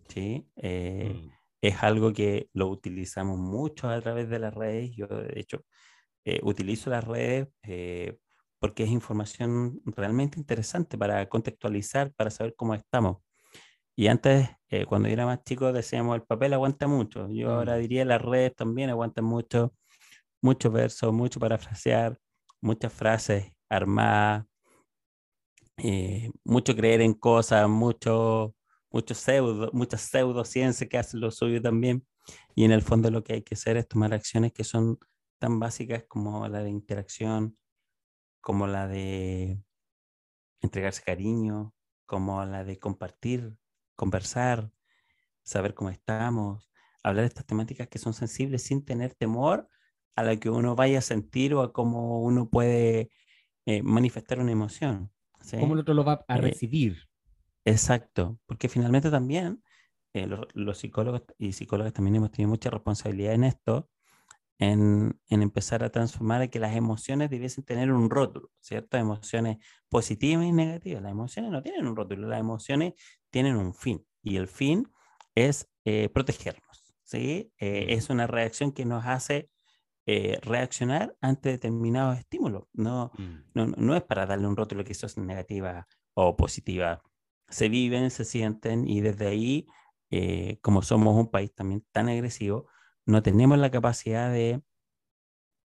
¿sí? 0.08 0.46
Eh, 0.56 1.14
mm. 1.14 1.30
Es 1.62 1.82
algo 1.82 2.12
que 2.12 2.48
lo 2.54 2.68
utilizamos 2.68 3.38
mucho 3.38 3.88
a 3.88 4.00
través 4.00 4.28
de 4.30 4.38
las 4.38 4.54
redes. 4.54 4.92
Yo, 4.96 5.06
de 5.06 5.38
hecho, 5.38 5.64
eh, 6.24 6.40
utilizo 6.42 6.90
las 6.90 7.04
redes 7.04 7.48
porque 8.58 8.84
es 8.84 8.90
información 8.90 9.80
realmente 9.86 10.38
interesante 10.38 10.98
para 10.98 11.26
contextualizar, 11.28 12.12
para 12.12 12.30
saber 12.30 12.54
cómo 12.56 12.74
estamos. 12.74 13.18
Y 13.96 14.06
antes, 14.08 14.48
cuando 14.86 15.08
yo 15.08 15.14
era 15.14 15.26
más 15.26 15.42
chico, 15.44 15.72
decíamos 15.72 16.16
el 16.16 16.22
papel 16.22 16.54
aguanta 16.54 16.86
mucho. 16.86 17.28
Yo 17.30 17.52
ahora 17.52 17.76
mm. 17.76 17.80
diría 17.80 18.04
las 18.04 18.22
redes 18.22 18.54
también 18.54 18.90
aguantan 18.90 19.24
mucho, 19.24 19.74
muchos 20.42 20.72
versos, 20.72 21.12
mucho 21.12 21.40
parafrasear, 21.40 22.18
muchas 22.60 22.92
frases 22.92 23.52
armadas, 23.68 24.46
eh, 25.82 26.30
mucho 26.44 26.74
creer 26.76 27.00
en 27.00 27.14
cosas, 27.14 27.68
mucho, 27.68 28.54
mucho 28.90 29.14
muchas 29.72 30.00
pseudociencias 30.02 30.88
que 30.88 30.98
hacen 30.98 31.20
lo 31.20 31.30
suyo 31.30 31.60
también. 31.62 32.06
Y 32.54 32.64
en 32.64 32.72
el 32.72 32.82
fondo 32.82 33.10
lo 33.10 33.24
que 33.24 33.34
hay 33.34 33.42
que 33.42 33.54
hacer 33.54 33.76
es 33.76 33.88
tomar 33.88 34.14
acciones 34.14 34.52
que 34.52 34.64
son 34.64 34.98
tan 35.38 35.58
básicas 35.58 36.04
como 36.08 36.46
la 36.48 36.62
de 36.62 36.70
interacción, 36.70 37.56
como 38.40 38.66
la 38.66 38.86
de 38.88 39.62
entregarse 40.60 41.02
cariño, 41.02 41.74
como 42.06 42.44
la 42.44 42.64
de 42.64 42.78
compartir, 42.78 43.56
conversar, 43.96 44.70
saber 45.42 45.74
cómo 45.74 45.90
estamos, 45.90 46.70
hablar 47.02 47.22
de 47.22 47.28
estas 47.28 47.46
temáticas 47.46 47.88
que 47.88 47.98
son 47.98 48.12
sensibles 48.14 48.62
sin 48.62 48.84
tener 48.84 49.14
temor 49.14 49.68
a 50.16 50.24
lo 50.24 50.38
que 50.38 50.50
uno 50.50 50.76
vaya 50.76 50.98
a 50.98 51.02
sentir 51.02 51.54
o 51.54 51.62
a 51.62 51.72
cómo 51.72 52.22
uno 52.22 52.48
puede 52.48 53.10
eh, 53.66 53.82
manifestar 53.82 54.40
una 54.40 54.52
emoción. 54.52 55.10
¿Cómo 55.58 55.74
el 55.74 55.80
otro 55.80 55.94
lo 55.94 56.04
va 56.04 56.24
a 56.28 56.36
eh, 56.36 56.40
recibir? 56.40 57.08
exacto, 57.64 58.38
porque 58.46 58.68
finalmente 58.68 59.10
también 59.10 59.62
eh, 60.14 60.26
los, 60.54 60.78
psicólogos 60.78 61.22
y 61.38 61.52
psicólogas 61.52 61.92
también 61.92 62.16
hemos 62.16 62.30
tenido 62.30 62.48
mucha 62.48 62.70
responsabilidad 62.70 63.34
en 63.34 63.44
esto, 63.44 63.88
en, 64.58 65.18
en, 65.28 65.42
empezar 65.42 65.84
a 65.84 65.90
transformar 65.90 66.42
a 66.42 66.48
que 66.48 66.58
las 66.58 66.74
emociones 66.74 67.30
debiesen 67.30 67.64
tener 67.64 67.92
un 67.92 68.10
rótulo, 68.10 68.50
¿cierto? 68.60 68.96
Emociones 68.98 69.58
positivas 69.88 70.44
y 70.44 70.52
negativas. 70.52 71.02
Las 71.02 71.12
emociones 71.12 71.50
no 71.50 71.62
tienen 71.62 71.86
un 71.86 71.96
rótulo, 71.96 72.28
las 72.28 72.40
emociones 72.40 72.94
tienen 73.30 73.56
un 73.56 73.74
fin 73.74 74.04
y 74.22 74.36
el 74.36 74.48
fin 74.48 74.90
es 75.34 75.70
eh, 75.84 76.08
protegernos, 76.12 76.94
¿sí? 77.04 77.52
es 77.56 78.10
una 78.10 78.26
reacción 78.26 78.72
que 78.72 78.84
nos 78.84 79.06
hace 79.06 79.48
eh, 80.12 80.40
reaccionar 80.42 81.16
ante 81.20 81.50
determinados 81.50 82.18
estímulos. 82.18 82.64
No, 82.72 83.12
mm. 83.16 83.36
no, 83.54 83.66
no, 83.66 83.94
es 83.94 84.02
para 84.02 84.26
darle 84.26 84.48
un 84.48 84.56
rótulo 84.56 84.82
que 84.82 84.90
eso 84.90 85.06
es 85.06 85.16
negativa 85.16 85.86
o 86.14 86.36
positiva. 86.36 87.00
Se 87.48 87.68
viven, 87.68 88.10
se 88.10 88.24
sienten 88.24 88.88
y 88.88 89.02
desde 89.02 89.28
ahí, 89.28 89.68
eh, 90.10 90.58
como 90.62 90.82
somos 90.82 91.14
un 91.14 91.30
país 91.30 91.54
también 91.54 91.86
tan 91.92 92.08
agresivo, 92.08 92.66
no 93.06 93.22
tenemos 93.22 93.56
la 93.58 93.70
capacidad 93.70 94.32
de, 94.32 94.62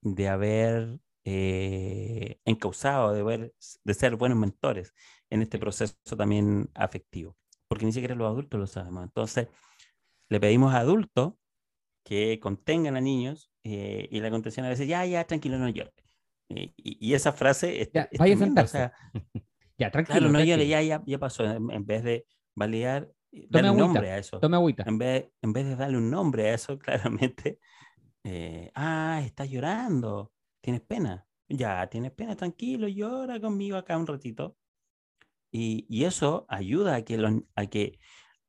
de 0.00 0.28
haber 0.28 0.98
eh, 1.24 2.40
encausado, 2.46 3.12
de, 3.12 3.20
haber, 3.20 3.54
de 3.84 3.94
ser 3.94 4.16
buenos 4.16 4.38
mentores 4.38 4.94
en 5.28 5.42
este 5.42 5.58
proceso 5.58 5.94
también 6.16 6.70
afectivo, 6.74 7.36
porque 7.68 7.84
ni 7.84 7.92
siquiera 7.92 8.14
los 8.14 8.28
adultos 8.28 8.58
lo 8.58 8.66
sabemos. 8.66 9.04
Entonces, 9.04 9.48
le 10.30 10.40
pedimos 10.40 10.72
a 10.72 10.78
adultos 10.78 11.34
que 12.02 12.40
contengan 12.40 12.96
a 12.96 13.00
niños 13.00 13.50
eh, 13.64 14.08
y 14.10 14.20
la 14.20 14.30
contención 14.30 14.66
a 14.66 14.70
veces, 14.70 14.88
ya, 14.88 15.04
ya, 15.06 15.24
tranquilo, 15.24 15.58
no 15.58 15.68
llore. 15.68 15.92
Eh, 16.48 16.72
y, 16.76 17.14
esa 17.14 17.32
frase... 17.32 17.90
ya, 17.94 18.08
vaya 18.18 18.34
a 18.34 18.38
sentarse. 18.38 18.90
ya, 19.78 19.90
tranquilo. 19.90 20.28
no 20.28 20.42
llore, 20.42 20.66
ya, 20.66 20.82
ya, 20.82 21.02
ya 21.06 21.18
pasó. 21.18 21.44
En, 21.44 21.86
vez 21.86 22.02
de 22.04 22.26
validar, 22.54 23.08
eh, 23.30 23.46
darle 23.48 23.70
un 23.70 23.78
nombre 23.78 24.10
a 24.10 24.18
eso. 24.18 24.40
Tome 24.40 24.56
agüita. 24.56 24.84
En 24.86 24.98
vez, 24.98 25.30
en 25.40 25.52
vez 25.52 25.66
de 25.66 25.76
darle 25.76 25.98
un 25.98 26.10
nombre 26.10 26.50
a 26.50 26.54
eso, 26.54 26.78
claramente, 26.78 27.58
ah, 28.74 29.22
estás 29.24 29.48
llorando, 29.48 30.32
tienes 30.60 30.82
pena. 30.82 31.26
Ya, 31.48 31.86
tienes 31.88 32.12
pena, 32.12 32.34
tranquilo, 32.34 32.88
llora 32.88 33.40
conmigo 33.40 33.76
acá 33.76 33.96
un 33.96 34.06
ratito. 34.06 34.56
Y, 35.50 35.86
y 35.88 36.04
eso 36.04 36.46
ayuda 36.48 36.96
a 36.96 37.02
que, 37.02 37.42
a 37.54 37.66
que 37.66 37.98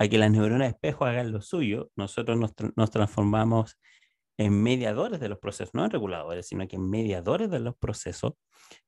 a 0.03 0.07
que 0.09 0.17
las 0.17 0.31
neuronas 0.31 0.67
de 0.67 0.67
espejo 0.67 1.05
hagan 1.05 1.31
lo 1.31 1.41
suyo, 1.41 1.91
nosotros 1.95 2.37
nos, 2.37 2.51
nos, 2.75 2.91
transformamos 2.91 3.79
en 4.37 4.61
mediadores 4.61 5.19
de 5.19 5.29
los 5.29 5.39
procesos, 5.39 5.73
no 5.73 5.85
en 5.85 5.91
reguladores, 5.91 6.47
sino 6.47 6.67
que 6.67 6.75
en 6.75 6.89
mediadores 6.89 7.49
de 7.49 7.59
los 7.59 7.75
procesos, 7.77 8.33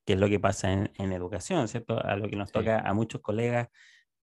que 0.05 0.13
es 0.13 0.19
lo 0.19 0.27
que 0.27 0.39
pasa 0.39 0.71
en, 0.71 0.91
en 0.95 1.11
educación, 1.13 1.67
¿cierto? 1.67 2.03
A 2.03 2.15
lo 2.17 2.27
que 2.29 2.35
nos 2.35 2.51
toca 2.51 2.79
a 2.79 2.93
muchos 2.93 3.21
colegas, 3.21 3.69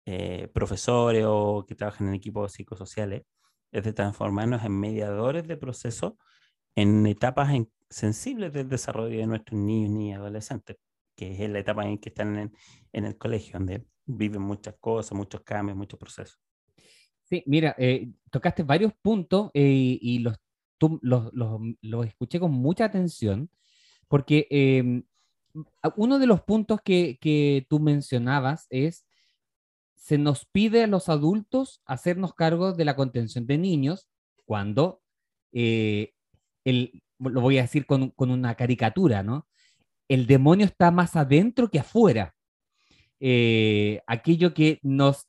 eh, 0.06 0.48
profesores 0.54 1.26
o 1.28 1.66
que 1.68 1.76
trabajan 1.76 2.08
en 2.10 2.14
equipos 2.14 2.54
psicosociales, 2.54 3.24
es 3.72 3.84
de 3.84 3.94
transformarnos 3.94 4.64
en 4.64 4.80
mediadores 4.80 5.48
de 5.48 5.58
procesos 5.58 6.14
en 6.76 7.06
etapas 7.08 7.52
sensibles 7.90 8.54
del 8.54 8.70
desarrollo 8.70 9.18
de 9.18 9.28
nuestros 9.28 9.60
niños 9.60 10.00
y 10.02 10.12
adolescentes, 10.14 10.78
que 11.16 11.44
es 11.44 11.50
la 11.50 11.60
etapa 11.60 11.86
en 11.86 11.98
que 11.98 12.10
están 12.10 12.38
en, 12.38 12.54
en 12.94 13.06
el 13.06 13.18
colegio, 13.18 13.54
donde 13.54 13.86
viven 14.06 14.42
muchas 14.42 14.76
cosas, 14.80 15.14
muchos 15.18 15.42
cambios, 15.42 15.78
muchos 15.78 16.00
procesos. 16.00 16.47
Sí, 17.30 17.44
mira, 17.46 17.76
eh, 17.78 18.10
tocaste 18.32 18.64
varios 18.64 18.94
puntos 19.02 19.52
eh, 19.54 19.98
y 20.02 20.20
los, 20.20 20.38
los, 21.02 21.34
los, 21.82 22.06
escuché 22.08 22.40
con 22.40 22.54
mucha 22.54 22.86
atención, 22.86 23.50
porque 24.08 24.48
em, 24.50 25.04
uno 25.98 26.20
de 26.20 26.28
los 26.28 26.42
puntos 26.44 26.80
que, 26.82 27.18
que, 27.20 27.66
tú 27.70 27.80
mencionabas 27.82 28.68
es, 28.70 29.06
se 29.96 30.18
nos 30.18 30.46
pide 30.46 30.84
a 30.84 30.88
los 30.88 31.10
adultos 31.10 31.82
hacernos 31.86 32.34
cargo 32.34 32.72
de 32.74 32.86
la 32.86 32.96
contención 32.96 33.46
de 33.46 33.58
niños 33.58 34.08
cuando, 34.46 35.02
eh, 35.52 36.14
el, 36.64 37.04
lo 37.20 37.42
voy 37.42 37.58
a 37.58 37.64
decir 37.64 37.86
con, 37.86 38.12
con, 38.12 38.32
una 38.32 38.56
caricatura, 38.56 39.22
¿no? 39.22 39.48
El 40.08 40.28
demonio 40.28 40.66
está 40.66 40.92
más 40.92 41.18
adentro 41.18 41.70
que 41.70 41.80
afuera. 41.80 42.36
aquello 44.08 44.54
que 44.54 44.80
nos 44.84 45.26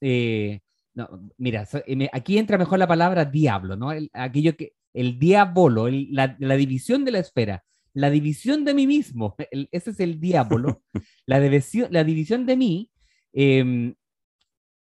no, 0.99 1.31
mira, 1.37 1.65
aquí 2.13 2.39
entra 2.39 2.59
mejor 2.59 2.81
la 2.81 2.89
palabra 2.89 3.25
diablo, 3.25 3.77
¿no? 3.77 3.93
El, 3.93 4.11
aquello 4.13 4.57
que, 4.57 4.73
el 4.93 5.17
diablo, 5.21 5.87
la, 5.89 6.57
división 6.57 7.05
de 7.05 7.13
la 7.13 7.21
esfera, 7.21 7.65
la 7.95 8.11
división 8.11 8.65
de 8.65 8.75
mí 8.75 8.89
mismo, 8.89 9.37
ese 9.71 9.91
es 9.91 10.01
el 10.01 10.19
diablo. 10.19 10.83
la, 11.27 11.39
división, 11.39 11.89
la 11.93 12.03
división 12.03 12.47
de 12.47 12.57
mí 12.57 12.91
em, 13.33 13.95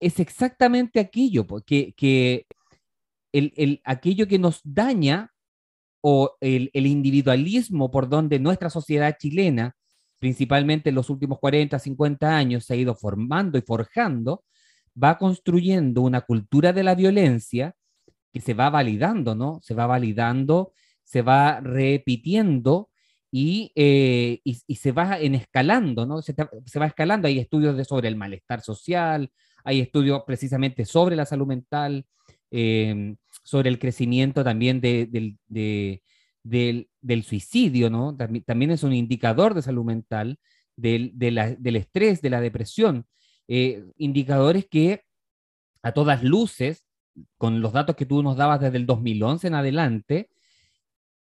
es 0.01 0.19
exactamente 0.19 0.99
aquello, 0.99 1.47
que, 1.65 1.93
que 1.95 2.45
el, 3.31 3.81
aquello 3.85 4.27
que 4.27 4.37
nos 4.37 4.59
daña 4.65 5.31
o 6.01 6.35
el, 6.41 6.71
el, 6.73 6.87
individualismo 6.87 7.89
por 7.89 8.09
donde 8.09 8.37
nuestra 8.37 8.69
sociedad 8.69 9.15
chilena, 9.17 9.77
principalmente 10.19 10.89
en 10.89 10.95
los 10.95 11.09
últimos 11.09 11.39
40, 11.39 11.79
50 11.79 12.35
años, 12.35 12.65
se 12.65 12.73
ha 12.73 12.77
ido 12.77 12.95
formando 12.95 13.57
y 13.57 13.61
forjando, 13.61 14.43
va 15.01 15.17
construyendo 15.17 16.01
una 16.01 16.21
cultura 16.21 16.73
de 16.73 16.83
la 16.83 16.95
violencia 16.95 17.75
que 18.33 18.41
se 18.41 18.53
va 18.53 18.69
validando, 18.69 19.35
¿no? 19.35 19.59
Se 19.61 19.73
va 19.73 19.87
validando, 19.87 20.73
se 21.03 21.21
va 21.21 21.59
repitiendo 21.59 22.89
y, 23.31 23.71
eh, 23.75 24.41
y, 24.43 24.75
se 24.75 24.91
va 24.91 25.19
en 25.19 25.35
escalando, 25.35 26.05
¿no? 26.05 26.21
Se, 26.21 26.33
va 26.33 26.85
escalando. 26.85 27.27
Hay 27.27 27.39
estudios 27.39 27.77
de, 27.77 27.85
sobre 27.85 28.09
el 28.09 28.15
malestar 28.15 28.61
social, 28.61 29.31
hay 29.63 29.79
estudios 29.79 30.23
precisamente 30.25 30.85
sobre 30.85 31.15
la 31.15 31.25
salud 31.25 31.47
mental, 31.47 32.05
em, 32.49 33.15
sobre 33.43 33.69
el 33.69 33.79
crecimiento 33.79 34.43
también 34.43 34.81
de, 34.81 35.07
del, 35.07 36.01
del, 36.43 37.23
suicidio, 37.23 37.89
¿no? 37.89 38.15
También, 38.17 38.71
es 38.71 38.83
un 38.83 38.93
indicador 38.93 39.53
de 39.53 39.61
salud 39.61 39.85
mental, 39.85 40.37
del, 40.75 41.11
del 41.15 41.75
estrés, 41.75 42.21
de 42.21 42.29
la 42.29 42.41
depresión. 42.41 43.05
Eh, 43.53 43.83
indicadores 43.97 44.65
que 44.65 45.03
a 45.83 45.91
todas 45.91 46.23
luces 46.23 46.85
con 47.37 47.61
los 47.61 47.73
datos 47.73 47.95
que 47.97 48.05
tú 48.05 48.23
nos 48.23 48.37
dabas 48.37 48.61
desde 48.61 48.77
el 48.77 48.85
2011 48.85 49.47
en 49.47 49.55
adelante, 49.55 50.29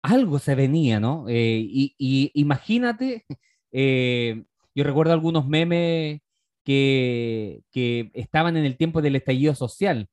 algo 0.02 0.38
se 0.38 0.54
venía, 0.54 1.00
¿no? 1.00 1.26
Eh, 1.28 1.60
y, 1.62 2.30
imagínate, 2.34 3.24
eh, 3.72 4.44
yo 4.74 4.84
recuerdo 4.84 5.12
algunos 5.12 5.46
memes 5.48 6.20
que, 6.64 7.62
que, 7.70 8.10
estaban 8.14 8.56
en 8.56 8.64
el 8.64 8.76
tiempo 8.76 9.02
del 9.02 9.16
estallido 9.16 9.54
social, 9.54 10.08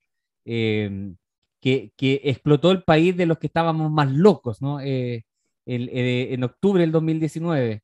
eh, 0.46 1.14
que, 1.62 1.92
que, 1.98 2.22
explotó 2.26 2.72
el 2.72 2.84
país 2.84 3.16
de 3.18 3.26
los 3.26 3.38
que 3.40 3.48
estábamos 3.48 3.92
más 3.92 4.12
locos, 4.12 4.62
¿no? 4.62 4.80
en 4.82 6.44
octubre 6.44 6.82
del 6.82 6.92
2019. 6.92 7.82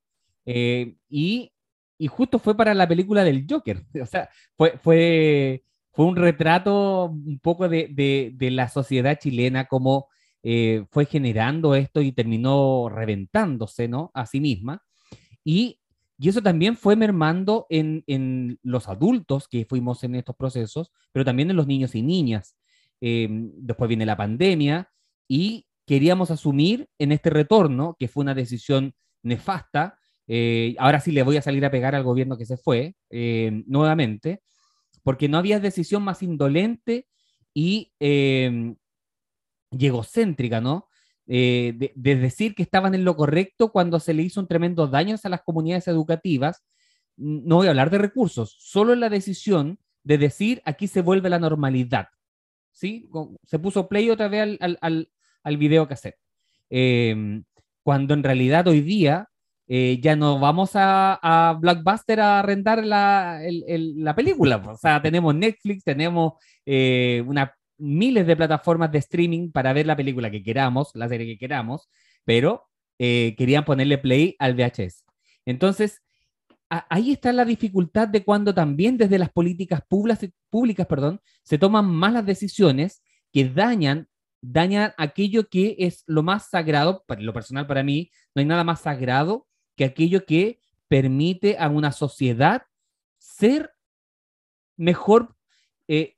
y, 1.09 1.52
y, 1.97 2.08
justo 2.08 2.39
fue 2.39 2.56
para 2.56 2.73
la 2.73 2.88
película 2.88 3.23
del 3.23 3.45
Joker, 3.49 3.84
o 4.01 4.06
sea, 4.06 4.29
fue, 4.56 4.77
fue, 4.77 5.63
fue 5.91 6.06
un 6.06 6.15
retrato 6.15 7.06
un 7.06 7.39
poco 7.39 7.69
de, 7.69 7.89
de, 8.36 8.51
la 8.51 8.69
sociedad 8.69 9.17
chilena 9.19 9.65
como 9.65 10.08
eh, 10.43 10.86
fue 10.91 11.06
generando 11.06 11.75
esto 11.75 12.01
y 12.01 12.12
terminó 12.12 12.89
reventándose, 12.89 13.88
¿no? 13.88 14.12
A 14.13 14.25
sí 14.25 14.41
misma. 14.41 14.84
Y, 15.43 15.79
y 16.17 16.29
eso 16.29 16.41
también 16.41 16.75
fue 16.75 16.95
mermando 16.95 17.65
en, 17.69 18.03
en, 18.08 18.60
los 18.63 18.88
adultos 18.89 19.47
que 19.47 19.65
fuimos 19.65 20.03
en 20.03 20.15
estos 20.15 20.36
procesos, 20.36 20.91
pero 21.12 21.25
también 21.25 21.49
en 21.49 21.56
los 21.56 21.67
niños 21.67 21.95
y 21.95 22.01
niñas. 22.01 22.58
Eh, 23.01 23.27
después 23.29 23.88
viene 23.88 24.06
la 24.06 24.17
pandemia 24.17 24.89
y 25.27 25.67
queríamos 25.86 26.32
asumir 26.32 26.89
en 26.97 27.12
este 27.12 27.29
retorno, 27.29 27.95
que 27.99 28.08
fue 28.08 28.21
una 28.21 28.34
decisión 28.34 28.95
nefasta, 29.21 29.99
eh, 30.27 30.75
ahora 30.79 30.99
sí 30.99 31.12
le 31.12 31.23
voy 31.23 31.38
a 31.38 31.41
salir 31.41 31.65
a 31.65 31.71
pegar 31.71 31.95
al 31.95 32.03
gobierno 32.03 32.38
que 32.38 32.45
se 32.45 32.57
fue 32.57 32.95
nuevamente, 33.09 34.41
porque 35.03 35.27
no 35.27 35.38
había 35.38 35.59
decisión 35.59 36.03
más 36.03 36.23
indolente 36.23 37.07
y 37.53 37.91
y 39.77 39.88
egocéntrica, 39.88 40.62
¿no? 40.62 40.88
Eh, 41.25 41.91
de, 41.95 42.15
decir 42.15 42.53
que 42.53 42.63
estaban 42.63 42.95
en 42.95 43.05
lo 43.05 43.15
correcto 43.15 43.71
cuando 43.71 43.99
se 43.99 44.13
le 44.13 44.23
hizo 44.23 44.41
un 44.41 44.47
tremendo 44.47 44.88
daño 44.88 45.15
a 45.21 45.29
las 45.29 45.41
comunidades 45.41 45.88
educativas. 45.88 46.63
No 47.15 47.57
voy 47.57 47.67
a 47.67 47.71
hablar 47.71 47.89
de 47.89 47.97
recursos, 47.97 48.55
solo 48.59 48.95
la 48.95 49.09
decisión 49.09 49.79
de 50.03 50.17
decir 50.17 50.62
aquí 50.65 50.88
se 50.88 51.01
vuelve 51.01 51.29
la 51.29 51.39
normalidad. 51.39 52.07
¿Sí? 52.71 53.09
Se 53.43 53.59
puso 53.59 53.88
play 53.88 54.09
otra 54.09 54.27
vez 54.27 54.57
al, 54.59 54.77
al, 54.81 55.09
al 55.43 55.57
video 55.57 55.88
cassette. 55.88 56.17
Eh, 56.69 57.41
cuando 57.83 58.13
en 58.13 58.23
realidad 58.23 58.67
hoy 58.67 58.81
día 58.81 59.29
eh, 59.67 59.99
ya 60.02 60.15
no 60.15 60.39
vamos 60.39 60.71
a, 60.76 61.19
a, 61.21 61.54
Blockbuster 61.54 62.19
a 62.19 62.39
arrendar 62.39 62.86
la, 62.86 63.39
la, 63.65 64.15
película. 64.15 64.58
O 64.58 64.78
sea, 64.78 65.02
tenemos 65.02 65.34
Netflix, 65.36 65.84
tenemos 65.84 66.34
una 66.65 67.54
miles 67.78 68.26
de 68.26 68.36
plataformas 68.36 68.91
de 68.91 68.99
streaming 68.99 69.52
para 69.52 69.73
ver 69.73 69.86
la 69.86 69.95
película 69.95 70.32
que 70.32 70.43
queramos, 70.43 70.91
la 70.93 71.10
serie 71.10 71.28
que 71.28 71.38
queramos, 71.38 71.89
pero 72.23 72.69
eh, 72.99 73.36
querían 73.38 73.65
ponerle 73.65 73.97
play 73.97 74.36
al 74.39 74.56
VHS. 74.56 75.04
Entonces, 75.45 76.02
ahí 76.69 77.12
está 77.12 77.34
la 77.34 77.45
dificultad 77.45 78.08
de 78.08 78.23
cuando 78.23 78.54
también 78.54 78.97
desde 78.97 79.19
las 79.19 79.32
políticas 79.32 79.82
públicas, 79.88 80.30
públicas 80.49 80.88
perdón, 80.88 81.19
se 81.43 81.58
toman 81.58 81.86
malas 81.86 82.26
decisiones 82.26 83.04
que 83.32 83.49
dañan, 83.49 84.08
dañan 84.41 84.93
aquello 84.97 85.49
que 85.49 85.76
es 85.80 86.04
lo 86.08 86.23
más 86.23 86.49
sagrado, 86.49 87.04
para 87.06 87.21
lo 87.21 87.34
personal 87.34 87.67
para 87.67 87.84
mí, 87.84 88.10
no 88.34 88.39
hay 88.39 88.45
nada 88.45 88.63
más 88.63 88.82
sagrado 88.82 89.47
que 89.75 89.86
aquello 89.86 90.25
que 90.25 90.59
permite 90.88 91.57
a 91.57 91.69
una 91.69 91.91
sociedad 91.91 92.63
ser 93.17 93.73
mejor 94.77 95.36
eh, 95.88 96.15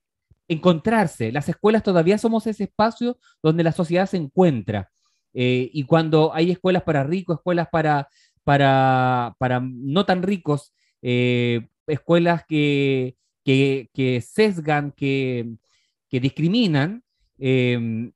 encontrarse. 0.48 1.32
Las 1.32 1.50
escuelas 1.50 1.84
todavía 1.84 2.18
somos 2.18 2.46
ese 2.48 2.66
espacio 2.66 3.18
donde 3.42 3.64
la 3.64 3.72
sociedad 3.72 4.06
se 4.06 4.18
encuentra. 4.18 4.92
Eh, 5.34 5.70
y 5.74 5.84
cuando 5.84 6.34
hay 6.34 6.52
escuelas 6.52 6.84
para 6.84 7.04
ricos, 7.04 7.38
escuelas 7.38 7.68
para, 7.72 8.08
para, 8.44 9.36
para 9.38 9.60
no 9.62 10.06
tan 10.06 10.24
ricos, 10.24 10.74
eh, 11.02 11.68
escuelas 11.88 12.44
que, 12.48 13.16
que, 13.44 14.24
sesgan, 14.26 14.92
que, 14.92 15.56
que 16.10 16.20
discriminan, 16.20 17.04
es, 17.38 18.14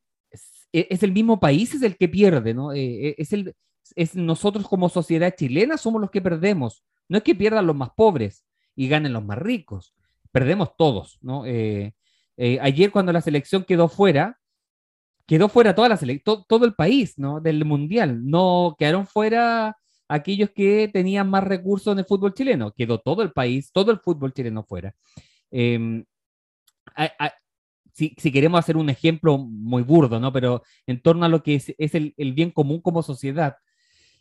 el 0.72 1.12
mismo 1.12 1.40
país 1.40 1.74
es 1.74 1.82
el 1.82 1.98
que 1.98 2.10
pierde, 2.10 2.54
¿no? 2.54 2.72
es, 2.74 3.34
el, 3.34 3.56
es 3.96 4.16
nosotros 4.16 4.68
como 4.68 4.90
sociedad 4.90 5.34
chilena 5.36 5.78
somos 5.78 6.02
los 6.02 6.12
que 6.12 6.22
perdemos. 6.22 6.84
No 7.08 7.18
es 7.18 7.24
que 7.24 7.36
pierdan 7.36 7.68
los 7.68 7.76
más 7.76 7.90
pobres 7.96 8.46
y 8.76 8.88
ganen 8.88 9.14
los 9.14 9.26
más 9.26 9.38
ricos, 9.38 9.94
perdemos 10.32 10.76
todos, 10.78 11.18
¿no? 11.22 11.46
Eh, 11.46 11.94
ayer 12.62 12.92
cuando 12.92 13.12
la 13.12 13.22
selección 13.22 13.64
quedó 13.66 13.90
fuera, 13.90 14.40
quedó 15.26 15.50
fuera 15.50 15.76
toda 15.76 15.90
la 15.90 16.00
todo 16.24 16.66
el 16.66 16.74
país, 16.74 17.18
¿no? 17.18 17.42
Del 17.42 17.66
mundial. 17.66 18.26
No 18.30 18.76
quedaron 18.80 19.06
fuera 19.06 19.76
aquellos 20.08 20.50
que 20.50 20.90
tenían 20.92 21.30
más 21.30 21.44
recursos 21.44 21.92
en 21.92 22.00
el 22.00 22.06
fútbol 22.06 22.34
chileno. 22.34 22.72
Quedó 22.72 23.00
todo 23.00 23.22
el 23.22 23.32
país, 23.32 23.72
todo 23.72 23.92
el 23.92 24.00
fútbol 24.00 24.34
chileno 24.34 24.64
fuera. 24.64 24.94
Em, 25.52 26.04
si, 27.94 28.32
queremos 28.32 28.60
hacer 28.60 28.78
un 28.78 28.90
ejemplo 28.90 29.38
muy 29.38 29.84
burdo, 29.84 30.20
¿no? 30.20 30.34
Pero 30.34 30.64
en 30.88 31.02
torno 31.02 31.26
a 31.26 31.30
lo 31.30 31.44
que 31.44 31.56
es, 31.56 31.96
el, 31.96 32.34
bien 32.34 32.52
común 32.52 32.82
como 32.82 33.04
sociedad. 33.04 33.58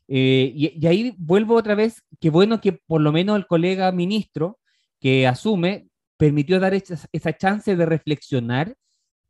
Eh, 0.08 0.52
y, 0.54 0.78
y, 0.82 0.86
ahí 0.86 1.14
vuelvo 1.18 1.54
otra 1.54 1.74
vez, 1.74 2.02
que 2.18 2.30
bueno 2.30 2.60
que 2.60 2.72
por 2.72 3.00
lo 3.00 3.12
menos 3.12 3.36
el 3.36 3.46
colega 3.46 3.92
ministro 3.92 4.58
que 5.00 5.26
asume 5.26 5.88
permitió 6.16 6.58
dar 6.60 6.74
esa, 6.74 7.36
chance 7.36 7.76
de 7.76 7.86
reflexionar 7.86 8.74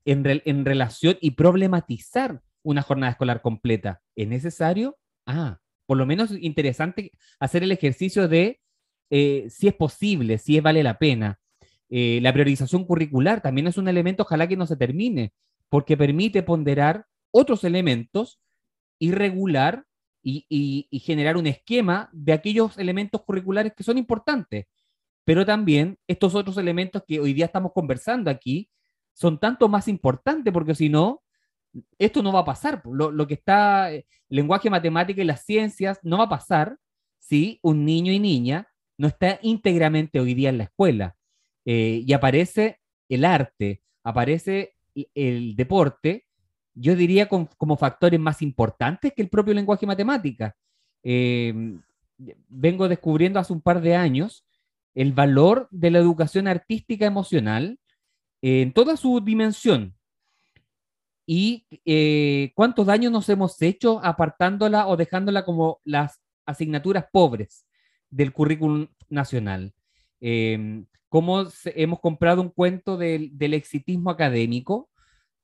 en, 0.04 0.24
en 0.44 0.64
relación 0.64 1.18
y 1.20 1.32
problematizar 1.32 2.40
una 2.62 2.82
jornada 2.82 3.12
escolar 3.12 3.42
completa. 3.42 4.00
¿Es 4.16 4.28
necesario? 4.28 4.96
Ah, 5.26 5.58
por 5.86 5.98
lo 5.98 6.06
menos 6.06 6.30
interesante 6.40 7.12
hacer 7.40 7.62
el 7.62 7.72
ejercicio 7.72 8.28
de 8.28 8.60
eh, 9.10 9.46
si 9.48 9.68
es 9.68 9.74
posible, 9.74 10.38
si 10.38 10.56
es 10.56 10.62
vale 10.62 10.82
la 10.82 10.98
pena. 10.98 11.38
Eh, 11.90 12.20
la 12.22 12.32
priorización 12.32 12.84
curricular 12.84 13.40
también 13.40 13.66
es 13.66 13.78
un 13.78 13.88
elemento, 13.88 14.22
ojalá 14.22 14.46
que 14.46 14.56
no 14.56 14.66
se 14.66 14.76
termine, 14.76 15.32
porque 15.70 15.96
permite 15.96 16.42
ponderar 16.42 17.06
otros 17.30 17.64
elementos 17.64 18.38
y 18.98 19.12
regular 19.12 19.84
y, 20.22 20.44
y, 20.90 20.98
generar 21.00 21.36
un 21.36 21.46
esquema 21.46 22.10
de 22.12 22.32
aquellos 22.32 22.76
elementos 22.78 23.22
curriculares 23.22 23.72
que 23.74 23.84
son 23.84 23.98
importantes 23.98 24.66
pero 25.28 25.44
también 25.44 25.98
estos 26.06 26.34
otros 26.34 26.56
elementos 26.56 27.02
que 27.06 27.20
hoy 27.20 27.34
día 27.34 27.44
estamos 27.44 27.72
conversando 27.74 28.30
aquí 28.30 28.70
son 29.12 29.38
tanto 29.38 29.68
más 29.68 29.86
importantes 29.86 30.50
porque 30.54 30.74
si 30.74 30.88
no, 30.88 31.22
esto 31.98 32.22
no 32.22 32.32
va 32.32 32.40
a 32.40 32.44
pasar. 32.46 32.80
Lo, 32.86 33.26
que 33.26 33.34
está, 33.34 33.90
el 33.92 34.06
lenguaje 34.30 34.70
matemático 34.70 35.20
y 35.20 35.24
las 35.24 35.44
ciencias 35.44 35.98
no 36.02 36.16
va 36.16 36.24
a 36.24 36.28
pasar 36.30 36.78
si 37.18 37.58
un 37.60 37.84
niño 37.84 38.10
y 38.10 38.18
niña 38.20 38.68
no 38.96 39.06
está 39.06 39.38
íntegramente 39.42 40.18
hoy 40.18 40.32
día 40.32 40.48
en 40.48 40.56
la 40.56 40.64
escuela. 40.64 41.14
Eh, 41.66 42.04
y 42.06 42.12
aparece 42.14 42.80
el 43.10 43.26
arte, 43.26 43.82
aparece 44.02 44.76
el 45.14 45.56
deporte, 45.56 46.24
yo 46.80 46.96
diría 46.96 47.28
como 47.28 47.76
factores 47.76 48.20
más 48.20 48.42
importantes 48.42 49.12
que 49.14 49.22
el 49.22 49.28
propio 49.28 49.54
lenguaje 49.54 49.86
matemática. 49.86 50.56
Eh, 51.02 51.54
vengo 52.48 52.88
descubriendo 52.88 53.38
hace 53.38 53.52
un 53.52 53.60
par 53.60 53.80
de 53.80 53.94
años 53.94 54.44
el 54.94 55.12
valor 55.12 55.68
de 55.70 55.90
la 55.90 55.98
educación 55.98 56.48
artística 56.48 57.06
emocional 57.06 57.78
en 58.42 58.72
toda 58.72 58.96
su 58.96 59.20
dimensión 59.20 59.94
y 61.26 61.66
eh, 61.84 62.52
cuántos 62.54 62.86
daños 62.86 63.12
nos 63.12 63.28
hemos 63.28 63.60
hecho 63.60 64.00
apartándola 64.02 64.86
o 64.88 64.96
dejándola 64.96 65.44
como 65.44 65.80
las 65.84 66.22
asignaturas 66.46 67.04
pobres 67.12 67.66
del 68.08 68.32
currículum 68.32 68.88
nacional. 69.10 69.74
Eh, 70.20 70.84
cómo 71.08 71.44
hemos 71.64 72.00
comprado 72.00 72.42
un 72.42 72.50
cuento 72.50 72.96
del, 72.96 73.32
exitismo 73.54 74.10
académico 74.10 74.88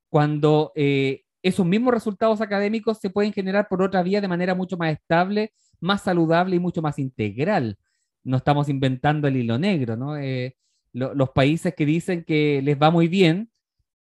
cuando 0.08 0.72
eh, 0.74 1.23
esos 1.44 1.64
mismos 1.64 1.94
resultados 1.94 2.40
académicos 2.40 2.98
se 2.98 3.10
pueden 3.10 3.32
generar 3.32 3.68
por 3.68 3.82
otra 3.82 4.02
vía 4.02 4.20
de 4.20 4.28
manera 4.28 4.56
mucho 4.56 4.76
más 4.76 4.92
estable, 4.92 5.52
más 5.78 6.02
saludable 6.02 6.56
y 6.56 6.58
mucho 6.58 6.82
más 6.82 6.98
integral 6.98 7.78
no 8.24 8.38
estamos 8.38 8.68
inventando 8.68 9.28
el 9.28 9.36
hilo 9.36 9.58
negro, 9.58 9.96
¿no? 9.96 10.16
Eh, 10.16 10.56
los 10.92 11.30
países 11.30 11.74
que 11.74 11.84
dicen 11.84 12.24
que 12.24 12.62
les 12.62 12.80
va 12.80 12.90
muy 12.90 13.08
bien 13.08 13.50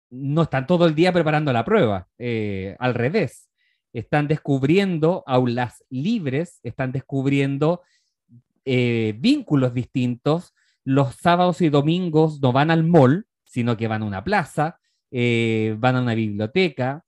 no 0.10 0.44
están 0.44 0.68
todo 0.68 0.86
el 0.86 0.96
día 0.96 1.12
preparando 1.12 1.52
la 1.52 1.66
prueba, 1.66 2.08
eh, 2.18 2.76
al 2.80 2.94
revés, 2.94 3.50
están 3.94 4.28
descubriendo 4.28 5.24
aulas 5.26 5.84
libres, 5.90 6.60
están 6.64 6.92
descubriendo 6.92 7.82
eh, 8.64 9.16
vínculos 9.18 9.74
distintos. 9.74 10.54
Los 10.84 11.16
sábados 11.16 11.62
y 11.62 11.70
domingos 11.70 12.40
no 12.42 12.52
van 12.52 12.70
al 12.70 12.84
mall, 12.84 13.26
sino 13.44 13.76
que 13.76 13.88
van 13.88 14.04
a 14.04 14.06
una 14.06 14.24
plaza, 14.24 14.80
van 15.12 15.96
a 15.96 16.02
una 16.02 16.14
biblioteca. 16.14 17.04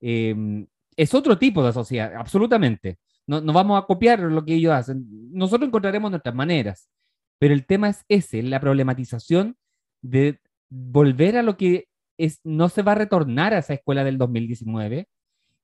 Es 0.00 1.14
otro 1.14 1.38
tipo 1.38 1.64
de 1.64 1.72
sociedad, 1.72 2.14
absolutamente. 2.14 2.98
No, 3.26 3.40
vamos 3.52 3.80
a 3.80 3.86
copiar 3.86 4.20
lo 4.20 4.44
que 4.44 4.54
ellos 4.54 4.72
hacen. 4.72 5.06
Nosotros 5.32 5.68
encontraremos 5.68 6.10
nuestras 6.10 6.34
maneras. 6.34 6.88
Pero 7.38 7.54
el 7.54 7.64
tema 7.64 7.88
es 7.88 8.04
ese, 8.08 8.42
la 8.42 8.60
problematización 8.60 9.56
de 10.02 10.40
volver 10.68 11.36
a 11.36 11.42
lo 11.42 11.56
que 11.56 11.88
es, 12.18 12.40
no 12.44 12.68
se 12.68 12.82
va 12.82 12.92
a 12.92 12.96
retornar 12.96 13.54
a 13.54 13.58
esa 13.58 13.74
escuela 13.74 14.04
del 14.04 14.18
2019 14.18 15.08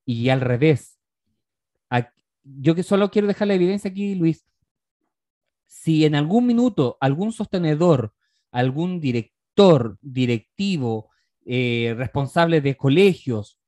y 0.06 0.28
al 0.30 0.40
revés. 0.40 0.98
yo 2.44 2.74
que 2.76 2.84
solo 2.84 3.10
quiero 3.10 3.26
dejar 3.26 3.48
la 3.48 3.54
evidencia 3.54 3.90
aquí, 3.90 4.14
Luis. 4.14 4.46
Si 5.66 6.04
en 6.04 6.14
algún 6.14 6.46
minuto 6.46 6.96
algún 7.00 7.32
sostenedor, 7.32 8.14
algún 8.52 9.00
director, 9.00 9.98
directivo, 10.00 11.10
eh, 11.44 11.94
responsable 11.96 12.60
de 12.60 12.76
colegios, 12.76 13.58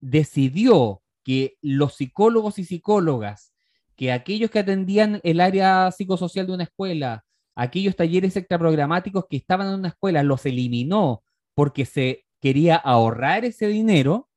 decidió 0.00 1.02
que 1.22 1.58
los 1.60 1.94
psicólogos 1.94 2.58
y 2.58 2.64
psicólogas, 2.64 3.52
que 3.96 4.12
aquellos 4.12 4.50
que 4.50 4.60
atendían 4.60 5.20
el 5.24 5.40
área 5.40 5.90
psicosocial 5.90 6.46
de 6.46 6.54
una 6.54 6.64
escuela, 6.64 7.24
aquellos 7.54 7.96
talleres 7.96 8.36
extraprogramáticos 8.36 9.26
que 9.28 9.36
estaban 9.36 9.68
en 9.68 9.74
una 9.74 9.88
escuela, 9.88 10.22
los 10.22 10.46
eliminó 10.46 11.22
porque 11.54 11.84
se 11.84 12.24
quería 12.40 12.76
ahorrar 12.76 13.44
ese 13.44 13.66
dinero, 13.66 14.28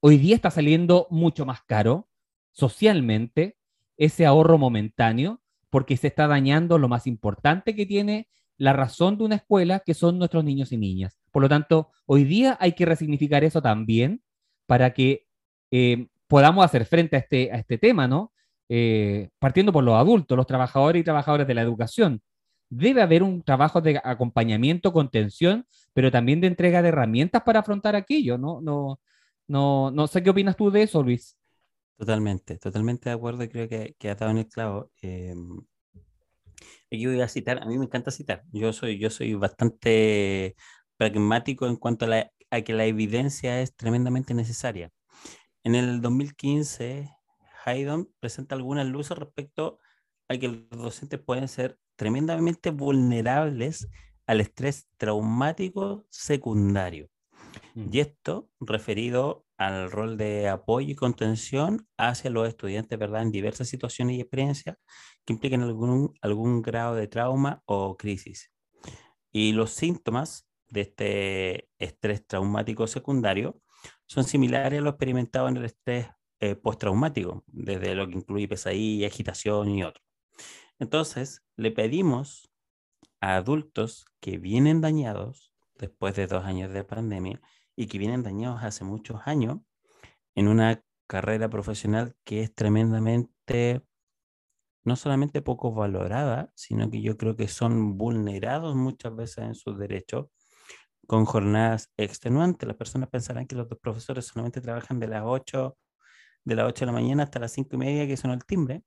hoy 0.00 0.18
día 0.18 0.36
está 0.36 0.50
saliendo 0.50 1.06
mucho 1.10 1.46
más 1.46 1.62
caro 1.62 2.08
socialmente 2.52 3.56
ese 3.96 4.26
ahorro 4.26 4.58
momentáneo 4.58 5.40
porque 5.70 5.96
se 5.96 6.08
está 6.08 6.26
dañando 6.26 6.78
lo 6.78 6.88
más 6.88 7.06
importante 7.06 7.74
que 7.74 7.86
tiene 7.86 8.28
la 8.56 8.72
razón 8.72 9.16
de 9.16 9.24
una 9.24 9.36
escuela, 9.36 9.80
que 9.80 9.94
son 9.94 10.18
nuestros 10.18 10.44
niños 10.44 10.72
y 10.72 10.76
niñas. 10.76 11.18
Por 11.30 11.42
lo 11.42 11.48
tanto, 11.48 11.90
hoy 12.06 12.24
día 12.24 12.56
hay 12.60 12.72
que 12.72 12.84
resignificar 12.86 13.44
eso 13.44 13.62
también 13.62 14.22
para 14.68 14.92
que 14.92 15.26
eh, 15.70 16.08
podamos 16.26 16.62
hacer 16.62 16.84
frente 16.84 17.16
a 17.16 17.20
este, 17.20 17.50
a 17.50 17.56
este 17.56 17.78
tema, 17.78 18.06
¿no? 18.06 18.32
Eh, 18.68 19.30
partiendo 19.38 19.72
por 19.72 19.82
los 19.82 19.94
adultos, 19.94 20.36
los 20.36 20.46
trabajadores 20.46 21.00
y 21.00 21.04
trabajadoras 21.04 21.48
de 21.48 21.54
la 21.54 21.62
educación. 21.62 22.20
Debe 22.68 23.00
haber 23.00 23.22
un 23.22 23.42
trabajo 23.42 23.80
de 23.80 23.98
acompañamiento, 24.04 24.92
contención, 24.92 25.66
pero 25.94 26.10
también 26.10 26.42
de 26.42 26.48
entrega 26.48 26.82
de 26.82 26.90
herramientas 26.90 27.42
para 27.44 27.60
afrontar 27.60 27.96
aquello, 27.96 28.36
¿no? 28.36 28.60
No, 28.60 29.00
no, 29.46 29.90
no 29.90 30.06
sé 30.06 30.22
qué 30.22 30.28
opinas 30.28 30.54
tú 30.54 30.70
de 30.70 30.82
eso, 30.82 31.02
Luis. 31.02 31.38
Totalmente, 31.96 32.58
totalmente 32.58 33.08
de 33.08 33.14
acuerdo 33.16 33.42
y 33.42 33.48
creo 33.48 33.68
que, 33.70 33.96
ha 34.10 34.14
dado 34.14 34.32
en 34.32 34.38
el 34.38 34.48
clavo. 34.48 34.90
Eh, 35.00 35.34
yo 36.90 37.10
voy 37.10 37.22
a 37.22 37.28
citar, 37.28 37.62
a 37.62 37.64
mí 37.64 37.78
me 37.78 37.86
encanta 37.86 38.10
citar, 38.10 38.44
yo 38.52 38.74
soy, 38.74 38.98
yo 38.98 39.08
soy 39.08 39.32
bastante 39.32 40.56
pragmático 40.98 41.66
en 41.66 41.76
cuanto 41.76 42.04
a, 42.04 42.30
a 42.50 42.60
que 42.62 42.72
la 42.72 42.86
evidencia 42.86 43.60
es 43.60 43.74
tremendamente 43.74 44.34
necesaria. 44.34 44.90
En 45.64 45.74
el 45.74 46.00
2015, 46.00 47.10
Haydon 47.64 48.10
presenta 48.20 48.54
algunas 48.54 48.86
luces 48.86 49.18
respecto 49.18 49.78
a 50.28 50.36
que 50.36 50.48
los 50.48 50.68
docentes 50.70 51.20
pueden 51.20 51.48
ser 51.48 51.78
tremendamente 51.96 52.70
vulnerables 52.70 53.88
al 54.26 54.40
estrés 54.40 54.88
traumático 54.96 56.06
secundario. 56.10 57.08
Mm. 57.74 57.88
Y 57.92 58.00
esto 58.00 58.50
referido 58.60 59.46
al 59.56 59.90
rol 59.90 60.16
de 60.16 60.48
apoyo 60.48 60.92
y 60.92 60.94
contención 60.94 61.86
hacia 61.96 62.30
los 62.30 62.46
estudiantes, 62.46 62.98
¿verdad? 62.98 63.22
En 63.22 63.32
diversas 63.32 63.68
situaciones 63.68 64.16
y 64.16 64.20
experiencias 64.20 64.76
que 65.24 65.32
impliquen 65.32 65.62
algún, 65.62 66.14
algún 66.22 66.62
grado 66.62 66.94
de 66.94 67.08
trauma 67.08 67.62
o 67.66 67.96
crisis. 67.96 68.52
Y 69.32 69.52
los 69.52 69.72
síntomas 69.72 70.47
de 70.70 70.80
este 70.82 71.70
estrés 71.78 72.26
traumático 72.26 72.86
secundario 72.86 73.60
son 74.06 74.24
similares 74.24 74.80
a 74.80 74.82
lo 74.82 74.90
experimentado 74.90 75.48
en 75.48 75.56
el 75.56 75.64
estrés 75.66 76.08
eh, 76.40 76.54
postraumático, 76.54 77.44
desde 77.46 77.94
lo 77.94 78.06
que 78.08 78.14
incluye 78.14 78.48
pesadilla, 78.48 79.08
agitación 79.08 79.70
y 79.70 79.82
otros. 79.82 80.04
Entonces, 80.78 81.42
le 81.56 81.72
pedimos 81.72 82.50
a 83.20 83.36
adultos 83.36 84.06
que 84.20 84.38
vienen 84.38 84.80
dañados 84.80 85.52
después 85.74 86.14
de 86.14 86.26
dos 86.26 86.44
años 86.44 86.72
de 86.72 86.84
pandemia 86.84 87.40
y 87.76 87.86
que 87.86 87.98
vienen 87.98 88.22
dañados 88.22 88.62
hace 88.62 88.84
muchos 88.84 89.20
años 89.24 89.58
en 90.34 90.48
una 90.48 90.82
carrera 91.08 91.48
profesional 91.48 92.14
que 92.24 92.42
es 92.42 92.54
tremendamente, 92.54 93.82
no 94.84 94.94
solamente 94.94 95.42
poco 95.42 95.72
valorada, 95.72 96.52
sino 96.54 96.90
que 96.90 97.02
yo 97.02 97.16
creo 97.16 97.34
que 97.34 97.48
son 97.48 97.98
vulnerados 97.98 98.76
muchas 98.76 99.14
veces 99.16 99.38
en 99.38 99.54
sus 99.54 99.78
derechos 99.78 100.26
con 101.08 101.24
jornadas 101.24 101.90
extenuantes. 101.96 102.68
Las 102.68 102.76
personas 102.76 103.08
pensarán 103.08 103.46
que 103.46 103.56
los 103.56 103.66
dos 103.66 103.78
profesores 103.80 104.26
solamente 104.26 104.60
trabajan 104.60 105.00
de 105.00 105.08
las 105.08 105.22
8 105.24 105.74
de 106.44 106.54
las 106.54 106.66
8 106.66 106.80
de 106.80 106.86
la 106.86 106.92
mañana 106.92 107.22
hasta 107.22 107.38
las 107.38 107.52
5 107.52 107.70
y 107.76 107.78
media 107.78 108.06
que 108.06 108.18
son 108.18 108.30
el 108.30 108.44
timbre. 108.44 108.82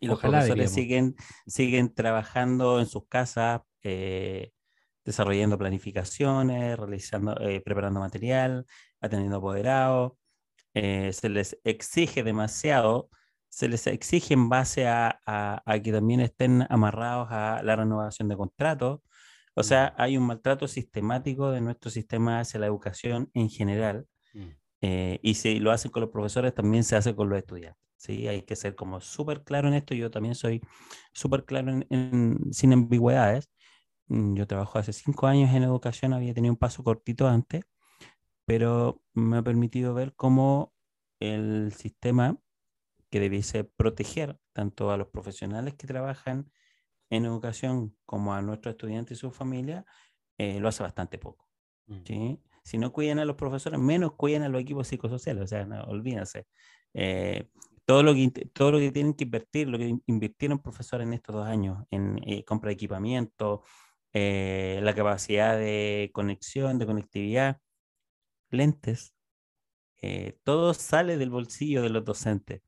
Y 0.00 0.08
los 0.08 0.18
profesores 0.18 0.72
siguen, 0.72 1.14
siguen 1.46 1.94
trabajando 1.94 2.80
en 2.80 2.86
sus 2.86 3.06
casas, 3.06 3.60
eh, 3.84 4.50
desarrollando 5.04 5.56
planificaciones, 5.56 6.76
realizando, 6.76 7.38
eh, 7.40 7.60
preparando 7.60 8.00
material, 8.00 8.66
atendiendo 9.00 9.36
apoderados. 9.36 10.14
Eh, 10.74 11.12
se 11.12 11.28
les 11.28 11.56
exige 11.62 12.24
demasiado, 12.24 13.10
se 13.48 13.68
les 13.68 13.86
exige 13.86 14.34
en 14.34 14.48
base 14.48 14.88
a, 14.88 15.20
que 15.84 15.92
también 15.92 16.18
estén 16.18 16.66
amarrados 16.68 17.28
a 17.30 17.62
la 17.62 17.76
renovación 17.76 18.28
de 18.28 18.36
contratos. 18.36 19.02
O 19.54 19.60
mm. 19.60 19.64
sea, 19.64 19.94
hay 19.98 20.16
un 20.16 20.26
maltrato 20.26 20.66
sistemático 20.68 21.50
de 21.50 21.60
nuestro 21.60 21.90
sistema 21.90 22.40
hacia 22.40 22.60
la 22.60 22.66
educación 22.66 23.30
en 23.34 23.48
general. 23.50 24.06
Mm. 24.34 24.48
Eh, 24.82 25.20
y 25.22 25.34
si 25.34 25.60
lo 25.60 25.70
hacen 25.70 25.90
con 25.90 26.02
los 26.02 26.10
profesores, 26.10 26.54
también 26.54 26.84
se 26.84 26.96
hace 26.96 27.14
con 27.14 27.28
los 27.28 27.38
estudiantes. 27.38 27.82
¿sí? 27.96 28.26
Hay 28.28 28.42
que 28.42 28.56
ser 28.56 28.74
como 28.74 29.00
súper 29.00 29.44
claro 29.44 29.68
en 29.68 29.74
esto. 29.74 29.94
Yo 29.94 30.10
también 30.10 30.34
soy 30.34 30.60
súper 31.12 31.44
claro 31.44 31.80
en, 31.88 32.38
sin 32.52 32.72
ambigüedades. 32.72 33.48
Mm, 34.08 34.34
yo 34.34 34.46
trabajo 34.46 34.78
hace 34.78 34.92
cinco 34.92 35.26
años 35.26 35.54
en 35.54 35.62
educación, 35.62 36.12
había 36.12 36.34
tenido 36.34 36.52
un 36.52 36.58
paso 36.58 36.82
cortito 36.82 37.28
antes, 37.28 37.64
pero 38.44 39.00
me 39.14 39.38
ha 39.38 39.42
permitido 39.42 39.94
ver 39.94 40.14
cómo 40.14 40.72
el 41.20 41.72
sistema 41.72 42.36
que 43.10 43.20
debiese 43.20 43.64
proteger 43.64 44.38
tanto 44.52 44.90
a 44.90 44.96
los 44.96 45.08
profesionales 45.08 45.74
que 45.74 45.86
trabajan 45.86 46.50
en 47.12 47.26
educación 47.26 47.94
como 48.06 48.34
a 48.34 48.40
nuestros 48.42 48.72
estudiantes 48.72 49.18
y 49.18 49.20
su 49.20 49.30
familia, 49.30 49.84
eh, 50.38 50.58
lo 50.60 50.68
hace 50.68 50.82
bastante 50.82 51.18
poco. 51.18 51.48
Mm. 51.86 52.02
¿sí? 52.06 52.40
Si 52.64 52.78
no 52.78 52.92
cuidan 52.92 53.18
a 53.18 53.24
los 53.24 53.36
profesores, 53.36 53.78
menos 53.78 54.14
cuidan 54.14 54.42
a 54.44 54.48
los 54.48 54.62
equipos 54.62 54.88
psicosociales, 54.88 55.44
o 55.44 55.46
sea, 55.46 55.66
no, 55.66 55.82
olvídense. 55.84 56.46
Eh, 56.94 57.48
todo 57.84 58.02
lo, 58.02 58.14
que, 58.14 58.30
todo 58.54 58.72
lo 58.72 58.78
que 58.78 58.92
tienen 58.92 59.14
que 59.14 59.24
invertir, 59.24 59.68
lo 59.68 59.78
que 59.78 59.94
invirtieron 60.06 60.60
profesores 60.60 61.06
en 61.06 61.12
estos 61.14 61.34
dos 61.34 61.46
años, 61.46 61.84
en 61.90 62.18
eh, 62.26 62.44
compra 62.44 62.68
de 62.68 62.74
equipamiento, 62.74 63.62
eh, 64.14 64.80
la 64.82 64.94
capacidad 64.94 65.58
de 65.58 66.10
conexión, 66.14 66.78
de 66.78 66.86
conectividad, 66.86 67.58
lentes, 68.50 69.14
eh, 70.02 70.38
todo 70.44 70.74
sale 70.74 71.18
del 71.18 71.30
bolsillo 71.30 71.82
de 71.82 71.90
los 71.90 72.04
docentes. 72.04 72.62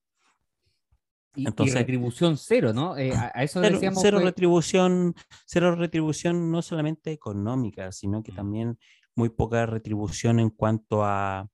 Y, 1.34 1.46
Entonces, 1.46 1.74
retribución 1.74 2.36
cero, 2.36 2.72
¿no? 2.72 2.96
Eh, 2.96 3.12
a, 3.12 3.42
eso 3.42 3.60
cero, 3.60 3.74
decíamos. 3.74 4.02
Cero 4.02 4.20
retribución, 4.20 5.14
cero 5.46 5.74
retribución 5.74 6.50
no 6.50 6.62
solamente 6.62 7.12
económica, 7.12 7.90
sino 7.92 8.22
que 8.22 8.32
mm. 8.32 8.36
también 8.36 8.78
muy 9.16 9.28
poca 9.28 9.66
retribución 9.66 10.40
en 10.40 10.50
cuanto 10.50 11.04
a, 11.04 11.48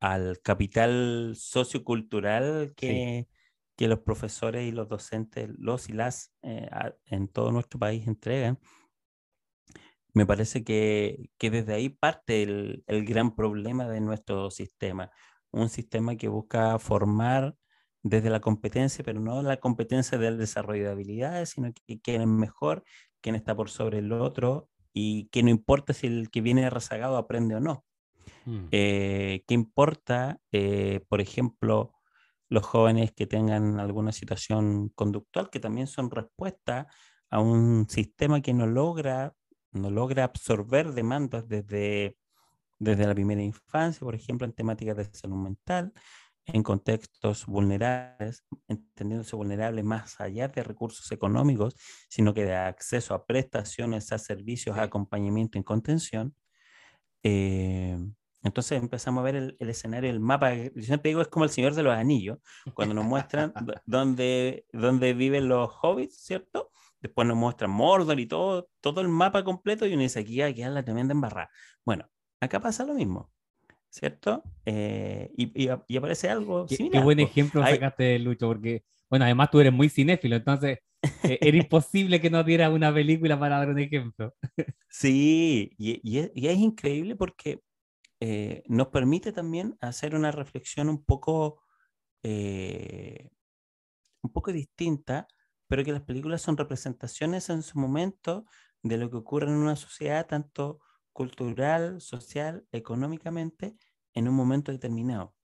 al 0.00 0.40
capital 0.42 1.34
sociocultural 1.36 2.72
que, 2.74 3.28
que 3.76 3.88
los 3.88 4.00
profesores 4.00 4.66
y 4.66 4.72
los 4.72 4.88
docentes, 4.88 5.50
los 5.58 5.88
y 5.88 5.92
las 5.92 6.32
eh, 6.42 6.68
en 7.06 7.28
todo 7.28 7.52
nuestro 7.52 7.78
país 7.78 8.06
entregan, 8.06 8.58
me 10.14 10.26
parece 10.26 10.64
que, 10.64 11.30
que 11.38 11.50
desde 11.50 11.74
ahí 11.74 11.88
parte 11.88 12.42
el, 12.42 12.84
el, 12.86 13.04
gran 13.04 13.34
problema 13.34 13.88
de 13.88 14.00
nuestro 14.00 14.50
sistema. 14.50 15.10
Un 15.50 15.68
sistema 15.68 16.16
que 16.16 16.28
busca 16.28 16.78
formar 16.78 17.54
desde 18.02 18.30
la 18.30 18.40
competencia, 18.40 19.04
pero 19.04 19.20
no 19.20 19.42
la 19.42 19.58
competencia 19.58 20.18
del 20.18 20.38
desarrollo 20.38 20.84
de 20.84 20.90
habilidades, 20.90 21.50
sino 21.50 21.72
que 21.72 22.00
quién 22.00 22.22
es 22.22 22.26
mejor, 22.26 22.84
quién 23.20 23.34
está 23.34 23.54
por 23.54 23.70
sobre 23.70 23.98
el 23.98 24.12
otro 24.12 24.68
y 24.92 25.28
que 25.28 25.42
no 25.42 25.50
importa 25.50 25.92
si 25.92 26.06
el 26.08 26.30
que 26.30 26.40
viene 26.40 26.68
rezagado 26.68 27.16
aprende 27.16 27.54
o 27.54 27.60
no. 27.60 27.84
Mm. 28.44 28.66
Eh, 28.72 29.44
¿Qué 29.46 29.54
importa, 29.54 30.38
eh, 30.50 31.04
por 31.08 31.20
ejemplo, 31.20 31.94
los 32.48 32.64
jóvenes 32.64 33.12
que 33.12 33.26
tengan 33.26 33.80
alguna 33.80 34.12
situación 34.12 34.90
conductual, 34.90 35.48
que 35.48 35.60
también 35.60 35.86
son 35.86 36.10
respuesta 36.10 36.88
a 37.30 37.40
un 37.40 37.88
sistema 37.88 38.42
que 38.42 38.52
no 38.52 38.66
logra, 38.66 39.32
no 39.70 39.90
logra 39.90 40.24
absorber 40.24 40.92
demandas 40.92 41.48
desde, 41.48 42.18
desde 42.78 43.06
la 43.06 43.14
primera 43.14 43.42
infancia, 43.42 44.00
por 44.00 44.14
ejemplo, 44.14 44.46
en 44.46 44.52
temáticas 44.52 44.96
de 44.98 45.04
salud 45.04 45.36
mental, 45.36 45.92
en 46.46 46.62
contextos 46.62 47.46
vulnerables, 47.46 48.44
entendiéndose 48.68 49.36
vulnerables 49.36 49.84
más 49.84 50.20
allá 50.20 50.48
de 50.48 50.62
recursos 50.62 51.10
económicos, 51.12 51.76
sino 52.08 52.34
que 52.34 52.44
de 52.44 52.56
acceso 52.56 53.14
a 53.14 53.26
prestaciones, 53.26 54.12
a 54.12 54.18
servicios, 54.18 54.76
a 54.76 54.82
acompañamiento 54.82 55.58
en 55.58 55.64
contención. 55.64 56.34
Eh, 57.22 57.96
entonces 58.42 58.82
empezamos 58.82 59.20
a 59.22 59.24
ver 59.24 59.36
el, 59.36 59.56
escenario, 59.70 60.10
el 60.10 60.18
mapa. 60.18 60.54
Yo 60.54 60.82
siempre 60.82 61.10
digo, 61.10 61.22
es 61.22 61.28
como 61.28 61.44
el 61.44 61.50
Señor 61.50 61.74
de 61.74 61.84
los 61.84 61.94
Anillos, 61.94 62.38
cuando 62.74 62.94
nos 62.94 63.04
muestran 63.04 63.52
dónde, 63.86 64.66
dónde 64.72 65.14
viven 65.14 65.48
los 65.48 65.70
hobbits, 65.80 66.24
¿cierto? 66.24 66.72
después 67.02 67.26
nos 67.26 67.36
muestran 67.36 67.70
Mordor 67.70 68.18
y 68.20 68.26
todo, 68.26 68.68
todo 68.80 69.00
el 69.00 69.08
mapa 69.08 69.44
completo 69.44 69.86
y 69.86 69.92
uno 69.92 70.02
dice, 70.02 70.20
aquí 70.20 70.40
hay 70.40 70.54
que 70.54 70.66
la 70.66 70.84
tremenda 70.84 71.12
embarrada. 71.12 71.50
Bueno, 71.84 72.08
acá 72.40 72.60
pasa 72.60 72.84
lo 72.84 72.94
mismo, 72.94 73.30
¿cierto? 73.92 74.42
Eh, 74.64 75.30
y, 75.36 75.68
y, 75.86 75.96
aparece 75.96 76.30
algo 76.30 76.66
qué, 76.66 76.88
Qué 76.90 76.98
buen 76.98 77.20
ejemplo 77.20 77.62
sacaste, 77.62 78.18
Lucho, 78.18 78.48
porque, 78.48 78.84
bueno, 79.10 79.26
además 79.26 79.50
tú 79.50 79.60
eres 79.60 79.72
muy 79.72 79.90
cinéfilo, 79.90 80.36
entonces 80.36 80.78
eh, 81.22 81.38
era 81.40 81.56
imposible 81.68 82.20
que 82.20 82.30
no 82.30 82.42
diera 82.42 82.70
una 82.70 82.92
película 82.92 83.38
para 83.38 83.58
dar 83.58 83.68
un 83.68 83.78
ejemplo. 83.78 84.34
sí, 84.88 85.72
y, 85.76 86.00
y, 86.02 86.18
es, 86.20 86.32
y 86.34 86.48
es, 86.48 86.58
increíble 86.58 87.16
porque 87.16 87.60
eh, 88.20 88.62
nos 88.66 88.88
permite 88.88 89.30
también 89.30 89.76
hacer 89.80 90.14
una 90.14 90.30
reflexión 90.32 90.88
un 90.88 91.04
poco, 91.04 91.62
un 92.24 93.30
poco 94.32 94.52
distinta 94.52 95.28
pero 95.72 95.84
que 95.84 95.92
las 95.92 96.02
películas 96.02 96.42
son 96.42 96.58
representaciones 96.58 97.48
en 97.48 97.62
su 97.62 97.78
momento 97.78 98.44
de 98.82 98.98
lo 98.98 99.08
que 99.08 99.16
ocurre 99.16 99.46
en 99.46 99.54
una 99.54 99.74
sociedad, 99.74 100.26
tanto 100.26 100.80
cultural, 101.12 102.00
social, 102.00 102.66
económicamente, 102.72 103.76
en 104.14 104.28
un 104.28 104.34
momento 104.34 104.72
determinado. 104.72 105.34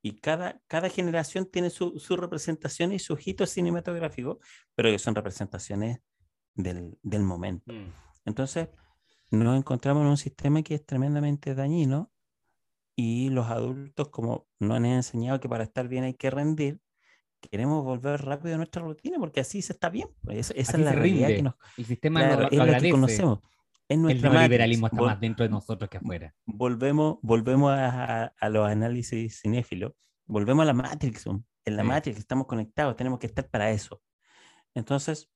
Y 0.00 0.20
cada, 0.20 0.60
cada 0.68 0.88
generación 0.88 1.46
tiene 1.46 1.70
su, 1.70 1.98
su 1.98 2.16
representación 2.16 2.92
y 2.92 2.98
su 2.98 3.18
hito 3.22 3.46
cinematográfico, 3.46 4.38
pero 4.74 4.90
que 4.90 4.98
son 4.98 5.14
representaciones 5.14 6.00
del, 6.54 6.98
del 7.02 7.22
momento. 7.22 7.72
Mm. 7.72 7.92
Entonces, 8.24 8.68
nos 9.30 9.58
encontramos 9.58 10.02
en 10.02 10.08
un 10.08 10.16
sistema 10.16 10.62
que 10.62 10.74
es 10.74 10.86
tremendamente 10.86 11.54
dañino 11.54 12.12
y 12.96 13.28
los 13.30 13.46
adultos, 13.46 14.08
como 14.08 14.48
nos 14.58 14.76
han 14.76 14.86
enseñado 14.86 15.40
que 15.40 15.48
para 15.48 15.64
estar 15.64 15.88
bien 15.88 16.04
hay 16.04 16.14
que 16.14 16.30
rendir, 16.30 16.80
queremos 17.40 17.84
volver 17.84 18.24
rápido 18.24 18.54
a 18.54 18.58
nuestra 18.58 18.82
rutina 18.82 19.18
porque 19.18 19.40
así 19.40 19.62
se 19.62 19.72
está 19.72 19.90
bien. 19.90 20.08
Pues, 20.22 20.52
esa, 20.56 20.76
es 20.76 20.78
la 20.78 20.92
realidad 20.92 21.28
que 21.28 21.42
nos. 21.42 21.54
El 21.76 21.84
sistema 21.84 22.36
lo, 22.36 22.50
es 22.50 22.82
que 22.82 22.90
conocemos. 22.90 23.40
Es 23.88 23.98
nuestra 23.98 24.30
el 24.30 24.42
liberalismo 24.42 24.88
está 24.88 25.00
más 25.00 25.20
dentro 25.20 25.44
de 25.44 25.48
nosotros 25.48 25.88
que 25.88 25.96
afuera. 25.96 26.34
Volvemos, 26.44 27.18
volvemos 27.22 27.72
a, 27.72 28.26
a, 28.26 28.48
los 28.50 28.68
análisis 28.68 29.40
cinéfilos. 29.40 29.94
Volvemos 30.26 30.62
a 30.64 30.66
la 30.66 30.74
Matrix. 30.74 31.24
En 31.64 31.76
la 31.76 31.84
Matrix 31.84 32.18
estamos 32.18 32.46
conectados, 32.46 32.96
tenemos 32.96 33.18
que 33.18 33.26
estar 33.26 33.48
para 33.48 33.70
eso. 33.70 34.02
Entonces, 34.74 35.30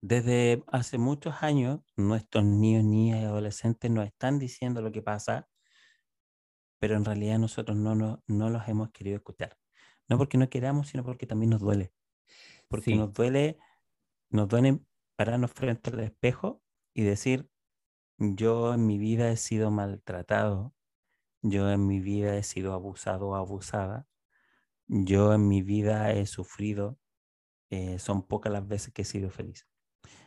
desde 0.00 0.64
hace 0.66 0.98
muchos 0.98 1.44
años, 1.44 1.80
nuestros 1.96 2.44
niños, 2.44 2.82
niñas 2.82 3.22
y 3.22 3.24
adolescentes 3.24 3.88
nos 3.88 4.04
están 4.06 4.40
diciendo 4.40 4.82
lo 4.82 4.90
que 4.90 5.00
pasa, 5.00 5.48
pero 6.80 6.96
en 6.96 7.04
realidad 7.04 7.38
nosotros 7.38 7.76
no, 7.76 7.94
no, 7.94 8.20
no 8.26 8.50
los 8.50 8.66
hemos 8.66 8.90
querido 8.90 9.16
escuchar. 9.16 9.56
No 10.08 10.18
porque 10.18 10.38
no 10.38 10.50
queramos, 10.50 10.88
sino 10.88 11.04
porque 11.04 11.26
también 11.26 11.50
nos 11.50 11.60
duele. 11.60 11.92
Porque 12.66 12.96
nos 12.96 13.12
duele, 13.12 13.58
nos 14.28 14.48
duele 14.48 14.80
pararnos 15.14 15.52
frente 15.52 15.90
al 15.90 16.00
espejo 16.00 16.62
y 16.94 17.02
decir, 17.02 17.48
yo 18.18 18.74
en 18.74 18.86
mi 18.86 18.98
vida 18.98 19.30
he 19.30 19.36
sido 19.36 19.70
maltratado, 19.70 20.74
yo 21.42 21.70
en 21.70 21.86
mi 21.86 22.00
vida 22.00 22.36
he 22.36 22.42
sido 22.42 22.72
abusado 22.72 23.28
o 23.28 23.34
abusada, 23.34 24.06
yo 24.86 25.32
en 25.32 25.48
mi 25.48 25.62
vida 25.62 26.12
he 26.12 26.26
sufrido, 26.26 26.98
eh, 27.70 27.98
son 27.98 28.22
pocas 28.22 28.52
las 28.52 28.66
veces 28.66 28.92
que 28.92 29.02
he 29.02 29.06
sido 29.06 29.30
feliz. 29.30 29.66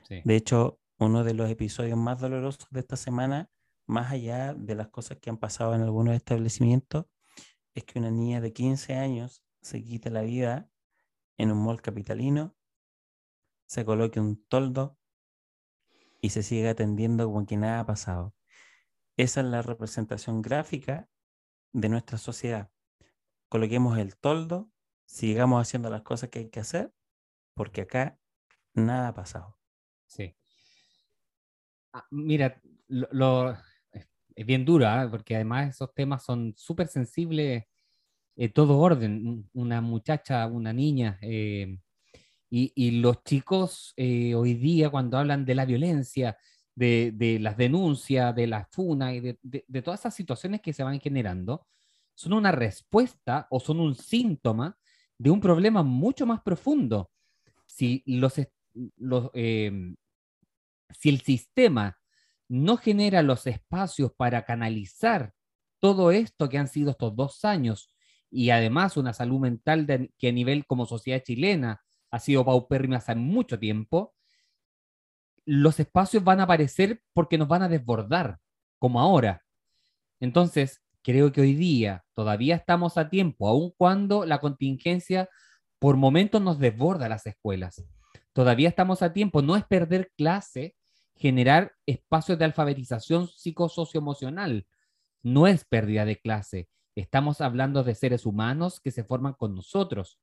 De 0.09 0.35
hecho, 0.35 0.79
uno 0.99 1.23
de 1.23 1.33
los 1.33 1.49
episodios 1.49 1.97
más 1.97 2.19
dolorosos 2.19 2.67
de 2.69 2.79
esta 2.79 2.95
semana, 2.95 3.49
más 3.85 4.11
allá 4.11 4.53
de 4.53 4.75
las 4.75 4.89
cosas 4.89 5.17
que 5.19 5.29
han 5.29 5.37
pasado 5.37 5.73
en 5.75 5.81
algunos 5.81 6.15
establecimientos, 6.15 7.05
es 7.73 7.83
que 7.83 7.99
una 7.99 8.11
niña 8.11 8.41
de 8.41 8.53
15 8.53 8.95
años 8.95 9.43
se 9.61 9.83
quite 9.83 10.09
la 10.09 10.21
vida 10.21 10.69
en 11.37 11.51
un 11.51 11.63
mall 11.63 11.81
capitalino, 11.81 12.55
se 13.67 13.83
coloque 13.83 14.19
un 14.19 14.43
toldo 14.47 14.97
y 16.25 16.31
se 16.31 16.41
siga 16.41 16.71
atendiendo 16.71 17.27
como 17.27 17.45
que 17.45 17.55
nada 17.55 17.81
ha 17.81 17.85
pasado. 17.85 18.33
Esa 19.15 19.41
es 19.41 19.45
la 19.45 19.61
representación 19.61 20.41
gráfica 20.41 21.07
de 21.71 21.87
nuestra 21.87 22.17
sociedad. 22.17 22.71
Coloquemos 23.47 23.99
el 23.99 24.17
toldo, 24.17 24.71
sigamos 25.05 25.61
haciendo 25.61 25.91
las 25.91 26.01
cosas 26.01 26.31
que 26.31 26.39
hay 26.39 26.49
que 26.49 26.61
hacer, 26.61 26.91
porque 27.53 27.81
acá 27.81 28.17
nada 28.73 29.09
ha 29.09 29.13
pasado. 29.13 29.59
Sí. 30.07 30.35
Ah, 31.93 32.07
mira, 32.09 32.59
lo, 32.87 33.51
es 34.35 34.45
bien 34.47 34.65
dura, 34.65 35.03
¿eh? 35.03 35.07
porque 35.07 35.35
además 35.35 35.75
esos 35.75 35.93
temas 35.93 36.23
son 36.23 36.55
súper 36.57 36.87
sensibles 36.87 37.65
eh, 38.35 38.49
todo 38.49 38.79
orden, 38.79 39.47
una 39.53 39.79
muchacha, 39.79 40.47
una 40.47 40.73
niña. 40.73 41.19
Eh, 41.21 41.77
y, 42.57 42.91
los 43.01 43.21
chicos 43.23 43.93
eh, 43.97 44.33
hoy 44.33 44.53
día 44.53 44.89
cuando 44.89 45.17
hablan 45.17 45.43
de 45.43 45.55
la 45.55 45.65
violencia, 45.65 46.37
de, 46.73 47.37
las 47.41 47.57
denuncias, 47.57 48.33
de 48.33 48.47
la 48.47 48.65
funa 48.71 49.13
y 49.13 49.19
de, 49.19 49.81
todas 49.81 49.99
esas 49.99 50.15
situaciones 50.15 50.61
que 50.61 50.71
se 50.71 50.83
van 50.83 51.01
generando, 51.01 51.67
son 52.13 52.31
una 52.31 52.53
respuesta 52.53 53.47
o 53.49 53.59
son 53.59 53.81
un 53.81 53.93
síntoma 53.93 54.77
de 55.17 55.31
un 55.31 55.41
problema 55.41 55.83
mucho 55.83 56.25
más 56.25 56.41
profundo. 56.43 57.11
Si, 57.65 58.03
los, 58.05 58.33
si 58.33 58.39
el 61.09 61.21
sistema 61.21 61.99
no 62.47 62.77
genera 62.77 63.21
los 63.21 63.47
espacios 63.47 64.13
para 64.15 64.45
canalizar 64.45 65.33
todo 65.79 66.11
esto 66.11 66.47
que 66.47 66.57
han 66.57 66.69
sido 66.69 66.91
estos 66.91 67.15
dos 67.17 67.43
años 67.43 67.89
y 68.31 68.51
además 68.51 68.95
una 68.95 69.13
salud 69.13 69.39
mental 69.41 70.09
que 70.17 70.29
a 70.29 70.31
nivel 70.31 70.65
como 70.65 70.85
sociedad 70.85 71.21
chilena 71.21 71.81
ha 72.15 72.19
sido 72.19 72.45
paupérrima 72.45 72.95
hace 72.95 73.13
mucho 73.13 73.59
tiempo, 73.59 74.15
los 75.43 75.81
espacios 75.81 76.23
van 76.23 76.39
a 76.39 76.43
aparecer 76.43 77.01
porque 77.11 77.37
nos 77.37 77.49
van 77.49 77.61
a 77.61 77.67
desbordar, 77.67 78.39
como 78.79 79.01
ahora. 79.01 79.43
Entonces, 80.21 80.81
creo 81.03 81.33
que 81.33 81.41
hoy 81.41 81.55
día 81.55 82.05
todavía 82.13 82.55
estamos 82.55 82.97
a 82.97 83.09
tiempo, 83.09 83.49
aun 83.49 83.73
cuando 83.75 84.25
la 84.25 84.39
contingencia 84.39 85.27
por 85.77 85.97
momentos 85.97 86.41
nos 86.41 86.57
desborda 86.57 87.09
las 87.09 87.25
escuelas. 87.25 87.83
Todavía 88.31 88.69
estamos 88.69 89.01
a 89.01 89.11
tiempo, 89.11 89.41
no 89.41 89.57
es 89.57 89.65
perder 89.65 90.09
clase, 90.15 90.77
generar 91.15 91.73
espacios 91.85 92.39
de 92.39 92.45
alfabetización 92.45 93.27
psicosocioemocional, 93.27 94.67
no 95.21 95.47
es 95.47 95.65
pérdida 95.65 96.05
de 96.05 96.17
clase, 96.17 96.69
Estamos 96.95 97.41
hablando 97.41 97.83
de 97.83 97.93
seres 97.93 98.25
humanos 98.25 98.79
que 98.79 98.89
se 98.89 99.03
forman 99.03 99.33
con 99.33 99.53
nosotros. 99.53 100.17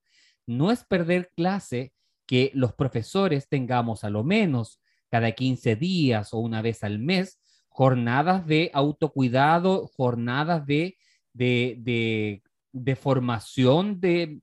No 0.46 0.70
es 0.70 0.84
perder 0.84 1.30
clase 1.36 1.92
que 2.26 2.50
los 2.54 2.72
profesores 2.72 3.48
tengamos 3.48 4.04
a 4.04 4.10
lo 4.10 4.24
menos 4.24 4.80
cada 5.10 5.32
15 5.32 5.76
días 5.76 6.32
o 6.32 6.38
una 6.38 6.62
vez 6.62 6.84
al 6.84 6.98
mes 6.98 7.38
jornadas 7.68 8.46
de 8.46 8.70
autocuidado, 8.74 9.86
jornadas 9.88 10.66
de, 10.66 10.96
de, 11.32 12.96
formación, 12.96 14.00
de, 14.00 14.40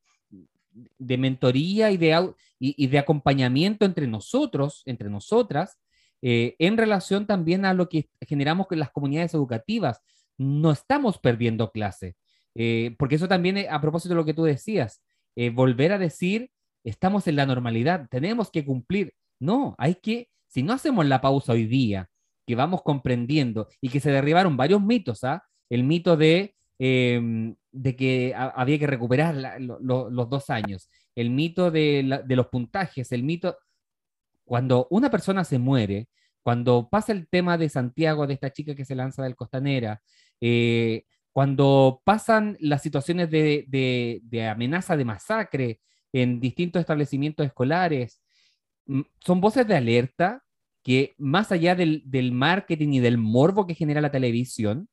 de 0.97 1.17
mentoría 1.17 1.91
y 1.91 1.97
de, 1.97 2.33
de 2.59 2.99
acompañamiento 2.99 3.85
entre 3.85 4.07
nosotros, 4.07 4.83
entre 4.85 5.09
nosotras, 5.09 5.77
eh, 6.21 6.55
en 6.59 6.77
relación 6.77 7.25
también 7.25 7.65
a 7.65 7.73
lo 7.73 7.87
que 7.87 8.09
generamos 8.21 8.67
con 8.67 8.79
las 8.79 8.91
comunidades 8.91 9.33
educativas, 9.33 10.01
no 10.37 10.71
estamos 10.71 11.17
perdiendo 11.17 11.71
clase. 11.71 12.15
Eh, 12.55 12.95
porque 12.97 13.15
eso 13.15 13.27
también, 13.27 13.57
eh, 13.57 13.67
a 13.69 13.79
propósito 13.79 14.13
de 14.13 14.19
lo 14.19 14.25
que 14.25 14.33
tú 14.33 14.43
decías, 14.43 15.01
eh, 15.35 15.49
volver 15.49 15.91
a 15.91 15.97
decir, 15.97 16.51
estamos 16.83 17.27
en 17.27 17.35
la 17.35 17.45
normalidad, 17.45 18.07
tenemos 18.09 18.51
que 18.51 18.65
cumplir. 18.65 19.13
No, 19.39 19.75
hay 19.77 19.95
que, 19.95 20.29
si 20.47 20.63
no 20.63 20.73
hacemos 20.73 21.05
la 21.05 21.21
pausa 21.21 21.53
hoy 21.53 21.65
día, 21.65 22.09
que 22.45 22.55
vamos 22.55 22.81
comprendiendo 22.81 23.67
y 23.79 23.89
que 23.89 23.99
se 23.99 24.11
derribaron 24.11 24.57
varios 24.57 24.81
mitos, 24.81 25.23
¿ah? 25.23 25.43
El 25.69 25.83
mito 25.83 26.17
de, 26.17 26.55
em, 26.79 27.55
de 27.71 27.95
que 27.95 28.33
había 28.35 28.79
que 28.79 28.87
recuperar 28.87 29.59
los 29.61 30.29
dos 30.29 30.49
años, 30.49 30.89
el 31.15 31.29
mito 31.29 31.69
de, 31.69 32.23
los 32.27 32.47
puntajes, 32.47 33.11
el 33.11 33.23
mito, 33.23 33.57
cuando 34.45 34.87
una 34.89 35.11
persona 35.11 35.43
se 35.43 35.59
muere, 35.59 36.07
cuando 36.41 36.89
pasa 36.89 37.11
el 37.11 37.27
tema 37.27 37.57
de 37.57 37.69
Santiago, 37.69 38.25
de 38.25 38.33
esta 38.33 38.51
chica 38.51 38.73
que 38.75 38.85
se 38.85 38.95
lanza 38.95 39.23
del 39.23 39.35
Costanera, 39.35 40.01
eh, 40.41 41.03
cuando 41.39 42.01
pasan 42.03 42.57
las 42.59 42.81
situaciones 42.81 43.31
de, 43.31 44.49
amenaza 44.51 44.97
de 44.97 45.05
masacre 45.05 45.79
en 46.11 46.41
distintos 46.41 46.81
establecimientos 46.81 47.45
escolares, 47.45 48.21
son 49.21 49.39
voces 49.39 49.65
de 49.65 49.77
alerta 49.77 50.43
que 50.83 51.15
más 51.17 51.53
allá 51.53 51.75
del, 51.75 52.03
del 52.03 52.33
marketing 52.33 52.89
y 52.89 52.99
del 52.99 53.17
morbo 53.17 53.65
que 53.65 53.73
genera 53.73 54.01
la 54.01 54.11
televisión, 54.11 54.89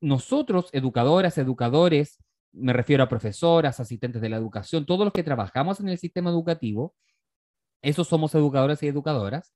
nosotros, 0.00 0.68
educadoras, 0.70 1.36
educadores, 1.36 2.22
me 2.52 2.72
refiero 2.72 3.02
a 3.02 3.08
profesoras, 3.08 3.80
asistentes 3.80 4.22
de 4.22 4.28
la 4.28 4.36
educación, 4.36 4.86
todos 4.86 5.04
los 5.04 5.12
que 5.12 5.24
trabajamos 5.24 5.80
en 5.80 5.88
el 5.88 5.98
sistema 5.98 6.30
educativo, 6.30 6.94
esos 7.82 8.06
somos 8.06 8.36
educadores 8.36 8.80
y 8.84 8.86
educadoras, 8.86 9.52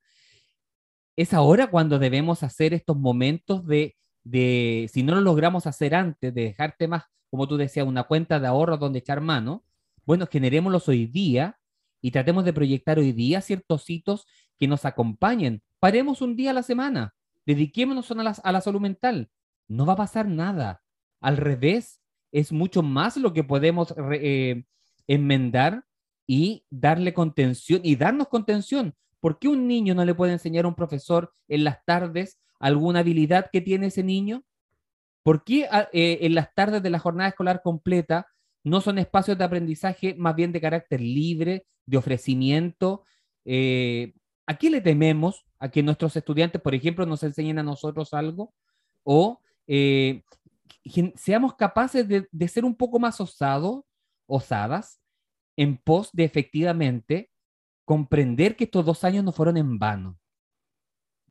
es 1.15 1.33
ahora 1.33 1.67
cuando 1.67 1.99
debemos 1.99 2.43
hacer 2.43 2.73
estos 2.73 2.97
momentos 2.97 3.65
de, 3.65 3.95
si 4.31 5.03
no 5.03 5.15
lo 5.15 5.21
logramos 5.21 5.67
hacer 5.67 5.95
antes, 5.95 6.33
de 6.33 6.41
dejar 6.41 6.75
temas, 6.77 7.03
como 7.29 7.47
tú 7.47 7.57
decías, 7.57 7.87
una 7.87 8.03
cuenta 8.03 8.39
de 8.39 8.47
ahorro 8.47 8.77
donde 8.77 8.99
echar 8.99 9.21
mano, 9.21 9.63
bueno, 10.05 10.27
generémoslos 10.27 10.87
hoy 10.87 11.05
día 11.05 11.59
y 12.01 12.11
tratemos 12.11 12.45
de 12.45 12.53
proyectar 12.53 12.99
hoy 12.99 13.11
día 13.11 13.41
ciertos 13.41 13.89
hitos 13.89 14.25
que 14.57 14.67
nos 14.67 14.85
acompañen. 14.85 15.61
Paremos 15.79 16.21
un 16.21 16.35
día 16.35 16.51
a 16.51 16.53
la 16.53 16.63
semana, 16.63 17.15
dediquémonos 17.45 18.09
a 18.11 18.15
la, 18.15 18.31
a 18.31 18.51
la 18.51 18.61
salud 18.61 18.81
mental. 18.81 19.29
No 19.67 19.85
va 19.85 19.93
a 19.93 19.97
pasar 19.97 20.27
nada. 20.27 20.81
Al 21.19 21.37
revés, 21.37 22.01
es 22.31 22.51
mucho 22.51 22.83
más 22.83 23.17
lo 23.17 23.33
que 23.33 23.43
podemos 23.43 23.93
eh, 24.13 24.65
enmendar 25.07 25.85
y 26.25 26.65
darle 26.69 27.13
contención 27.13 27.81
y 27.83 27.95
darnos 27.95 28.27
contención. 28.27 28.95
¿Por 29.19 29.39
qué 29.39 29.47
un 29.47 29.67
niño 29.67 29.95
no 29.95 30.05
le 30.05 30.13
puede 30.13 30.33
enseñar 30.33 30.65
a 30.65 30.67
un 30.67 30.75
profesor 30.75 31.33
en 31.47 31.63
las 31.63 31.83
tardes 31.85 32.39
alguna 32.59 32.99
habilidad 32.99 33.49
que 33.51 33.61
tiene 33.61 33.87
ese 33.87 34.03
niño? 34.03 34.43
¿Por 35.23 35.43
qué 35.43 35.67
ah, 35.69 35.89
eh, 35.91 36.19
en 36.21 36.35
las 36.35 36.53
tardes 36.53 36.81
de 36.81 36.89
la 36.89 36.99
jornada 36.99 37.29
escolar 37.29 37.61
completa 37.61 38.27
no 38.63 38.81
son 38.81 38.97
espacios 38.97 39.37
de 39.37 39.43
aprendizaje 39.43 40.15
más 40.17 40.35
bien 40.35 40.51
de 40.51 40.61
carácter 40.61 41.01
libre, 41.01 41.65
de 41.85 41.97
ofrecimiento? 41.97 43.03
Eh, 43.43 44.13
¿A 44.45 44.57
qué 44.57 44.69
le 44.69 44.81
tememos? 44.81 45.45
¿A 45.59 45.69
que 45.69 45.83
nuestros 45.83 46.15
estudiantes, 46.15 46.61
por 46.61 46.73
ejemplo, 46.73 47.05
nos 47.05 47.23
enseñen 47.23 47.59
a 47.59 47.63
nosotros 47.63 48.13
algo? 48.13 48.53
¿O 49.03 49.41
eh, 49.67 50.23
seamos 51.15 51.55
capaces 51.55 52.07
de, 52.07 52.27
de, 52.31 52.47
ser 52.47 52.63
un 52.63 52.75
poco 52.75 52.97
más 52.97 53.19
osados, 53.19 53.83
osadas, 54.27 55.01
en 55.57 55.77
pos 55.77 56.09
de 56.13 56.23
efectivamente 56.23 57.31
comprender 57.83 58.55
que 58.55 58.63
estos 58.65 58.85
dos 58.85 59.03
años 59.03 59.23
no 59.25 59.33
fueron 59.33 59.57
en 59.57 59.77
vano? 59.77 60.17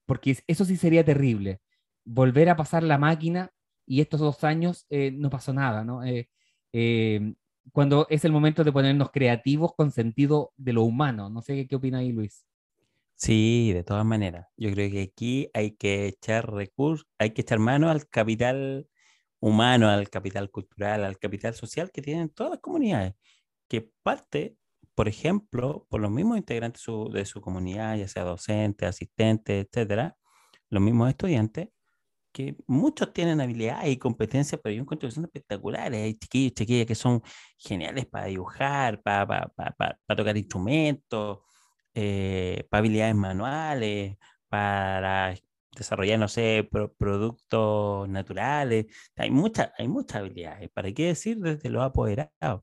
Porque 0.06 0.38
eso 0.46 0.64
sí 0.64 0.76
sería 0.76 1.04
terrible. 1.04 1.60
Volver 2.04 2.48
a 2.48 2.56
pasar 2.56 2.82
la 2.82 2.98
máquina 2.98 3.52
y 3.84 4.00
estos 4.00 4.20
dos 4.20 4.44
años 4.44 4.86
eh, 4.90 5.10
no 5.12 5.30
pasó 5.30 5.52
nada, 5.52 5.84
¿no? 5.84 6.04
Eh, 6.04 6.28
eh, 6.72 7.34
cuando 7.72 8.06
es 8.10 8.24
el 8.24 8.32
momento 8.32 8.64
de 8.64 8.72
ponernos 8.72 9.10
creativos 9.10 9.74
con 9.74 9.90
sentido 9.90 10.52
de 10.56 10.72
lo 10.72 10.82
humano. 10.82 11.28
No 11.30 11.42
sé 11.42 11.66
qué 11.66 11.76
opina 11.76 11.98
ahí, 11.98 12.12
Luis. 12.12 12.46
Sí, 13.14 13.72
de 13.72 13.82
todas 13.82 14.04
maneras. 14.04 14.46
Yo 14.56 14.70
creo 14.72 14.90
que 14.90 15.02
aquí 15.02 15.50
hay 15.54 15.72
que 15.72 16.06
echar 16.06 16.52
recursos, 16.52 17.06
hay 17.18 17.30
que 17.30 17.42
echar 17.42 17.58
mano 17.58 17.90
al 17.90 18.08
capital 18.08 18.88
humano, 19.40 19.88
al 19.88 20.10
capital 20.10 20.50
cultural, 20.50 21.04
al 21.04 21.18
capital 21.18 21.54
social 21.54 21.90
que 21.92 22.02
tienen 22.02 22.28
todas 22.28 22.50
las 22.52 22.60
comunidades, 22.60 23.14
que 23.68 23.90
parte, 24.02 24.56
por 24.96 25.08
ejemplo, 25.08 25.86
por 25.90 26.00
los 26.00 26.10
mismos 26.10 26.38
integrantes 26.38 26.82
de 27.12 27.26
su 27.26 27.40
comunidad, 27.42 27.96
ya 27.98 28.08
sea 28.08 28.24
docentes, 28.24 28.88
asistentes, 28.88 29.66
etcétera, 29.66 30.16
los 30.70 30.82
mismos 30.82 31.10
estudiantes, 31.10 31.68
que 32.32 32.56
muchos 32.66 33.12
tienen 33.12 33.40
habilidades 33.40 33.90
y 33.92 33.98
competencias, 33.98 34.60
pero 34.62 34.74
yo 34.74 34.82
encuentro 34.82 35.08
que 35.08 35.14
son 35.14 35.24
espectaculares. 35.24 36.02
Hay 36.02 36.14
chiquillos, 36.18 36.54
chiquillas 36.54 36.86
que 36.86 36.94
son 36.94 37.22
geniales 37.58 38.06
para 38.06 38.26
dibujar, 38.26 39.02
para, 39.02 39.26
para, 39.26 39.74
para, 39.76 40.16
tocar 40.16 40.36
instrumentos, 40.36 41.40
eh, 41.94 42.66
para 42.70 42.80
habilidades 42.80 43.14
manuales, 43.16 44.16
para 44.48 45.34
desarrollar, 45.76 46.18
no 46.18 46.28
sé, 46.28 46.68
productos 46.98 48.08
naturales. 48.08 48.86
Hay 49.16 49.30
muchas 49.30 49.72
hay 49.78 49.88
muchas 49.88 50.18
habilidades. 50.20 50.70
¿Para 50.70 50.92
qué 50.92 51.06
decir 51.08 51.38
desde 51.38 51.70
los 51.70 51.82
apoderados? 51.84 52.62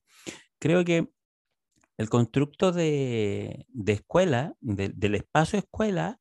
Creo 0.60 0.86
que 0.86 1.10
el 1.98 2.10
constructo 2.10 2.72
de, 2.72 3.66
de 3.70 3.94
escuela, 3.94 4.56
del 4.62 5.16
espacio 5.16 5.60
escuela, 5.60 6.20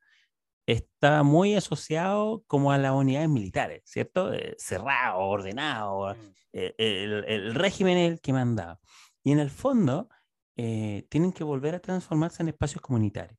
está 0.67 1.23
muy 1.23 1.55
asociado 1.55 2.45
como 2.47 2.73
a 2.73 2.79
las 2.79 2.93
unidades 2.93 3.29
militares, 3.29 3.83
¿cierto? 3.85 4.33
Eh, 4.33 4.55
cerrado, 4.59 5.21
ordenado, 5.21 6.15
mm. 6.15 6.19
eh, 6.53 6.75
el, 6.79 7.55
régimen 7.55 7.99
es 7.99 8.13
el 8.13 8.21
que 8.21 8.33
manda. 8.33 8.81
Y 9.25 9.33
en 9.33 9.39
el 9.39 9.51
fondo 9.51 10.09
eh, 10.57 11.07
tienen 11.09 11.33
que 11.33 11.45
volver 11.45 11.75
a 11.75 11.81
transformarse 11.81 12.43
en 12.43 12.51
espacios 12.51 12.81
comunitarios, 12.81 13.39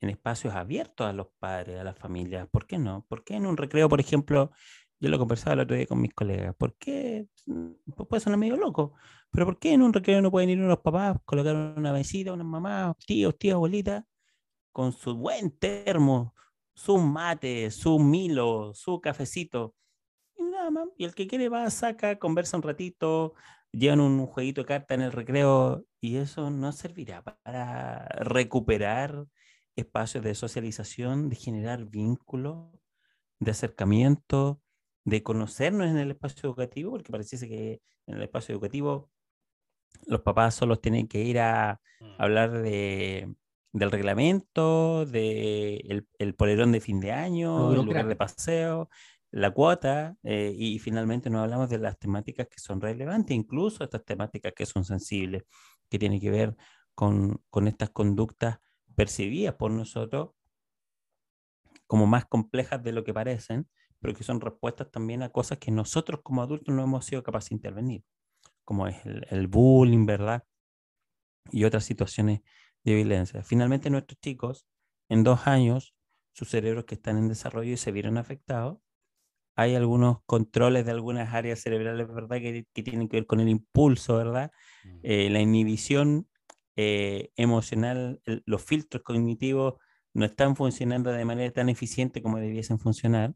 en 0.00 0.10
espacios 0.10 0.54
abiertos 0.54 1.06
a 1.06 1.12
los 1.12 1.28
padres, 1.38 1.80
a 1.80 1.84
las 1.84 1.98
familias. 1.98 2.48
¿Por 2.50 2.66
qué 2.66 2.78
no? 2.78 3.04
¿Por 3.08 3.24
qué 3.24 3.34
en 3.36 3.46
un 3.46 3.56
recreo, 3.56 3.88
por 3.88 4.00
ejemplo, 4.00 4.50
yo 4.98 5.08
lo 5.08 5.18
conversaba 5.18 5.54
el 5.54 5.60
otro 5.60 5.76
día 5.76 5.86
con 5.86 6.00
mis 6.00 6.14
colegas, 6.14 6.54
¿por 6.56 6.74
qué? 6.76 7.26
Pues 7.44 8.08
puede 8.08 8.20
sonar 8.20 8.38
medio 8.38 8.56
loco, 8.56 8.94
pero 9.30 9.46
¿por 9.46 9.58
qué 9.58 9.72
en 9.72 9.82
un 9.82 9.92
recreo 9.92 10.22
no 10.22 10.30
pueden 10.30 10.50
ir 10.50 10.60
unos 10.60 10.80
papás, 10.80 11.18
colocar 11.24 11.54
una 11.54 11.92
mesita, 11.92 12.32
unas 12.32 12.46
mamás, 12.46 12.96
tíos, 13.06 13.36
tías, 13.38 13.54
abuelitas? 13.54 14.04
con 14.76 14.92
su 14.92 15.16
buen 15.16 15.52
termo, 15.52 16.34
su 16.74 16.98
mate, 16.98 17.70
su 17.70 17.98
milo, 17.98 18.74
su 18.74 19.00
cafecito. 19.00 19.74
Y 20.36 20.42
nada 20.42 20.70
más. 20.70 20.88
Y 20.98 21.06
el 21.06 21.14
que 21.14 21.26
quiere 21.26 21.48
va, 21.48 21.70
saca, 21.70 22.18
conversa 22.18 22.58
un 22.58 22.62
ratito, 22.62 23.32
llevan 23.72 24.00
un 24.00 24.26
jueguito 24.26 24.60
de 24.60 24.66
carta 24.66 24.92
en 24.92 25.00
el 25.00 25.12
recreo 25.12 25.86
y 25.98 26.16
eso 26.16 26.50
no 26.50 26.72
servirá 26.72 27.24
para 27.24 28.06
recuperar 28.20 29.24
espacios 29.76 30.22
de 30.22 30.34
socialización, 30.34 31.30
de 31.30 31.36
generar 31.36 31.86
vínculos, 31.86 32.68
de 33.40 33.52
acercamiento, 33.52 34.60
de 35.04 35.22
conocernos 35.22 35.86
en 35.86 35.96
el 35.96 36.10
espacio 36.10 36.50
educativo, 36.50 36.90
porque 36.90 37.12
pareciese 37.12 37.48
que 37.48 37.80
en 38.06 38.16
el 38.16 38.22
espacio 38.24 38.52
educativo 38.52 39.10
los 40.06 40.20
papás 40.22 40.54
solo 40.54 40.78
tienen 40.78 41.08
que 41.08 41.22
ir 41.22 41.38
a 41.38 41.80
mm. 42.00 42.04
hablar 42.18 42.62
de 42.62 43.34
del 43.76 43.90
reglamento, 43.90 45.04
del 45.04 46.08
el 46.18 46.34
polerón 46.34 46.72
de 46.72 46.80
fin 46.80 46.98
de 46.98 47.12
año, 47.12 47.72
el 47.74 47.84
lugar 47.84 48.08
de 48.08 48.16
paseo, 48.16 48.88
la 49.30 49.50
cuota, 49.50 50.16
eh, 50.22 50.54
y 50.56 50.78
finalmente 50.78 51.28
no 51.28 51.40
hablamos 51.40 51.68
de 51.68 51.78
las 51.78 51.98
temáticas 51.98 52.48
que 52.48 52.58
son 52.58 52.80
relevantes, 52.80 53.36
incluso 53.36 53.84
estas 53.84 54.02
temáticas 54.04 54.54
que 54.56 54.64
son 54.64 54.84
sensibles, 54.84 55.44
que 55.90 55.98
tienen 55.98 56.20
que 56.20 56.30
ver 56.30 56.56
con, 56.94 57.42
con 57.50 57.68
estas 57.68 57.90
conductas 57.90 58.58
percibidas 58.94 59.54
por 59.56 59.70
nosotros 59.70 60.30
como 61.86 62.06
más 62.06 62.24
complejas 62.24 62.82
de 62.82 62.92
lo 62.92 63.04
que 63.04 63.12
parecen, 63.12 63.68
pero 64.00 64.14
que 64.14 64.24
son 64.24 64.40
respuestas 64.40 64.90
también 64.90 65.22
a 65.22 65.28
cosas 65.28 65.58
que 65.58 65.70
nosotros 65.70 66.20
como 66.22 66.42
adultos 66.42 66.74
no 66.74 66.82
hemos 66.82 67.04
sido 67.04 67.22
capaces 67.22 67.50
de 67.50 67.56
intervenir, 67.56 68.04
como 68.66 68.86
es 68.86 69.06
el, 69.06 69.26
el 69.30 69.46
bullying, 69.46 70.04
¿verdad? 70.04 70.44
Y 71.50 71.64
otras 71.64 71.84
situaciones 71.84 72.42
de 72.84 72.94
violencia. 72.94 73.42
Finalmente, 73.42 73.88
nuestros 73.88 74.20
chicos, 74.20 74.66
en 75.08 75.24
dos 75.24 75.46
años, 75.46 75.94
sus 76.34 76.50
cerebros 76.50 76.84
que 76.84 76.96
están 76.96 77.16
en 77.16 77.28
desarrollo 77.28 77.72
y 77.72 77.76
se 77.78 77.92
vieron 77.92 78.18
afectados, 78.18 78.78
hay 79.56 79.74
algunos 79.74 80.18
controles 80.26 80.84
de 80.84 80.92
algunas 80.92 81.32
áreas 81.32 81.60
cerebrales, 81.60 82.06
¿verdad?, 82.08 82.36
que, 82.36 82.66
tienen 82.82 83.08
que 83.08 83.16
ver 83.16 83.26
con 83.26 83.40
el 83.40 83.48
impulso, 83.48 84.18
¿verdad? 84.18 84.52
Eh, 85.02 85.30
la 85.30 85.40
inhibición 85.40 86.28
eh, 86.76 87.30
emocional, 87.36 88.20
los 88.44 88.62
filtros 88.62 89.02
cognitivos 89.02 89.74
no 90.12 90.26
están 90.26 90.56
funcionando 90.56 91.10
de 91.10 91.24
manera 91.24 91.50
tan 91.52 91.70
eficiente 91.70 92.20
como 92.20 92.38
debiesen 92.38 92.78
funcionar. 92.78 93.34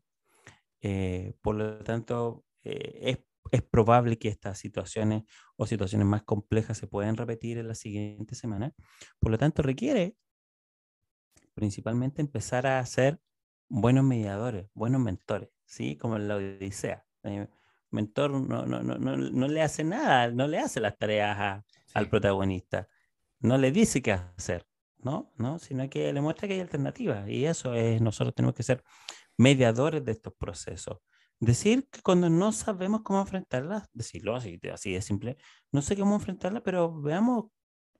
Eh, 0.83 1.35
por 1.41 1.55
lo 1.55 1.79
tanto, 1.79 2.45
es 2.63 3.19
es 3.51 3.63
probable 3.63 4.19
que 4.19 4.29
estas 4.29 4.59
situaciones 4.59 5.25
o 5.57 5.67
situaciones 5.67 6.07
más 6.07 6.23
complejas 6.23 6.79
se 6.79 6.87
puedan 6.87 7.17
repetir 7.17 7.59
en 7.59 7.69
la 7.69 7.75
siguiente 7.75 8.35
semana. 8.35 8.73
Por 9.19 9.31
lo 9.33 9.39
tanto, 9.39 9.63
requiere 9.63 10.17
principalmente 11.55 12.23
empezar 12.23 12.67
a 12.67 12.85
ser 12.87 13.21
buenos 13.69 14.05
mediadores, 14.05 14.69
buenos 14.75 15.01
mentores, 15.01 15.51
¿sí? 15.65 15.97
Como 15.97 16.17
en 16.17 16.29
la 16.29 16.37
Odisea. 16.37 17.07
El 17.23 17.33
eh, 17.33 17.49
mentor 17.91 18.31
no, 18.33 18.67
no, 18.67 18.83
no, 18.83 18.99
no, 18.99 19.49
le 19.49 19.63
hace 19.63 19.85
nada, 19.85 20.31
no 20.31 20.47
le 20.47 20.59
hace 20.59 20.81
las 20.81 20.97
tareas 20.97 21.65
al 21.95 22.09
protagonista, 22.09 22.89
no 23.41 23.59
le 23.59 23.73
dice 23.73 24.01
qué 24.01 24.13
hacer, 24.13 24.67
¿no? 24.99 25.33
¿no? 25.37 25.59
Sino 25.59 25.89
que 25.91 26.13
le 26.13 26.21
muestra 26.21 26.47
que 26.47 26.55
hay 26.55 26.61
alternativas 26.61 27.29
y 27.29 27.47
eso 27.47 27.75
es, 27.75 28.01
nosotros 28.01 28.35
tenemos 28.35 28.55
que 28.55 28.63
ser 28.63 28.83
mediadores 29.37 30.05
de 30.05 30.13
estos 30.13 30.35
procesos. 30.35 30.99
Decir 31.41 31.89
que 31.91 32.03
cuando 32.03 32.29
no 32.29 32.53
sabemos 32.53 33.01
cómo 33.03 33.21
enfrentarla, 33.21 33.89
decirlo 33.95 34.37
así, 34.37 34.61
así 34.73 34.93
de 34.93 35.01
simple, 35.03 35.39
no 35.73 35.81
sé 35.81 35.97
cómo 35.97 36.15
enfrentarla, 36.17 36.63
pero 36.63 37.01
veamos 37.01 37.47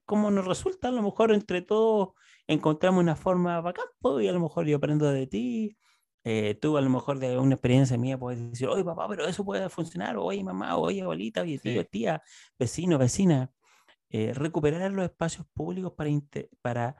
cómo 0.05 0.29
nos 0.29 0.45
resulta. 0.45 0.89
A 0.89 0.91
lo 0.91 1.01
mejor 1.01 1.31
entre 1.33 1.61
todos 1.63 2.09
encontramos 2.47 3.01
una 3.01 3.15
forma 3.15 3.59
bacán, 3.61 3.85
y 4.21 4.27
a 4.27 4.31
lo 4.33 4.39
mejor 4.39 4.67
yo 4.67 4.77
aprendo 4.77 5.07
de 5.11 5.27
ti. 5.27 5.77
Eh, 6.23 6.55
tú 6.61 6.77
a 6.77 6.81
lo 6.81 6.89
mejor 6.91 7.17
de 7.17 7.37
una 7.39 7.55
experiencia 7.55 7.97
mía 7.97 8.17
puedes 8.19 8.51
decir, 8.51 8.67
oye 8.67 8.83
papá, 8.83 9.07
pero 9.09 9.25
eso 9.25 9.43
puede 9.43 9.69
funcionar, 9.69 10.17
oye 10.17 10.43
mamá, 10.43 10.77
oye 10.77 11.01
abuelita, 11.01 11.41
oye 11.41 11.57
tío, 11.57 11.83
tía, 11.87 12.21
vecino, 12.59 12.97
vecina. 12.99 13.51
Eh, 14.11 14.33
recuperar 14.33 14.91
los 14.91 15.05
espacios 15.05 15.47
públicos 15.53 15.93
para, 15.93 16.11
para, 16.61 16.95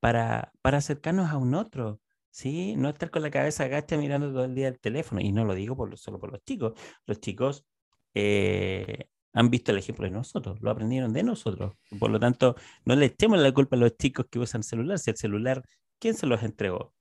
para, 0.00 0.52
para 0.62 0.78
acercarnos 0.78 1.30
a 1.30 1.38
un 1.38 1.54
otro. 1.54 2.00
¿Sí? 2.36 2.76
No 2.76 2.90
estar 2.90 3.10
con 3.10 3.22
la 3.22 3.30
cabeza 3.30 3.64
agacha 3.64 3.96
mirando 3.96 4.30
todo 4.30 4.44
el 4.44 4.54
día 4.54 4.68
el 4.68 4.78
teléfono. 4.78 5.22
Y 5.22 5.32
no 5.32 5.44
lo 5.44 5.54
digo 5.54 5.74
por, 5.74 5.96
solo 5.96 6.20
por 6.20 6.30
los 6.30 6.44
chicos. 6.44 6.74
Los 7.06 7.18
chicos 7.18 7.64
eh, 8.12 9.08
han 9.32 9.48
visto 9.48 9.72
el 9.72 9.78
ejemplo 9.78 10.04
de 10.04 10.10
nosotros, 10.10 10.60
lo 10.60 10.70
aprendieron 10.70 11.14
de 11.14 11.22
nosotros. 11.22 11.74
Por 11.98 12.10
lo 12.10 12.20
tanto, 12.20 12.54
no 12.84 12.94
le 12.94 13.06
echemos 13.06 13.38
la 13.38 13.52
culpa 13.52 13.76
a 13.76 13.78
los 13.78 13.96
chicos 13.96 14.26
que 14.30 14.38
usan 14.38 14.62
celular. 14.62 14.98
Si 14.98 15.10
el 15.10 15.16
celular, 15.16 15.62
¿quién 15.98 16.14
se 16.14 16.26
los 16.26 16.42
entregó? 16.42 16.92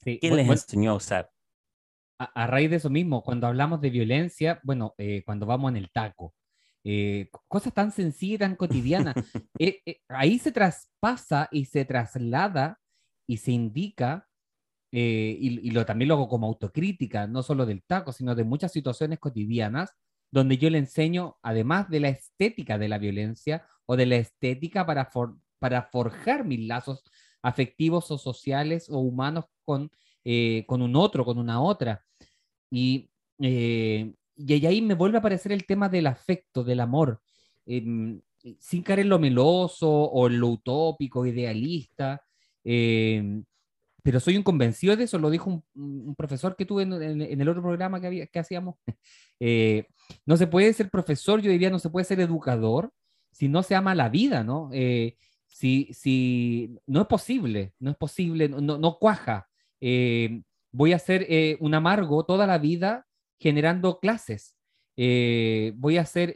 ¿Quién 0.00 0.36
les 0.36 0.48
enseñó 0.48 0.92
a 0.92 0.94
usar? 0.94 1.30
A, 2.18 2.46
raíz 2.46 2.70
de 2.70 2.76
eso 2.76 2.88
mismo, 2.88 3.22
cuando 3.22 3.46
hablamos 3.46 3.80
de 3.82 3.90
violencia, 3.90 4.58
bueno, 4.62 4.94
eh, 4.96 5.22
cuando 5.24 5.44
vamos 5.44 5.70
en 5.70 5.76
el 5.76 5.90
taco, 5.90 6.34
eh, 6.84 7.28
cosas 7.46 7.74
tan 7.74 7.92
sencillas, 7.92 8.40
tan 8.40 8.56
cotidianas. 8.56 9.14
Ahí 10.08 10.38
se 10.38 10.52
traspasa 10.52 11.48
y 11.50 11.66
se 11.66 11.84
traslada 11.84 12.78
y 13.26 13.36
se 13.36 13.52
indica, 13.52 14.29
eh, 14.92 15.36
y, 15.40 15.68
y 15.68 15.70
lo, 15.70 15.84
también 15.86 16.08
lo 16.08 16.14
hago 16.14 16.28
como 16.28 16.46
autocrítica, 16.46 17.26
no 17.26 17.42
solo 17.42 17.66
del 17.66 17.82
taco, 17.84 18.12
sino 18.12 18.34
de 18.34 18.44
muchas 18.44 18.72
situaciones 18.72 19.18
cotidianas, 19.18 19.90
donde 20.30 20.58
yo 20.58 20.70
le 20.70 20.78
enseño, 20.78 21.36
además 21.42 21.88
de 21.90 22.00
la 22.00 22.08
estética 22.08 22.78
de 22.78 22.88
la 22.88 22.98
violencia 22.98 23.66
o 23.86 23.96
de 23.96 24.06
la 24.06 24.16
estética 24.16 24.86
para, 24.86 25.06
for- 25.06 25.36
para 25.58 25.82
forjar 25.82 26.44
mis 26.44 26.60
lazos 26.66 27.02
afectivos 27.42 28.10
o 28.10 28.18
sociales 28.18 28.88
o 28.90 28.98
humanos 28.98 29.46
con, 29.64 29.90
eh, 30.24 30.64
con 30.66 30.82
un 30.82 30.94
otro, 30.96 31.24
con 31.24 31.38
una 31.38 31.60
otra. 31.62 32.04
Y, 32.70 33.10
eh, 33.40 34.14
y 34.36 34.66
ahí 34.66 34.82
me 34.82 34.94
vuelve 34.94 35.16
a 35.18 35.20
aparecer 35.20 35.52
el 35.52 35.66
tema 35.66 35.88
del 35.88 36.06
afecto, 36.06 36.64
del 36.64 36.80
amor, 36.80 37.20
em, 37.66 38.20
sin 38.58 38.82
caer 38.82 39.00
en 39.00 39.08
lo 39.10 39.18
meloso 39.18 39.90
o 39.90 40.26
en 40.28 40.40
lo 40.40 40.48
utópico, 40.48 41.26
idealista. 41.26 42.22
em, 42.64 43.44
pero 44.02 44.20
soy 44.20 44.36
un 44.36 44.42
convencido 44.42 44.96
de 44.96 45.04
eso, 45.04 45.18
lo 45.18 45.30
dijo 45.30 45.50
un, 45.50 45.64
un 46.06 46.14
profesor 46.14 46.56
que 46.56 46.66
tuve 46.66 46.82
en, 46.84 46.92
en- 46.94 47.22
en 47.22 47.40
el 47.40 47.48
otro 47.48 47.62
programa 47.62 48.00
que, 48.00 48.28
hacíamos. 48.38 48.76
Eh, 49.42 49.86
no 50.26 50.36
se 50.36 50.46
puede 50.46 50.70
ser 50.74 50.90
profesor, 50.90 51.40
yo 51.40 51.50
diría, 51.50 51.70
no 51.70 51.78
se 51.78 51.88
puede 51.88 52.04
ser 52.04 52.20
educador 52.20 52.92
si 53.32 53.48
no 53.48 53.62
se 53.62 53.74
ama 53.74 53.94
la 53.94 54.10
vida, 54.10 54.44
¿no? 54.44 54.68
Eh, 54.72 55.16
si, 55.46 55.88
si 55.94 56.76
no 56.86 57.00
es 57.02 57.06
posible, 57.06 57.72
no 57.78 57.90
es 57.92 57.96
posible, 57.96 58.48
no, 58.50 58.60
no, 58.78 58.98
cuaja. 58.98 59.48
Eh, 59.80 60.42
voy 60.72 60.92
a 60.92 60.98
ser 60.98 61.26
un 61.60 61.72
amargo 61.74 62.24
toda 62.26 62.46
la 62.46 62.58
vida 62.58 63.06
generando 63.38 63.98
clases. 63.98 64.56
Voy 64.96 65.96
a 65.96 66.04
ser 66.04 66.34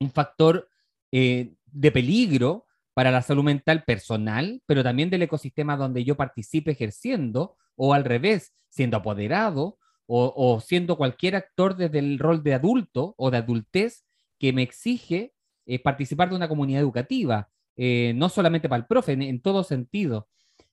un 0.00 0.10
factor 0.10 0.68
de 1.10 1.92
peligro 1.92 2.63
para 2.94 3.10
la 3.10 3.22
salud 3.22 3.42
mental 3.42 3.84
personal, 3.84 4.62
pero 4.66 4.82
también 4.82 5.10
del 5.10 5.22
ecosistema 5.22 5.76
donde 5.76 6.04
yo 6.04 6.16
participe 6.16 6.70
ejerciendo, 6.70 7.56
o 7.76 7.92
al 7.92 8.04
revés, 8.04 8.54
siendo 8.68 8.96
apoderado, 8.96 9.78
o, 10.06 10.32
o 10.36 10.60
siendo 10.60 10.96
cualquier 10.96 11.34
actor 11.34 11.76
desde 11.76 11.98
el 11.98 12.18
rol 12.18 12.42
de 12.42 12.54
adulto 12.54 13.14
o 13.16 13.30
de 13.30 13.38
adultez 13.38 14.04
que 14.38 14.52
me 14.52 14.62
exige 14.62 15.32
eh, 15.66 15.78
participar 15.78 16.28
de 16.28 16.36
una 16.36 16.48
comunidad 16.48 16.82
educativa, 16.82 17.48
eh, 17.76 18.12
no 18.14 18.28
solamente 18.28 18.68
para 18.68 18.80
el 18.80 18.86
profe, 18.86 19.12
en, 19.12 19.22
en 19.22 19.40
todo 19.40 19.64
sentido. 19.64 20.28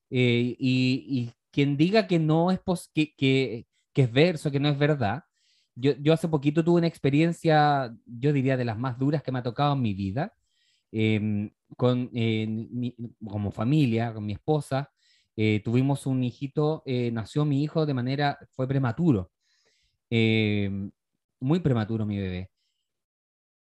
Eh, 0.10 0.56
y, 0.60 1.06
y 1.08 1.32
quien 1.52 1.78
diga 1.78 2.08
que 2.08 2.20
no 2.20 2.52
es 2.52 2.60
pos 2.60 2.90
que, 2.94 3.16
que, 3.16 3.66
que 3.94 4.04
es 4.04 4.12
verso, 4.12 4.52
que 4.52 4.60
no 4.60 4.70
es 4.70 4.78
verdad, 4.78 5.24
yo, 5.76 5.94
yo 6.00 6.14
hace 6.14 6.28
poquito 6.28 6.64
tuve 6.64 6.80
una 6.80 6.88
experiencia, 6.88 7.96
yo 8.06 8.34
diría, 8.34 8.58
de 8.58 8.66
las 8.66 8.78
más 8.78 9.00
duras 9.00 9.24
que 9.24 9.32
me 9.32 9.40
ha 9.40 9.44
tocado 9.44 9.74
en 9.74 9.82
mi 9.82 9.94
vida, 9.94 10.34
eh, 10.92 11.52
con, 11.78 12.10
mi- 12.14 12.96
como 13.26 13.52
familia, 13.52 14.14
con 14.14 14.26
mi 14.26 14.34
esposa. 14.34 14.92
eh, 15.36 15.62
tuvimos 15.64 16.06
un 16.06 16.24
hijito, 16.24 16.84
eh, 16.86 17.10
nació 17.12 17.46
mi 17.46 17.64
hijo 17.64 17.86
de 17.86 17.94
manera, 17.94 18.38
fue 18.56 18.68
prematuro, 18.68 19.32
eh, 20.12 20.70
muy 21.42 21.60
prematuro 21.62 22.06
mi 22.06 22.20
bebé. 22.20 22.52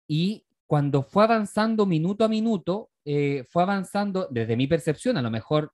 Y 0.08 0.46
cuando 0.68 1.04
fue 1.04 1.24
avanzando 1.24 1.86
minuto 1.86 2.24
a 2.26 2.28
minuto, 2.28 2.90
eh, 3.06 3.46
fue 3.50 3.64
avanzando 3.64 4.28
desde 4.32 4.56
mi 4.58 4.68
percepción, 4.68 5.18
a 5.18 5.22
lo 5.22 5.32
mejor, 5.32 5.72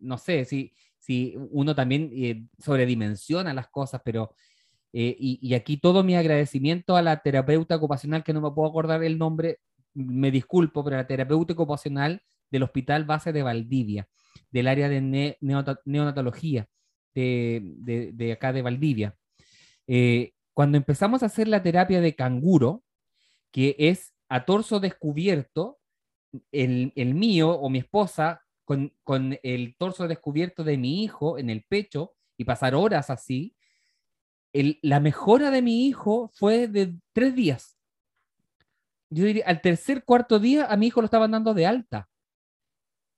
no 0.00 0.18
sé 0.18 0.44
si, 0.44 0.72
si 0.98 1.34
uno 1.50 1.74
también 1.74 2.48
sobredimensiona 2.58 3.52
las 3.54 3.68
cosas, 3.68 4.00
pero 4.04 4.34
eh, 4.92 5.16
y, 5.18 5.38
y 5.42 5.54
aquí 5.54 5.78
todo 5.78 6.04
mi 6.04 6.16
agradecimiento 6.16 6.96
a 6.96 7.02
la 7.02 7.22
terapeuta 7.22 7.76
ocupacional, 7.76 8.24
que 8.24 8.32
no 8.34 8.40
me 8.40 8.50
puedo 8.52 8.68
acordar 8.70 9.04
el 9.04 9.18
nombre, 9.18 9.60
me 9.94 10.30
disculpo, 10.30 10.84
pero 10.84 10.96
la 10.96 11.06
terapeuta 11.06 11.54
ocupacional 11.54 12.22
del 12.50 12.62
Hospital 12.62 13.04
Base 13.04 13.32
de 13.32 13.42
Valdivia, 13.42 14.08
del 14.50 14.68
área 14.68 14.88
de 14.88 15.36
neonatología 15.40 16.68
de, 17.14 18.30
acá 18.32 18.52
de 18.52 18.62
Valdivia. 18.62 19.16
Eh, 19.86 20.32
cuando 20.52 20.76
empezamos 20.76 21.22
a 21.22 21.26
hacer 21.26 21.48
la 21.48 21.62
terapia 21.62 22.00
de 22.00 22.14
canguro, 22.14 22.84
que 23.50 23.76
es 23.78 24.14
a 24.28 24.44
torso 24.44 24.80
descubierto, 24.80 25.78
el, 26.50 26.92
mío 27.14 27.50
o 27.50 27.70
mi 27.70 27.78
esposa 27.78 28.42
con, 28.64 28.92
el 29.42 29.76
torso 29.76 30.08
descubierto 30.08 30.64
de 30.64 30.76
mi 30.76 31.04
hijo 31.04 31.38
en 31.38 31.50
el 31.50 31.64
pecho 31.64 32.14
y 32.36 32.44
pasar 32.44 32.74
horas 32.74 33.10
así, 33.10 33.54
la 34.52 35.00
mejora 35.00 35.50
de 35.50 35.62
mi 35.62 35.86
hijo 35.86 36.30
fue 36.34 36.68
de 36.68 36.94
tres 37.12 37.34
días. 37.34 37.73
Yo 39.14 39.24
diría, 39.26 39.44
al 39.46 39.60
tercer, 39.60 40.04
cuarto 40.04 40.40
día 40.40 40.66
a 40.66 40.76
mi 40.76 40.88
hijo 40.88 41.00
lo 41.00 41.04
estaban 41.04 41.30
dando 41.30 41.54
de 41.54 41.66
alta. 41.66 42.08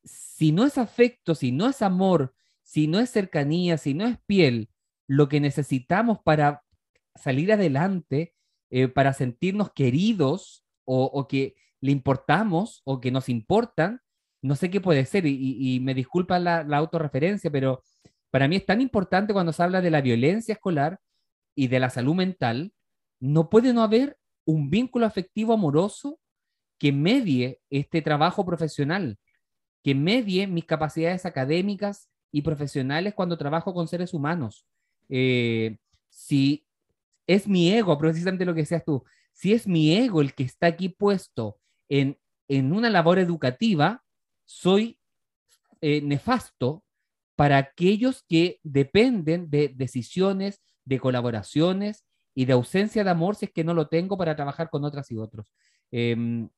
Si 0.04 0.52
no 0.52 0.66
es 0.66 0.76
afecto, 0.76 1.34
si 1.34 1.52
no 1.52 1.68
es 1.68 1.80
amor, 1.80 2.34
si 2.62 2.86
no 2.86 3.00
es 3.00 3.08
cercanía, 3.08 3.78
si 3.78 3.94
no 3.94 4.06
es 4.06 4.18
piel, 4.26 4.68
lo 5.08 5.30
que 5.30 5.40
necesitamos 5.40 6.18
para 6.22 6.62
salir 7.14 7.50
adelante, 7.50 8.34
eh, 8.68 8.88
para 8.88 9.14
sentirnos 9.14 9.72
queridos 9.72 10.66
o, 10.84 11.26
que 11.28 11.56
le 11.80 11.92
importamos 11.92 12.82
o 12.84 13.00
que 13.00 13.10
nos 13.10 13.30
importan, 13.30 14.02
no 14.42 14.54
sé 14.54 14.68
qué 14.68 14.82
puede 14.82 15.06
ser. 15.06 15.24
Y 15.24 15.80
me 15.80 15.94
disculpa 15.94 16.38
la, 16.38 16.62
la 16.62 16.76
autorreferencia, 16.76 17.50
pero 17.50 17.82
para 18.30 18.48
mí 18.48 18.56
es 18.56 18.66
tan 18.66 18.82
importante 18.82 19.32
cuando 19.32 19.54
se 19.54 19.62
habla 19.62 19.80
de 19.80 19.90
la 19.90 20.02
violencia 20.02 20.52
escolar 20.52 21.00
y 21.54 21.68
de 21.68 21.80
la 21.80 21.88
salud 21.88 22.14
mental, 22.14 22.74
no 23.18 23.48
puede 23.48 23.72
no 23.72 23.82
haber 23.82 24.18
un 24.46 24.70
vínculo 24.70 25.04
afectivo 25.04 25.52
amoroso 25.52 26.18
que 26.78 26.92
medie 26.92 27.60
este 27.68 28.00
trabajo 28.00 28.46
profesional, 28.46 29.18
que 29.82 29.94
medie 29.94 30.46
mis 30.46 30.64
capacidades 30.64 31.26
académicas 31.26 32.08
y 32.32 32.42
profesionales 32.42 33.14
cuando 33.14 33.36
trabajo 33.36 33.74
con 33.74 33.88
seres 33.88 34.14
humanos. 34.14 34.66
Eh, 35.08 35.76
si 36.08 36.66
es 37.26 37.46
mi 37.48 37.70
ego, 37.72 37.98
precisamente 37.98 38.44
lo 38.44 38.54
que 38.54 38.60
decías 38.60 38.84
tú, 38.84 39.04
si 39.32 39.52
es 39.52 39.66
mi 39.66 39.94
ego 39.94 40.20
el 40.20 40.34
que 40.34 40.44
está 40.44 40.68
aquí 40.68 40.88
puesto 40.88 41.58
en, 41.88 42.18
en 42.48 42.72
una 42.72 42.88
labor 42.88 43.18
educativa, 43.18 44.04
soy 44.44 44.98
eh, 45.80 46.00
nefasto 46.02 46.84
para 47.34 47.58
aquellos 47.58 48.22
que 48.22 48.60
dependen 48.62 49.50
de 49.50 49.68
decisiones, 49.68 50.62
de 50.84 51.00
colaboraciones 51.00 52.05
y 52.36 52.44
de 52.44 52.52
ausencia 52.52 53.02
de 53.02 53.10
amor 53.10 53.34
si 53.34 53.46
es 53.46 53.52
que 53.52 53.64
no 53.64 53.74
lo 53.74 53.88
tengo 53.88 54.18
para 54.18 54.36
trabajar 54.36 54.70
con 54.70 54.84
otras 54.84 55.10
y 55.10 55.16
otros. 55.16 55.52
Em, 55.90 56.48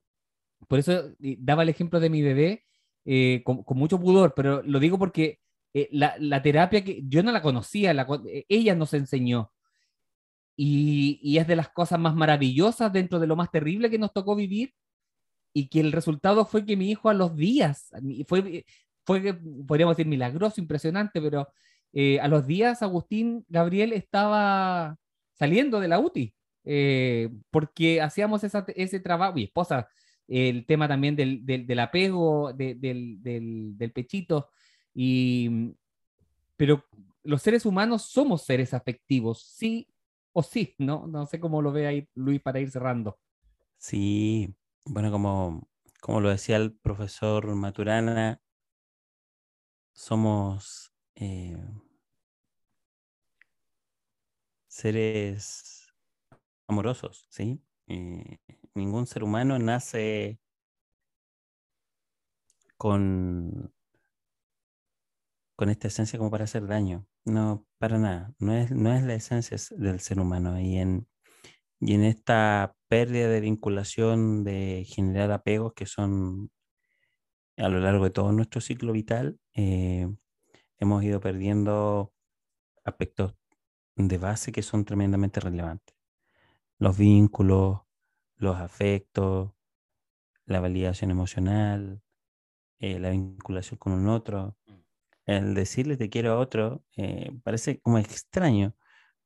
por 0.69 0.81
eso 0.81 1.13
eh, 1.23 1.37
daba 1.39 1.63
el 1.63 1.69
ejemplo 1.71 2.01
de 2.01 2.11
mi 2.11 2.21
bebé 2.23 2.65
eh, 3.05 3.43
con, 3.45 3.63
con 3.63 3.79
mucho 3.79 4.01
pudor, 4.01 4.35
pero 4.35 4.63
lo 4.65 4.81
digo 4.81 4.99
porque 4.99 5.41
eh, 5.73 5.89
la, 5.93 6.17
la 6.19 6.43
terapia 6.43 6.83
que 6.85 7.03
yo 7.07 7.23
no 7.23 7.31
la 7.31 7.43
conocía, 7.43 7.95
la 7.95 8.07
eh, 8.27 8.45
ella 8.49 8.75
nos 8.75 8.93
enseñó. 8.95 9.53
Y, 10.57 11.21
y 11.23 11.39
es 11.39 11.47
de 11.47 11.55
las 11.57 11.69
cosas 11.69 12.01
más 12.01 12.17
maravillosas 12.17 12.93
dentro 12.93 13.21
de 13.21 13.29
lo 13.29 13.37
más 13.37 13.51
terrible 13.53 13.91
que 13.91 13.99
nos 13.99 14.13
tocó 14.13 14.35
vivir 14.35 14.75
y 15.53 15.69
que 15.69 15.81
el 15.81 15.93
resultado 15.93 16.45
fue 16.45 16.67
que 16.67 16.77
mi 16.77 16.91
hijo 16.91 17.09
a 17.09 17.15
los 17.15 17.37
días, 17.37 17.91
fue, 18.27 18.65
fue 19.05 19.35
podríamos 19.67 19.97
decir, 19.97 20.09
milagroso, 20.09 20.61
impresionante, 20.61 21.21
pero 21.23 21.49
eh, 21.93 22.21
a 22.21 22.29
los 22.29 22.47
días 22.47 22.83
Agustín 22.83 23.45
Gabriel 23.49 23.93
estaba 23.93 24.97
saliendo 25.39 25.81
de 25.81 25.89
la 25.89 25.99
UTI, 25.99 26.35
eh, 26.65 27.31
porque 27.51 28.01
hacíamos 28.01 28.45
esa- 28.45 28.65
ese 28.75 29.01
trabajo, 29.01 29.35
mi 29.35 29.45
esposa, 29.45 29.89
el 30.27 30.67
tema 30.67 30.87
también 30.89 31.17
del, 31.17 31.45
del, 31.47 31.79
apego, 31.79 32.53
de- 32.53 32.75
del, 32.75 33.23
del, 33.23 33.79
del 33.79 33.93
pechito, 33.93 34.51
y, 34.95 35.75
pero 36.57 36.85
los 37.23 37.41
seres 37.43 37.65
humanos 37.65 38.03
somos 38.03 38.45
seres 38.45 38.75
afectivos, 38.75 39.43
sí 39.43 39.89
o 40.33 40.43
sí, 40.43 40.75
¿no? 40.79 41.07
No 41.07 41.25
sé 41.27 41.41
cómo 41.41 41.63
lo 41.63 41.73
ve 41.73 41.87
ahí 41.87 42.09
Luis 42.15 42.41
para 42.43 42.61
ir 42.61 42.71
cerrando. 42.71 43.19
Sí, 43.77 44.55
bueno, 44.85 45.11
como, 45.11 45.69
como 46.01 46.21
lo 46.21 46.31
decía 46.31 46.57
el 46.57 46.73
profesor 46.75 47.47
Maturana, 47.55 48.41
somos 49.93 50.93
eh, 51.15 51.57
seres 54.79 55.93
amorosos, 56.69 57.27
¿sí? 57.31 57.61
Eh, 57.89 58.39
ningún 58.75 59.07
ser 59.09 59.25
humano 59.25 59.59
nace 59.59 60.39
con, 62.77 63.75
con 65.57 65.69
esta 65.69 65.89
esencia 65.89 66.17
como 66.17 66.31
para 66.31 66.45
hacer 66.45 66.69
daño. 66.69 67.07
No, 67.25 67.67
para 67.79 67.99
nada. 67.99 68.33
No 68.39 68.55
es, 68.55 68.71
no 68.71 68.95
es 68.95 69.03
la 69.03 69.15
esencia 69.15 69.57
del 69.77 69.99
ser 69.99 70.21
humano. 70.21 70.61
Y 70.61 70.77
en, 70.77 71.09
y 71.81 71.95
en 71.95 72.05
esta 72.05 72.77
pérdida 72.87 73.29
de 73.29 73.41
vinculación, 73.41 74.45
de 74.45 74.85
generar 74.87 75.33
apegos 75.33 75.73
que 75.75 75.87
son 75.87 76.53
a 77.57 77.69
lo 77.69 77.81
largo 77.81 78.05
de 78.05 78.11
todo 78.11 78.31
nuestro 78.31 78.61
ciclo 78.61 78.93
vital, 78.93 79.41
eh, 79.55 80.09
hemos 80.79 81.03
ido 81.03 81.19
perdiendo 81.19 82.13
aspectos 82.85 83.38
de 84.07 84.19
base 84.19 84.53
que 84.53 84.63
son 84.63 84.85
tremendamente 84.85 85.41
relevantes. 85.41 85.97
Los 86.79 86.97
vínculos, 86.99 87.81
los 88.37 88.57
afectos, 88.57 89.53
la 90.47 90.61
validación 90.61 91.11
emocional, 91.11 92.03
eh, 92.81 92.99
la 93.01 93.11
vinculación 93.11 93.79
con 93.79 93.93
un 93.93 94.09
otro. 94.09 94.57
Mm. 94.67 94.75
El 95.27 95.55
decirle 95.55 95.97
te 95.97 96.11
quiero 96.11 96.33
a 96.33 96.39
otro 96.39 96.85
eh, 96.97 97.33
parece 97.45 97.81
como 97.81 97.99
extraño. 97.99 98.75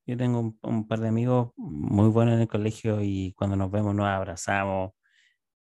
Yo 0.06 0.16
tengo 0.16 0.40
un, 0.40 0.58
un 0.62 0.88
par 0.88 1.00
de 1.00 1.08
amigos 1.08 1.52
muy 1.56 2.08
buenos 2.10 2.34
en 2.34 2.40
el 2.42 2.48
colegio 2.48 3.00
y 3.02 3.34
cuando 3.34 3.56
nos 3.56 3.70
vemos 3.70 3.94
nos 3.94 4.06
abrazamos, 4.06 4.92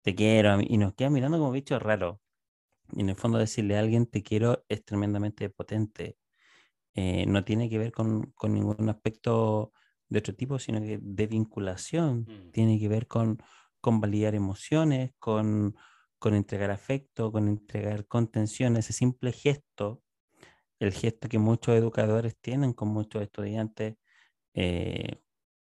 te 0.04 0.16
quiero, 0.16 0.60
y 0.62 0.78
nos 0.78 0.94
quedan 0.96 1.14
mirando 1.14 1.38
como 1.40 1.52
bichos 1.52 1.82
raros. 1.82 2.20
Y 2.94 3.02
en 3.02 3.10
el 3.10 3.16
fondo 3.16 3.38
decirle 3.40 3.78
a 3.78 3.82
alguien 3.82 4.06
te 4.08 4.24
quiero 4.24 4.66
es 4.70 4.86
tremendamente 4.86 5.50
potente. 5.50 6.18
Eh, 7.00 7.28
no 7.28 7.46
tiene 7.46 7.70
que 7.70 7.78
ver 7.78 7.92
con, 7.92 8.32
con 8.32 8.56
ningún 8.56 8.90
aspecto 8.90 9.72
de 10.10 10.18
otro 10.18 10.34
tipo, 10.34 10.58
sino 10.58 10.82
que 10.82 10.98
de 11.00 11.28
vinculación. 11.28 12.22
Mm. 12.22 12.52
Tiene 12.52 12.80
que 12.80 12.90
ver 12.90 13.06
con, 13.06 13.38
con 13.80 14.02
validar 14.02 14.34
emociones, 14.34 15.12
con, 15.20 15.76
con 16.18 16.34
entregar 16.34 16.72
afecto, 16.72 17.32
con 17.32 17.48
entregar 17.48 18.08
contención. 18.08 18.78
Ese 18.78 18.94
simple 18.94 19.32
gesto, 19.32 20.02
el 20.80 20.92
gesto 20.92 21.30
que 21.30 21.38
muchos 21.38 21.76
educadores 21.76 22.36
tienen 22.42 22.74
con 22.74 22.88
muchos 22.88 23.22
estudiantes. 23.22 23.96
eh, 24.56 25.22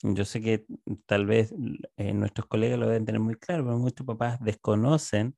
yo 0.02 0.24
sé 0.24 0.42
que 0.42 0.66
tal 1.06 1.26
vez 1.26 1.54
eh, 1.96 2.12
nuestros 2.12 2.48
colegas 2.48 2.76
lo 2.80 2.88
deben 2.88 3.04
tener 3.04 3.20
muy 3.20 3.36
claro, 3.36 3.64
pero 3.64 3.78
muchos 3.78 4.04
papás 4.04 4.40
desconocen 4.40 5.36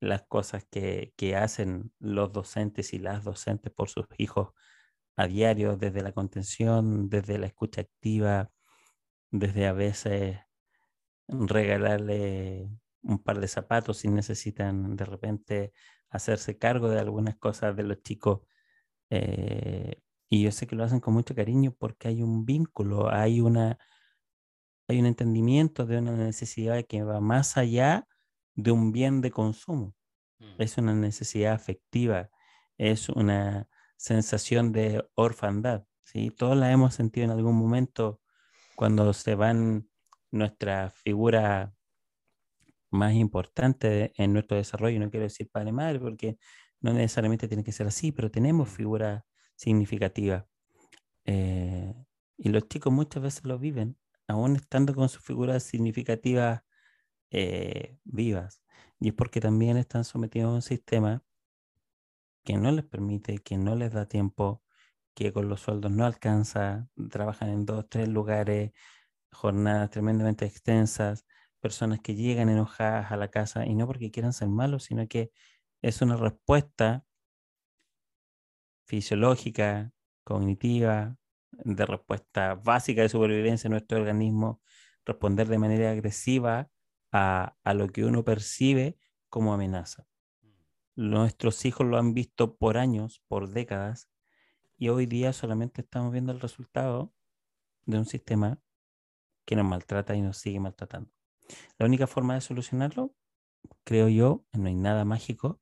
las 0.00 0.22
cosas 0.22 0.64
que, 0.70 1.12
que 1.16 1.36
hacen 1.36 1.92
los 1.98 2.32
docentes 2.32 2.94
y 2.94 2.98
las 2.98 3.24
docentes 3.24 3.70
por 3.70 3.90
sus 3.90 4.06
hijos 4.16 4.54
a 5.16 5.26
diario, 5.28 5.76
desde 5.76 6.02
la 6.02 6.12
contención, 6.12 7.08
desde 7.08 7.38
la 7.38 7.46
escucha 7.46 7.82
activa, 7.82 8.50
desde 9.30 9.66
a 9.66 9.72
veces 9.72 10.38
regalarle 11.28 12.70
un 13.02 13.22
par 13.22 13.40
de 13.40 13.48
zapatos 13.48 13.98
si 13.98 14.08
necesitan 14.08 14.96
de 14.96 15.04
repente 15.04 15.72
hacerse 16.10 16.58
cargo 16.58 16.88
de 16.88 17.00
algunas 17.00 17.36
cosas 17.36 17.76
de 17.76 17.82
los 17.84 18.02
chicos. 18.02 18.40
eh, 19.10 19.96
y 20.30 20.42
yo 20.44 20.52
sé 20.52 20.66
que 20.66 20.76
lo 20.76 20.84
hacen 20.84 21.00
con 21.00 21.14
mucho 21.14 21.34
cariño 21.34 21.74
porque 21.78 22.08
hay 22.08 22.22
un 22.22 22.44
vínculo, 22.46 23.10
hay 23.10 23.40
una, 23.40 23.78
hay 24.88 25.00
un 25.00 25.06
entendimiento 25.06 25.86
de 25.86 25.98
una 25.98 26.12
necesidad 26.16 26.84
que 26.86 27.02
va 27.02 27.20
más 27.20 27.56
allá 27.56 28.06
de 28.54 28.70
un 28.70 28.92
bien 28.92 29.20
de 29.20 29.30
consumo 29.30 29.94
Mm. 30.40 30.62
es 30.62 30.78
una 30.78 30.94
necesidad 30.94 31.54
afectiva, 31.54 32.30
es 32.78 33.08
una 33.10 33.68
sensación 33.96 34.72
de 34.72 35.06
orfandad, 35.14 35.84
¿sí? 36.02 36.30
Todos 36.30 36.56
la 36.56 36.70
hemos 36.72 36.94
sentido 36.94 37.24
en 37.24 37.30
algún 37.30 37.56
momento 37.56 38.20
cuando 38.76 39.12
se 39.12 39.34
van 39.34 39.88
nuestras 40.30 40.94
figuras 40.94 41.72
más 42.90 43.14
importantes 43.14 44.12
en 44.16 44.32
nuestro 44.32 44.56
desarrollo, 44.56 44.98
no 45.00 45.10
quiero 45.10 45.24
decir 45.24 45.50
padre 45.50 45.72
madre, 45.72 46.00
porque 46.00 46.38
no 46.80 46.92
necesariamente 46.92 47.48
tiene 47.48 47.64
que 47.64 47.72
ser 47.72 47.86
así, 47.86 48.12
pero 48.12 48.30
tenemos 48.30 48.68
figuras 48.68 49.22
significativas. 49.56 50.44
Eh, 51.24 51.94
y 52.36 52.48
los 52.50 52.68
chicos 52.68 52.92
muchas 52.92 53.22
veces 53.22 53.44
lo 53.44 53.58
viven, 53.58 53.96
aún 54.28 54.56
estando 54.56 54.94
con 54.94 55.08
sus 55.08 55.22
figuras 55.22 55.62
significativas 55.62 56.62
eh, 57.30 57.98
vivas. 58.04 58.62
Y 59.00 59.08
es 59.08 59.14
porque 59.14 59.40
también 59.40 59.76
están 59.76 60.04
sometidos 60.04 60.50
a 60.50 60.54
un 60.54 60.62
sistema 60.62 61.22
que 62.44 62.56
no 62.56 62.70
les 62.72 62.84
permite, 62.84 63.38
que 63.38 63.56
no 63.58 63.74
les 63.76 63.92
da 63.92 64.06
tiempo, 64.06 64.62
que 65.14 65.32
con 65.32 65.48
los 65.48 65.60
sueldos 65.62 65.92
no 65.92 66.04
alcanza, 66.06 66.88
trabajan 67.10 67.50
en 67.50 67.66
dos, 67.66 67.88
tres 67.88 68.08
lugares, 68.08 68.72
jornadas 69.32 69.90
tremendamente 69.90 70.46
extensas, 70.46 71.26
personas 71.60 72.00
que 72.00 72.14
llegan 72.14 72.48
enojadas 72.48 73.12
a 73.12 73.16
la 73.16 73.28
casa 73.30 73.66
y 73.66 73.74
no 73.74 73.86
porque 73.86 74.10
quieran 74.10 74.32
ser 74.32 74.48
malos, 74.48 74.84
sino 74.84 75.08
que 75.08 75.32
es 75.82 76.02
una 76.02 76.16
respuesta 76.16 77.04
fisiológica, 78.86 79.92
cognitiva, 80.24 81.16
de 81.52 81.86
respuesta 81.86 82.54
básica 82.54 83.02
de 83.02 83.08
supervivencia 83.08 83.68
en 83.68 83.72
nuestro 83.72 83.98
organismo, 83.98 84.60
responder 85.04 85.48
de 85.48 85.58
manera 85.58 85.90
agresiva 85.90 86.70
a, 87.12 87.56
a 87.62 87.74
lo 87.74 87.88
que 87.88 88.04
uno 88.04 88.24
percibe 88.24 88.98
como 89.28 89.54
amenaza. 89.54 90.06
Nuestros 90.96 91.64
hijos 91.64 91.86
lo 91.86 91.98
han 91.98 92.14
visto 92.14 92.56
por 92.56 92.78
años, 92.78 93.22
por 93.26 93.48
décadas, 93.50 94.08
y 94.76 94.88
hoy 94.88 95.06
día 95.06 95.32
solamente 95.32 95.82
estamos 95.82 96.12
viendo 96.12 96.32
el 96.32 96.40
resultado 96.40 97.12
de 97.84 97.98
un 97.98 98.06
sistema 98.06 98.60
que 99.44 99.56
nos 99.56 99.66
maltrata 99.66 100.14
y 100.14 100.22
nos 100.22 100.38
sigue 100.38 100.60
maltratando. 100.60 101.10
La 101.78 101.86
única 101.86 102.06
forma 102.06 102.34
de 102.34 102.40
solucionarlo, 102.40 103.14
creo 103.84 104.08
yo, 104.08 104.46
no 104.52 104.68
hay 104.68 104.74
nada 104.74 105.04
mágico, 105.04 105.60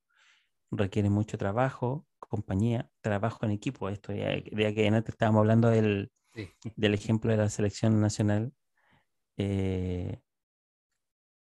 requiere 0.70 1.10
mucho 1.10 1.38
trabajo, 1.38 2.06
compañía, 2.18 2.90
trabajo 3.00 3.44
en 3.44 3.52
equipo. 3.52 3.88
Esto 3.88 4.12
ya, 4.12 4.36
ya 4.36 4.74
que 4.74 4.86
antes 4.88 5.12
estábamos 5.14 5.40
hablando 5.40 5.68
del, 5.68 6.12
Sí. 6.34 6.48
del 6.76 6.94
ejemplo 6.94 7.30
de 7.30 7.36
la 7.38 7.48
selección 7.48 8.00
nacional. 8.00 8.54
eh, 9.38 10.22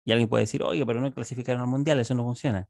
y 0.05 0.13
alguien 0.13 0.29
puede 0.29 0.43
decir, 0.45 0.63
oye, 0.63 0.85
pero 0.87 1.01
no 1.01 1.13
clasificaron 1.13 1.61
al 1.61 1.69
mundial, 1.69 2.01
eso 2.01 2.15
no 2.15 2.25
funciona. 2.25 2.69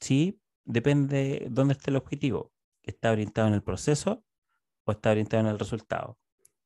Sí, 0.00 0.40
depende 0.64 1.16
de 1.40 1.46
dónde 1.50 1.72
esté 1.74 1.90
el 1.90 1.96
objetivo. 1.96 2.52
¿Está 2.82 3.10
orientado 3.10 3.48
en 3.48 3.54
el 3.54 3.62
proceso 3.62 4.24
o 4.84 4.92
está 4.92 5.10
orientado 5.10 5.42
en 5.42 5.48
el 5.48 5.58
resultado? 5.58 6.18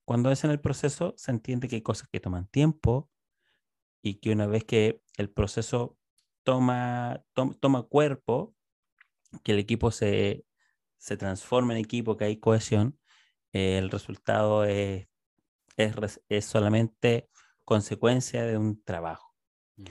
Cuando 0.05 0.31
es 0.31 0.45
en 0.45 0.51
el 0.51 0.61
proceso, 0.61 1.15
se 1.17 1.31
entiende 1.31 1.69
que 1.69 1.77
hay 1.77 1.83
cosas 1.83 2.09
que 2.09 2.21
toman 2.21 2.49
tiempo 2.49 3.11
y 4.03 4.15
que 4.15 4.33
una 4.33 4.47
vez 4.47 4.65
que 4.65 5.03
el 5.17 5.31
proceso 5.31 5.99
toma, 6.43 7.25
tom- 7.33 7.55
toma 7.55 7.85
cuerpo, 7.85 8.55
que 9.45 9.53
el 9.53 9.59
equipo 9.59 9.91
se, 9.91 10.45
se 10.99 11.17
transforma 11.17 11.75
en 11.75 11.81
equipo, 11.85 12.17
que 12.17 12.25
hay 12.25 12.39
cohesión, 12.39 12.99
eh, 13.53 13.79
el 13.79 13.91
resultado 13.91 14.65
es, 14.65 15.09
es, 15.77 16.21
es 16.29 16.45
solamente 16.45 17.31
consecuencia 17.65 18.45
de 18.45 18.59
un 18.59 18.83
trabajo. 18.83 19.37
Mm. 19.77 19.85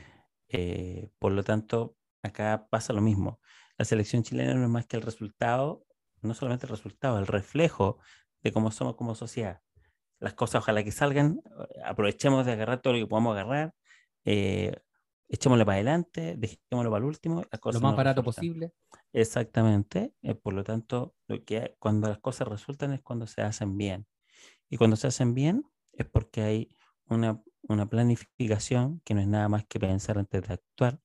Eh, 0.50 1.10
por 1.20 1.32
lo 1.32 1.44
tanto, 1.44 1.96
acá 2.24 2.68
pasa 2.70 2.94
lo 2.94 3.02
mismo. 3.02 3.40
La 3.78 3.86
selección 3.86 4.24
chilena 4.24 4.54
no 4.56 4.64
es 4.64 4.70
más 4.70 4.86
que 4.88 4.98
el 4.98 5.04
resultado, 5.04 5.86
no 6.22 6.34
solamente 6.34 6.66
el 6.66 6.72
resultado, 6.72 7.20
el 7.20 7.28
reflejo 7.28 8.00
de 8.42 8.52
cómo 8.52 8.72
somos 8.72 8.96
como 8.96 9.16
sociedad. 9.16 9.62
Las 10.20 10.34
cosas, 10.34 10.62
ojalá 10.64 10.84
que 10.84 10.92
salgan, 10.92 11.42
aprovechemos 11.86 12.46
de 12.46 12.52
agarrar 12.54 12.82
todo 12.82 12.94
lo 12.94 13.00
que 13.00 13.08
podamos 13.08 13.34
agarrar, 13.38 13.74
eh, 14.26 14.76
echémoslo 15.30 15.66
para 15.66 15.76
adelante, 15.78 16.36
dejémoslo 16.38 16.92
para 16.92 16.98
el 17.00 17.06
último. 17.06 17.44
Las 17.52 17.62
Lo 17.74 17.80
más 17.80 17.96
barato 17.96 18.22
resultan. 18.22 18.24
posible. 18.24 18.74
Exactamente. 19.14 20.14
eh, 20.22 20.36
por 20.36 20.54
lo 20.54 20.64
tanto, 20.64 21.16
lo 21.28 21.44
que, 21.46 21.76
cuando 21.80 22.10
las 22.10 22.20
cosas 22.20 22.48
resultan 22.48 22.94
es 22.94 23.02
cuando 23.02 23.28
se 23.28 23.42
hacen 23.42 23.78
bien. 23.78 24.08
Y 24.70 24.78
cuando 24.78 24.96
se 24.96 25.08
hacen 25.08 25.34
bien 25.34 25.64
es 25.94 26.06
porque 26.08 26.42
hay 26.42 26.70
una, 27.06 27.42
una 27.64 27.88
planificación 27.90 29.02
que 29.06 29.14
no 29.14 29.22
es 29.22 29.28
nada 29.28 29.50
más 29.50 29.66
que 29.66 29.80
pensar 29.80 30.18
antes 30.18 30.48
de 30.48 30.54
actuar. 30.54 31.00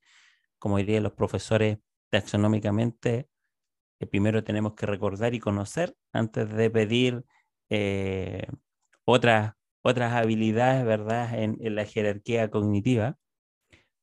Como 0.64 0.78
dirían 0.78 1.02
los 1.02 1.12
profesores 1.12 1.78
taxonómicamente, 2.10 3.28
eh, 4.00 4.06
primero 4.06 4.44
tenemos 4.44 4.72
que 4.72 4.86
recordar 4.86 5.34
y 5.34 5.38
conocer 5.38 5.94
antes 6.10 6.48
de 6.48 6.70
pedir 6.70 7.26
eh, 7.68 8.46
otras, 9.04 9.52
otras 9.82 10.14
habilidades, 10.14 10.86
¿verdad? 10.86 11.38
En, 11.38 11.58
en 11.60 11.74
la 11.74 11.84
jerarquía 11.84 12.50
cognitiva, 12.50 13.18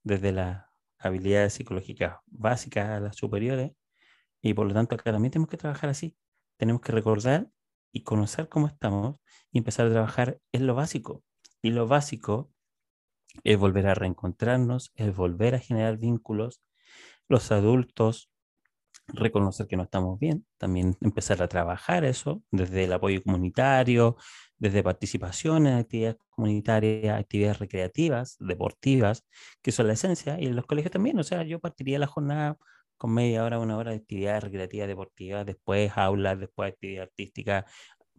desde 0.04 0.34
las 0.34 0.68
habilidades 1.00 1.54
psicológicas 1.54 2.20
básicas 2.28 2.90
a 2.90 3.00
las 3.00 3.16
superiores. 3.16 3.72
Y 4.44 4.54
por 4.54 4.68
lo 4.68 4.76
tanto, 4.76 4.94
acá 4.94 5.12
también 5.12 5.32
tenemos 5.32 5.50
que 5.50 5.58
trabajar 5.58 5.90
así. 5.90 6.16
Tenemos 6.60 6.84
que 6.84 6.92
recordar 6.92 7.50
y 7.92 8.04
conocer 8.04 8.50
cómo 8.50 8.68
estamos 8.68 9.18
y 9.52 9.58
empezar 9.58 9.88
a 9.88 9.90
trabajar 9.90 10.40
en 10.52 10.68
lo 10.68 10.76
básico. 10.76 11.24
Y 11.64 11.72
lo 11.72 11.88
básico 11.88 12.52
es 13.44 13.58
volver 13.58 13.88
a 13.88 13.94
reencontrarnos, 13.96 14.92
es 14.96 15.16
volver 15.16 15.56
a 15.56 15.60
generar 15.60 15.98
vínculos. 15.98 16.62
Los 17.28 17.52
adultos, 17.52 18.30
reconocer 19.08 19.68
que 19.68 19.78
no 19.78 19.84
estamos 19.84 20.20
bien, 20.20 20.46
también 20.58 20.96
empezar 21.02 21.42
a 21.42 21.48
trabajar 21.48 22.06
eso 22.06 22.44
desde 22.52 22.86
el 22.86 22.94
apoyo 22.94 23.22
comunitario, 23.24 24.16
desde 24.58 24.84
participación 24.84 25.68
en 25.68 25.74
actividades 25.76 26.18
comunitarias, 26.30 27.20
actividades 27.20 27.60
recreativas, 27.60 28.38
deportivas, 28.40 29.26
que 29.62 29.72
son 29.72 29.88
la 29.88 29.94
esencia, 29.94 30.40
y 30.40 30.46
en 30.46 30.56
los 30.56 30.66
colegios 30.66 30.92
también, 30.92 31.20
o 31.20 31.24
sea, 31.24 31.44
yo 31.44 31.60
partiría 31.60 32.00
la 32.00 32.08
jornada 32.08 32.58
con 32.98 33.14
media 33.16 33.44
hora, 33.44 33.58
una 33.58 33.78
hora 33.78 33.92
de 33.92 33.98
actividades 33.98 34.44
recreativas, 34.44 34.88
deportivas, 34.88 35.46
después 35.46 35.92
aulas, 35.96 36.40
después 36.40 36.72
actividad 36.72 37.06
artística, 37.06 37.66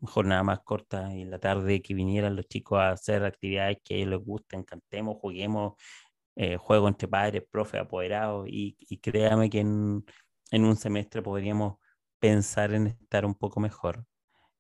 jornada 0.03 0.43
más 0.43 0.61
corta 0.61 1.15
y 1.15 1.23
en 1.23 1.31
la 1.31 1.39
tarde 1.39 1.83
que 1.83 1.95
vinieran 1.95 2.37
los 2.37 2.47
chicos 2.49 2.79
a 2.79 2.91
hacer 2.91 3.25
actividades 3.25 3.79
que 3.85 3.95
a 3.95 3.97
ellos 3.99 4.11
les 4.11 4.21
gusten, 4.21 4.65
cantemos, 4.65 5.17
juguemos, 5.21 5.75
eh, 6.37 6.57
juego 6.57 6.89
entre 6.89 7.09
padres, 7.09 7.45
profe, 7.51 7.79
apoderados, 7.79 8.49
y, 8.49 8.77
y 8.79 8.99
créame 8.99 9.51
que 9.51 9.61
en, 9.61 10.05
en 10.51 10.65
un 10.65 10.77
semestre 10.77 11.23
podríamos 11.23 11.77
pensar 12.19 12.73
en 12.75 12.89
estar 12.89 13.25
un 13.27 13.35
poco 13.35 13.61
mejor. 13.61 14.05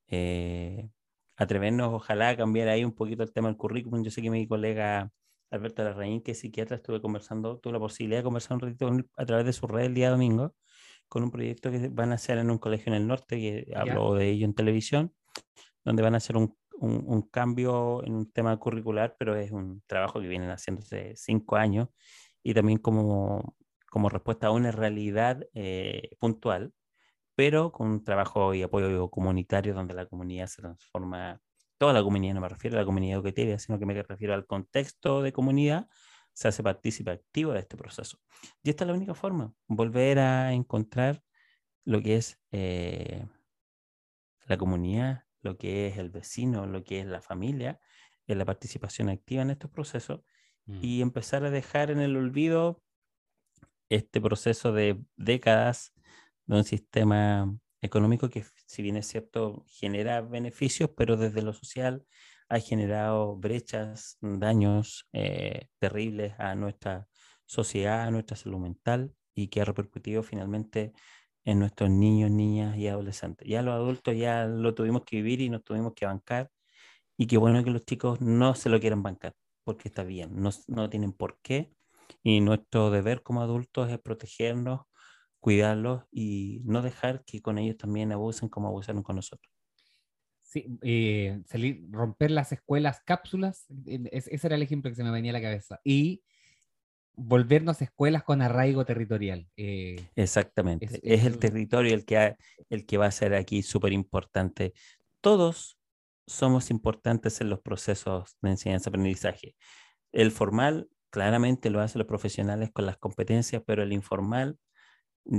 Eh, 0.09 0.91
atrevernos, 1.37 1.93
ojalá, 1.93 2.31
a 2.31 2.37
cambiar 2.37 2.69
ahí 2.69 2.85
un 2.85 2.93
poquito 2.93 3.23
el 3.23 3.33
tema 3.33 3.49
del 3.49 3.57
currículum. 3.57 4.05
Yo 4.05 4.11
sé 4.11 4.23
que 4.23 4.31
mi 4.31 4.47
colega 4.47 5.11
Alberto 5.51 5.83
Larraín, 5.83 6.23
que 6.23 6.33
es 6.33 6.41
psiquiatra, 6.41 6.77
estuve 6.77 7.01
conversando, 7.01 7.59
tuve 7.59 7.75
la 7.75 7.79
posibilidad 7.79 8.21
de 8.21 8.25
conversar 8.25 8.57
un 8.57 8.61
ratito 8.61 8.91
a 9.17 9.27
través 9.27 9.47
de 9.47 9.53
su 9.53 9.67
red 9.67 9.87
el 9.87 9.95
día 9.95 10.11
domingo, 10.11 10.55
con 11.09 11.23
un 11.23 11.31
proyecto 11.31 11.71
que 11.71 11.89
van 11.89 12.13
a 12.13 12.15
hacer 12.17 12.39
en 12.39 12.51
un 12.51 12.59
colegio 12.59 12.93
en 12.93 13.03
el 13.03 13.07
norte, 13.07 13.37
que 13.37 13.73
habló 13.75 14.15
de 14.15 14.31
ello 14.31 14.47
en 14.47 14.55
televisión, 14.55 15.15
donde 15.85 16.03
van 16.03 16.15
a 16.15 16.19
hacer 16.19 16.37
un, 16.37 16.57
un, 16.81 17.05
un, 17.07 17.23
cambio 17.23 18.05
en 18.05 18.15
un 18.15 18.31
tema 18.33 18.57
curricular, 18.59 19.17
pero 19.19 19.37
es 19.37 19.51
un 19.53 19.83
trabajo 19.87 20.21
que 20.21 20.29
vienen 20.29 20.51
haciendo 20.51 20.83
hace 20.83 21.15
cinco 21.17 21.57
años 21.57 21.89
y 22.43 22.55
también 22.55 22.79
como, 22.79 23.57
como 23.91 24.09
respuesta 24.09 24.49
a 24.49 24.51
una 24.51 24.73
realidad 24.73 25.45
eh, 25.55 26.17
puntual, 26.19 26.73
pero 27.35 27.73
con 27.73 27.89
un 27.89 28.05
trabajo 28.05 28.55
y 28.55 28.63
apoyo 28.63 29.09
comunitario 29.11 29.75
donde 29.75 29.95
la 29.95 30.07
comunidad 30.07 30.47
se 30.47 30.63
transforma 30.63 31.41
toda 31.79 31.93
la 31.93 32.03
comunidad, 32.03 32.35
no 32.35 32.41
me 32.41 32.49
refiero 32.49 32.77
a 32.77 32.81
la 32.81 32.87
comunidad 32.87 33.17
educativa, 33.17 33.59
sino 33.59 33.79
que 33.79 33.87
me 33.87 34.01
refiero 34.03 34.35
al 34.35 34.47
contexto 34.47 35.23
de 35.23 35.33
comunidad, 35.33 35.89
se 36.33 36.49
hace 36.49 36.63
partícipe 36.63 37.11
activo 37.11 37.53
de 37.53 37.61
este 37.61 37.77
proceso. 37.77 38.19
Y 38.63 38.71
esta 38.71 38.85
es 38.85 38.89
la 38.89 38.95
única 38.95 39.15
forma, 39.15 39.53
volver 39.67 40.19
a 40.19 40.53
encontrar 40.53 41.23
lo 41.85 42.01
que 42.01 42.17
es 42.17 42.41
eh, 42.53 43.27
la 44.47 44.57
comunidad, 44.57 45.25
lo 45.41 45.57
que 45.57 45.89
es 45.89 45.99
el 45.99 46.11
vecino, 46.11 46.67
lo 46.67 46.85
que 46.85 47.01
es 47.01 47.07
la 47.07 47.21
familia, 47.21 47.81
en 48.27 48.39
la 48.39 48.45
participación 48.45 49.09
activa 49.09 49.43
en 49.43 49.51
estos 49.51 49.71
procesos 49.71 50.21
mm. 50.67 50.79
y 50.83 51.03
empezar 51.03 51.45
a 51.45 51.51
dejar 51.51 51.91
en 51.91 52.01
el 52.01 52.17
olvido 52.17 52.83
este 53.89 54.21
proceso 54.21 54.73
de 54.73 55.03
décadas 55.17 55.93
de 56.47 56.57
un 56.57 56.65
sistema 56.65 57.55
económico 57.83 58.31
que, 58.31 58.45
si 58.67 58.83
bien 58.83 58.97
es 58.97 59.07
cierto, 59.07 59.65
genera 59.67 60.21
beneficios, 60.23 60.91
pero 60.97 61.17
desde 61.17 61.43
lo 61.43 61.53
social 61.53 62.07
ha 62.49 62.61
generado 62.61 63.37
brechas, 63.37 64.19
daños 64.21 65.09
eh, 65.13 65.69
terribles 65.79 66.35
a 66.39 66.55
nuestra 66.55 67.09
sociedad, 67.45 68.03
a 68.03 68.11
nuestra 68.11 68.37
salud 68.37 68.61
mental 68.61 69.15
y 69.35 69.49
que 69.49 69.61
ha 69.61 69.65
repercutido 69.65 70.23
finalmente 70.23 70.93
en 71.45 71.59
nuestros 71.59 71.91
niños, 71.91 72.31
niñas 72.31 72.77
y 72.77 72.89
adolescentes. 72.89 73.49
Ya 73.49 73.63
los 73.63 73.75
adultos 73.75 74.17
ya 74.17 74.47
lo 74.47 74.75
tuvimos 74.75 75.05
que 75.05 75.17
vivir 75.17 75.41
y 75.41 75.51
nos 75.51 75.65
tuvimos 75.65 75.95
que 75.95 76.07
bancar 76.07 76.51
y 77.17 77.27
qué 77.27 77.37
bueno 77.39 77.63
que 77.65 77.71
los 77.71 77.85
chicos 77.85 78.21
no 78.21 78.55
se 78.55 78.69
lo 78.69 78.81
quieran 78.81 79.03
bancar, 79.03 79.35
porque 79.65 79.89
está 79.89 80.05
bien, 80.05 80.31
no, 80.41 80.51
no 80.69 80.91
tienen 80.91 81.13
por 81.13 81.39
qué 81.43 81.73
y 82.23 82.41
nuestro 82.41 82.91
deber 82.91 83.23
como 83.23 83.43
adultos 83.43 83.91
es 83.91 83.99
protegernos 83.99 84.83
cuidarlos 85.43 86.05
y 86.13 86.63
no 86.65 86.83
dejar 86.83 87.25
que 87.25 87.43
con 87.43 87.59
ellos 87.59 87.77
también 87.77 88.13
abusen 88.13 88.49
como 88.49 88.69
abusaron 88.69 89.03
con 89.03 89.17
nosotros. 89.17 89.53
Sí, 90.41 90.67
eh, 90.83 91.43
salir, 91.47 91.85
romper 91.91 92.31
las 92.31 92.53
escuelas 92.53 93.01
cápsulas, 93.05 93.67
ese 93.85 94.47
era 94.47 94.55
el 94.55 94.63
ejemplo 94.63 94.89
que 94.91 94.95
se 94.95 95.03
me 95.03 95.11
venía 95.11 95.33
a 95.33 95.35
la 95.35 95.43
cabeza. 95.43 95.81
Y 95.83 96.23
volvernos 97.15 97.83
escuelas 97.83 98.23
con 98.23 98.43
arraigo 98.43 98.85
territorial. 98.85 99.47
Eh, 99.57 100.05
Exactamente, 100.17 100.87
es, 100.87 101.01
es, 101.03 101.25
el 101.25 101.39
territorio 101.39 101.95
el 101.95 102.05
que, 102.05 102.37
el 102.71 102.87
que 102.87 102.99
va 102.99 103.07
a 103.07 103.11
ser 103.11 103.35
aquí 103.35 103.63
súper 103.63 103.93
importante. 103.93 104.73
Todos 105.21 105.79
somos 106.27 106.71
importantes 106.71 107.41
en 107.41 107.51
los 107.51 107.61
procesos 107.61 108.37
de 108.41 108.51
enseñanza-aprendizaje. 108.51 109.57
El 110.13 110.31
formal 110.31 110.89
claramente 111.11 111.71
lo 111.71 111.81
hacen 111.81 111.99
los 111.99 112.09
profesionales 112.09 112.71
con 112.73 112.87
las 112.87 112.97
competencias, 112.97 113.63
pero 113.67 113.83
el 113.83 113.93
informal 113.93 114.59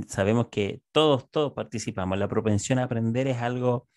sabemos 0.07 0.47
que 0.49 0.82
todos, 0.91 1.30
todos 1.30 1.53
participamos. 1.53 2.17
La 2.17 2.28
propensión 2.28 2.80
a 2.80 2.84
aprender 2.84 3.28
es 3.28 3.38
algo 3.38 3.88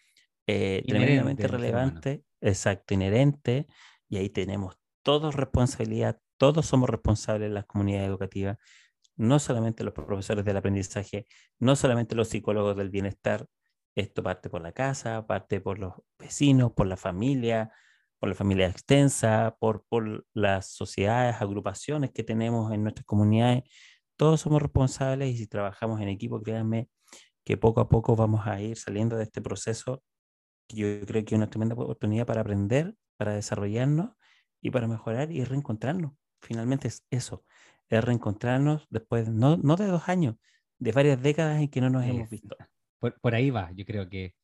eh, 0.46 0.82
tremendamente 0.86 1.46
relevante, 1.48 2.24
exacto, 2.40 2.94
inherente, 2.94 3.66
y 4.08 4.16
ahí 4.16 4.30
tenemos 4.30 4.78
todos 5.02 5.34
responsabilidad, 5.34 6.18
todos 6.36 6.66
somos 6.66 6.90
responsables 6.90 7.48
en 7.48 7.54
las 7.54 7.66
comunidades 7.66 8.08
educativas, 8.08 8.58
no 9.16 9.38
solamente 9.38 9.84
los 9.84 9.94
profesores 9.94 10.44
del 10.44 10.56
aprendizaje, 10.56 11.26
no 11.58 11.76
solamente 11.76 12.14
los 12.14 12.28
psicólogos 12.28 12.76
del 12.76 12.90
bienestar, 12.90 13.46
esto 13.94 14.22
parte 14.22 14.50
por 14.50 14.62
la 14.62 14.72
casa, 14.72 15.26
parte 15.26 15.60
por 15.60 15.78
los 15.78 15.94
vecinos, 16.18 16.72
por 16.72 16.86
la 16.86 16.96
familia, 16.96 17.72
por 18.18 18.28
la 18.28 18.34
familia 18.34 18.66
extensa, 18.68 19.56
por, 19.58 19.84
las 20.34 20.70
sociedades, 20.72 21.36
agrupaciones 21.40 22.10
que 22.12 22.22
tenemos 22.24 22.72
en 22.72 22.82
nuestras 22.82 23.06
comunidades 23.06 23.64
todos 24.16 24.40
somos 24.40 24.62
responsables 24.62 25.34
y 25.34 25.36
si 25.36 25.46
trabajamos 25.46 26.00
en 26.00 26.08
equipo, 26.08 26.42
créanme 26.42 26.88
que 27.44 27.56
poco 27.56 27.80
a 27.80 27.88
poco 27.88 28.16
vamos 28.16 28.46
a 28.46 28.60
ir 28.60 28.76
saliendo 28.76 29.16
de 29.16 29.24
este 29.24 29.42
proceso 29.42 30.02
yo 30.68 30.86
creo 31.06 31.24
que 31.24 31.34
es 31.34 31.38
una 31.38 31.48
tremenda 31.48 31.74
oportunidad 31.74 32.26
para 32.26 32.40
aprender, 32.40 32.96
para 33.16 33.34
desarrollarnos 33.34 34.10
y 34.60 34.70
para 34.70 34.88
mejorar 34.88 35.30
y 35.30 35.44
reencontrarnos. 35.44 36.12
Finalmente 36.40 36.88
es 36.88 37.04
eso, 37.10 37.44
es 37.88 38.04
reencontrarnos 38.04 38.86
después, 38.90 39.28
no, 39.28 39.56
no 39.56 39.76
de 39.76 39.86
dos 39.86 40.08
años, 40.08 40.36
de 40.78 40.92
varias 40.92 41.22
décadas 41.22 41.60
en 41.60 41.68
que 41.68 41.80
no 41.80 41.90
nos 41.90 42.04
hemos 42.04 42.28
visto. 42.30 42.56
Por, 42.98 43.34
ahí 43.34 43.50
va, 43.50 43.70
yo 43.74 43.84
creo 43.84 44.08
que 44.08 44.34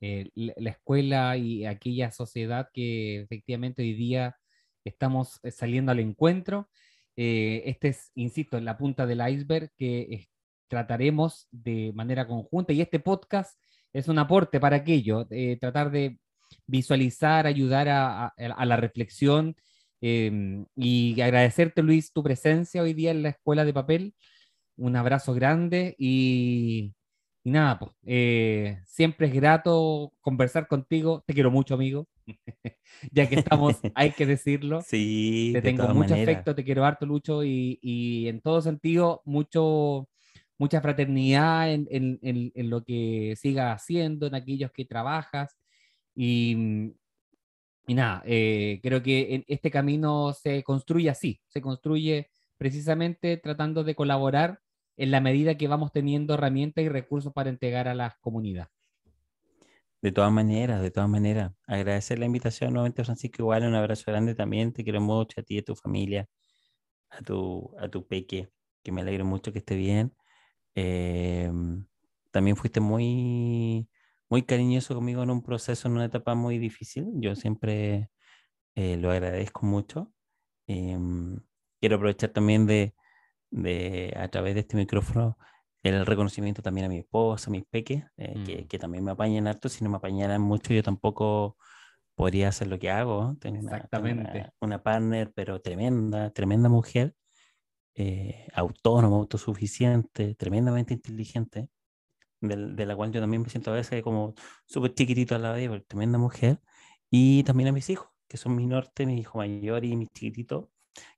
eh, 0.00 0.30
la 0.34 0.70
escuela 0.70 1.36
y 1.36 1.64
aquella 1.64 2.10
sociedad 2.10 2.68
que 2.72 3.20
efectivamente 3.20 3.82
hoy 3.82 3.94
día 3.94 4.36
estamos 4.84 5.40
eh, 5.42 5.50
saliendo 5.50 5.92
al 5.92 6.00
encuentro 6.00 6.68
eh, 7.16 7.62
este 7.64 7.88
es, 7.88 8.12
insisto, 8.14 8.58
en 8.58 8.66
la 8.66 8.76
punta 8.76 9.06
del 9.06 9.26
iceberg 9.26 9.70
que 9.76 10.28
trataremos 10.68 11.48
de 11.50 11.92
manera 11.94 12.26
conjunta 12.26 12.72
y 12.72 12.82
este 12.82 13.00
podcast 13.00 13.58
es 13.92 14.08
un 14.08 14.18
aporte 14.18 14.60
para 14.60 14.76
aquello, 14.76 15.26
eh, 15.30 15.56
tratar 15.58 15.90
de 15.90 16.18
visualizar, 16.66 17.46
ayudar 17.46 17.88
a, 17.88 18.34
la 18.36 18.76
reflexión 18.76 19.56
em, 20.00 20.66
y 20.76 21.20
agradecerte, 21.20 21.82
Luis, 21.82 22.12
tu 22.12 22.22
presencia 22.22 22.82
hoy 22.82 22.94
día 22.94 23.10
en 23.10 23.22
la 23.22 23.30
Escuela 23.30 23.64
de 23.64 23.72
Papel. 23.72 24.14
Un 24.76 24.96
abrazo 24.96 25.34
grande 25.34 25.94
y, 25.98 26.94
y 27.46 27.50
nada, 27.50 27.78
pues, 27.78 27.92
eh, 28.04 28.80
siempre 28.86 29.28
es 29.28 29.32
grato 29.32 30.12
conversar 30.20 30.66
contigo. 30.66 31.22
Te 31.28 31.32
quiero 31.32 31.52
mucho, 31.52 31.74
amigo. 31.74 32.08
ya 33.12 33.28
que 33.28 33.36
estamos, 33.36 33.76
hay 33.94 34.10
que 34.10 34.26
decirlo. 34.26 34.82
Sí, 34.82 35.50
te 35.52 35.62
tengo 35.62 35.86
mucho 35.94 36.14
afecto, 36.14 36.56
te 36.56 36.64
quiero 36.64 36.84
harto, 36.84 37.06
Lucho, 37.06 37.44
y, 37.44 37.78
y, 37.80 38.26
en 38.26 38.40
todo 38.40 38.60
sentido, 38.62 39.22
mucho, 39.24 40.08
mucha 40.58 40.80
fraternidad 40.80 41.72
en, 41.72 41.86
en, 41.88 42.18
en, 42.52 42.68
lo 42.68 42.82
que 42.82 43.34
sigas 43.36 43.80
haciendo, 43.80 44.26
en 44.26 44.34
aquellos 44.34 44.72
que 44.72 44.84
trabajas. 44.84 45.56
Y, 46.16 46.96
y 47.86 47.94
nada, 47.94 48.22
eh, 48.26 48.80
creo 48.82 49.02
que 49.02 49.44
este 49.46 49.70
camino 49.70 50.32
se 50.32 50.62
construye 50.64 51.08
así, 51.08 51.40
se 51.46 51.60
construye 51.60 52.30
precisamente 52.58 53.36
tratando 53.36 53.84
de 53.84 53.94
colaborar 53.94 54.60
en 54.96 55.10
la 55.10 55.20
medida 55.20 55.56
que 55.56 55.68
vamos 55.68 55.92
teniendo 55.92 56.34
herramientas 56.34 56.84
y 56.84 56.88
recursos 56.88 57.32
para 57.32 57.50
entregar 57.50 57.86
a 57.86 57.94
las 57.94 58.16
comunidades. 58.18 58.72
De 60.02 60.12
todas 60.12 60.32
maneras, 60.32 60.82
de 60.82 60.90
todas 60.90 61.08
maneras, 61.08 61.52
agradecer 61.66 62.18
la 62.18 62.26
invitación 62.26 62.72
nuevamente, 62.72 63.04
Francisco. 63.04 63.42
Igual 63.42 63.64
un 63.64 63.74
abrazo 63.74 64.04
grande 64.06 64.34
también. 64.34 64.72
Te 64.72 64.84
quiero 64.84 65.00
mucho 65.00 65.40
a 65.40 65.42
ti 65.42 65.58
a 65.58 65.64
tu 65.64 65.74
familia, 65.74 66.28
a 67.10 67.22
tu, 67.22 67.74
a 67.78 67.88
tu 67.88 68.06
peque, 68.06 68.50
que 68.82 68.92
me 68.92 69.00
alegro 69.00 69.24
mucho 69.24 69.52
que 69.52 69.58
esté 69.60 69.76
bien. 69.76 70.14
Em, 70.74 71.86
también 72.30 72.56
fuiste 72.56 72.80
muy, 72.80 73.88
muy 74.28 74.42
cariñoso 74.42 74.94
conmigo 74.94 75.22
en 75.22 75.30
un 75.30 75.42
proceso, 75.42 75.88
en 75.88 75.94
una 75.94 76.06
etapa 76.06 76.34
muy 76.34 76.58
difícil. 76.58 77.06
Yo 77.14 77.34
siempre 77.36 78.10
eh, 78.74 78.96
lo 78.96 79.10
agradezco 79.10 79.66
mucho. 79.66 80.12
Em, 80.66 81.38
quiero 81.80 81.96
aprovechar 81.96 82.30
también 82.30 82.66
de, 82.66 82.94
de, 83.50 84.12
a 84.16 84.28
través 84.28 84.54
de 84.54 84.60
este 84.60 84.76
micrófono, 84.76 85.38
el 85.82 86.04
reconocimiento 86.04 86.62
también 86.62 86.86
a 86.86 86.88
mi 86.88 86.98
esposa, 86.98 87.48
a 87.48 87.52
mis 87.52 87.64
peques, 87.64 88.04
eh, 88.16 88.34
que, 88.44 88.62
mm. 88.62 88.68
que, 88.68 88.78
también 88.78 89.04
me 89.04 89.12
apañan 89.12 89.46
harto. 89.46 89.68
Si 89.68 89.84
no 89.84 89.90
me 89.90 89.96
apañaran 89.96 90.40
mucho, 90.40 90.74
yo 90.74 90.82
tampoco 90.82 91.56
podría 92.16 92.48
hacer 92.48 92.66
lo 92.66 92.78
que 92.78 92.90
hago. 92.90 93.36
Tengo 93.40 93.58
Exactamente. 93.58 94.50
Una, 94.60 94.82
partner, 94.82 95.32
pero 95.34 95.60
tremenda, 95.60 96.30
tremenda 96.30 96.68
mujer, 96.68 97.14
eh, 97.94 98.48
autónoma, 98.54 99.16
autosuficiente, 99.16 100.34
tremendamente 100.34 100.94
inteligente, 100.94 101.68
de, 102.48 102.74
de, 102.74 102.86
la 102.86 102.96
cual 102.96 103.12
yo 103.12 103.20
también 103.20 103.42
me 103.42 103.48
siento 103.48 103.70
a 103.72 103.74
veces 103.74 104.02
como 104.02 104.34
súper 104.66 104.94
chiquitito 104.94 105.34
al 105.34 105.42
lado 105.42 105.54
de 105.54 105.64
ella, 105.64 105.82
tremenda 105.86 106.18
mujer. 106.18 106.60
Y 107.10 107.44
también 107.44 107.68
a 107.68 107.72
mis 107.72 107.88
hijos, 107.90 108.08
que 108.28 108.36
son 108.36 108.56
mi 108.56 108.66
norte, 108.66 109.06
mi 109.06 109.18
hijo 109.18 109.38
mayor 109.38 109.84
y 109.84 109.96
mis 109.96 110.08
chiquititos, 110.10 110.66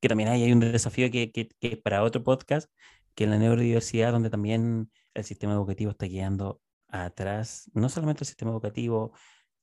que 0.00 0.08
también 0.08 0.28
hay, 0.28 0.42
hay 0.44 0.52
un 0.52 0.60
desafío 0.60 1.10
que, 1.10 1.32
que, 1.32 1.48
que 1.60 1.76
para 1.76 2.02
otro 2.02 2.22
podcast, 2.22 2.70
que 3.14 3.24
en 3.24 3.30
la 3.30 3.38
neurodiversidad, 3.38 4.12
donde 4.12 4.30
también 4.30 4.90
el 5.14 5.24
sistema 5.24 5.52
educativo 5.54 5.90
está 5.90 6.08
quedando 6.08 6.60
atrás, 6.88 7.70
no 7.74 7.88
solamente 7.88 8.24
el 8.24 8.28
sistema 8.28 8.50
educativo, 8.50 9.12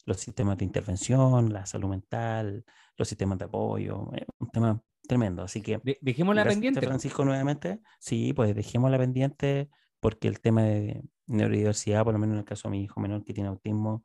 los 0.05 0.19
sistemas 0.19 0.57
de 0.57 0.65
intervención, 0.65 1.51
la 1.51 1.65
salud 1.65 1.89
mental, 1.89 2.63
los 2.97 3.07
sistemas 3.07 3.37
de 3.39 3.45
apoyo, 3.45 4.11
un 4.39 4.49
tema 4.51 4.81
tremendo. 5.07 5.43
Así 5.43 5.61
que 5.61 5.81
dejémosla 6.01 6.45
pendiente. 6.45 6.81
Francisco 6.81 7.25
nuevamente, 7.25 7.79
sí, 7.99 8.33
pues 8.33 8.55
dejémosla 8.55 8.97
pendiente 8.97 9.69
porque 9.99 10.27
el 10.27 10.39
tema 10.39 10.63
de 10.63 11.03
neurodiversidad, 11.27 12.03
por 12.03 12.13
lo 12.13 12.19
menos 12.19 12.35
en 12.35 12.39
el 12.39 12.45
caso 12.45 12.67
de 12.67 12.71
mi 12.71 12.83
hijo 12.83 12.99
menor 12.99 13.23
que 13.23 13.33
tiene 13.33 13.49
autismo, 13.49 14.03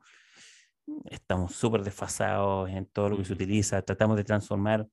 estamos 1.09 1.55
súper 1.55 1.83
desfasados 1.83 2.69
en 2.69 2.85
todo 2.87 3.09
lo 3.09 3.17
que 3.17 3.25
se 3.25 3.33
utiliza, 3.33 3.81
tratamos 3.81 4.17
de 4.17 4.23
transformar 4.23 4.87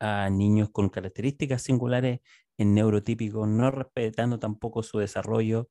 a 0.00 0.28
niños 0.30 0.70
con 0.70 0.88
características 0.88 1.62
singulares 1.62 2.20
en 2.56 2.74
neurotípicos, 2.74 3.48
no 3.48 3.70
respetando 3.70 4.38
tampoco 4.38 4.82
su 4.82 4.98
desarrollo 4.98 5.68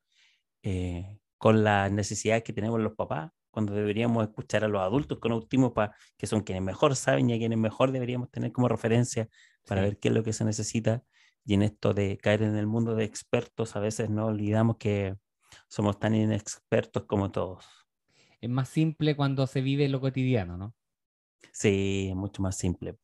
eh, 0.63 1.20
con 1.38 1.63
las 1.63 1.91
necesidades 1.91 2.43
que 2.43 2.53
tenemos 2.53 2.80
los 2.80 2.95
papás, 2.95 3.32
cuando 3.51 3.74
deberíamos 3.74 4.24
escuchar 4.24 4.63
a 4.63 4.68
los 4.68 4.82
adultos 4.82 5.20
con 5.20 5.32
autismo, 5.32 5.74
para 5.74 5.95
que 6.18 6.28
son 6.28 6.41
quienes 6.41 6.63
mejor 6.63 6.95
saben 6.95 7.30
y 7.30 7.34
a 7.34 7.38
quienes 7.38 7.57
mejor 7.57 7.91
deberíamos 7.91 8.30
tener 8.32 8.51
como 8.51 8.68
referencia 8.68 9.30
para 9.65 9.82
ver 9.82 9.97
qué 9.97 10.09
es 10.09 10.13
lo 10.13 10.24
que 10.24 10.34
se 10.34 10.45
necesita. 10.45 11.03
Y 11.43 11.53
en 11.55 11.63
esto 11.63 11.93
de 11.93 12.18
caer 12.18 12.43
en 12.43 12.55
el 12.55 12.68
mundo 12.68 12.95
de 12.95 13.05
expertos, 13.05 13.76
a 13.76 13.80
veces 13.80 14.09
no 14.09 14.28
olvidamos 14.28 14.78
que 14.78 15.15
somos 15.68 16.00
tan 16.00 16.16
inexpertos 16.16 17.04
como 17.06 17.32
todos. 17.32 17.66
Es 18.39 18.50
más 18.50 18.70
simple 18.70 19.16
cuando 19.16 19.48
se 19.48 19.62
vive 19.62 19.89
lo 19.89 20.00
cotidiano, 20.00 20.58
¿no? 20.58 20.76
Sí, 21.52 22.08
es 22.10 22.16
mucho 22.16 22.41
más 22.41 22.56
simple. 22.56 22.98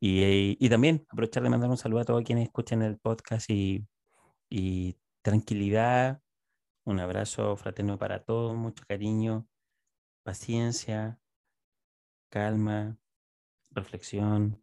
Y, 0.00 0.56
y, 0.64 0.68
también 0.68 1.04
aprovechar 1.08 1.42
de 1.42 1.50
mandar 1.50 1.70
un 1.70 1.76
saludo 1.76 2.00
a 2.00 2.04
todos 2.04 2.22
quienes 2.22 2.44
escuchan 2.44 2.82
el 2.82 2.98
podcast 2.98 3.50
y, 3.50 3.84
y 4.48 4.96
tranquilidad, 5.22 6.22
un 6.84 7.00
abrazo 7.00 7.56
fraterno 7.56 7.98
para 7.98 8.22
todos, 8.24 8.56
mucho 8.56 8.84
cariño, 8.86 9.46
paciencia, 10.22 11.20
calma, 12.30 12.96
reflexión 13.70 14.62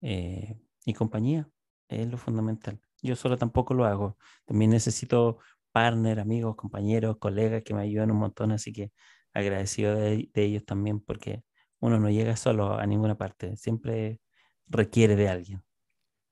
eh, 0.00 0.58
y 0.84 0.94
compañía. 0.94 1.50
Es 1.88 2.08
lo 2.10 2.16
fundamental. 2.16 2.80
Yo 3.02 3.16
solo 3.16 3.36
tampoco 3.36 3.74
lo 3.74 3.84
hago. 3.84 4.16
También 4.46 4.70
necesito 4.70 5.38
partner, 5.72 6.20
amigos, 6.20 6.56
compañeros, 6.56 7.16
colegas 7.18 7.62
que 7.64 7.74
me 7.74 7.82
ayudan 7.82 8.10
un 8.10 8.18
montón, 8.18 8.52
así 8.52 8.72
que 8.72 8.92
agradecido 9.34 9.94
de, 9.96 10.30
ellos 10.34 10.64
también 10.64 11.00
porque 11.00 11.42
uno 11.80 11.98
no 11.98 12.10
llega 12.10 12.36
solo 12.36 12.78
a 12.78 12.86
ninguna 12.86 13.16
parte. 13.16 13.56
Siempre 13.56 14.20
requiere 14.68 15.16
de 15.16 15.28
alguien. 15.28 15.62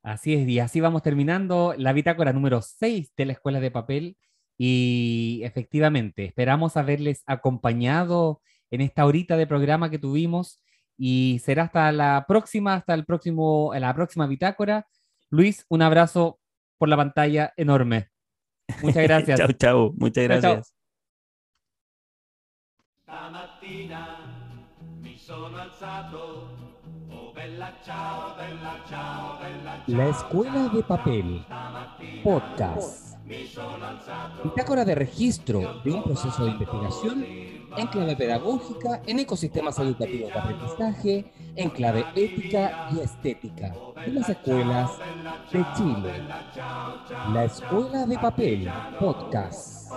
Así 0.02 0.34
es, 0.34 0.48
y 0.48 0.60
así 0.60 0.80
vamos 0.80 1.02
terminando 1.02 1.74
la 1.76 1.92
bitácora 1.92 2.32
número 2.32 2.62
6 2.62 3.12
de 3.16 3.26
la 3.26 3.32
Escuela 3.32 3.60
de 3.60 3.70
Papel. 3.70 4.16
Y 4.56 5.40
efectivamente, 5.44 6.26
esperamos 6.26 6.76
haberles 6.76 7.22
acompañado 7.26 8.42
en 8.70 8.82
esta 8.82 9.06
horita 9.06 9.36
de 9.36 9.46
programa 9.46 9.90
que 9.90 9.98
tuvimos. 9.98 10.62
Y 10.96 11.40
será 11.44 11.64
hasta 11.64 11.92
la 11.92 12.26
próxima, 12.28 12.74
hasta 12.74 12.94
el 12.94 13.04
próximo, 13.06 13.72
la 13.74 13.94
próxima 13.94 14.26
bitácora. 14.26 14.86
Luis, 15.30 15.64
un 15.68 15.82
abrazo 15.82 16.40
por 16.78 16.88
la 16.88 16.96
pantalla 16.96 17.52
enorme. 17.56 18.10
Muchas 18.82 19.02
gracias. 19.02 19.38
chao, 19.40 19.52
chao. 19.52 19.92
Muchas 19.96 20.24
gracias. 20.24 20.74
La 29.86 30.08
Escuela 30.08 30.68
de 30.68 30.82
Papel, 30.82 31.44
podcast. 32.22 33.16
Bitácora 34.44 34.84
de 34.84 34.94
registro 34.94 35.80
de 35.84 35.92
un 35.92 36.02
proceso 36.02 36.44
de 36.44 36.50
investigación 36.50 37.24
en 37.76 37.86
clave 37.86 38.16
pedagógica 38.16 39.02
en 39.06 39.18
ecosistemas 39.20 39.78
educativos 39.78 40.32
de 40.32 40.38
aprendizaje, 40.38 41.32
en 41.56 41.70
clave 41.70 42.04
ética 42.14 42.88
y 42.92 43.00
estética 43.00 43.74
de 44.04 44.12
las 44.12 44.28
escuelas 44.28 44.90
de 45.52 45.64
Chile. 45.76 46.12
La 47.32 47.44
Escuela 47.44 48.06
de 48.06 48.18
Papel, 48.18 48.70
podcast. 48.98 49.90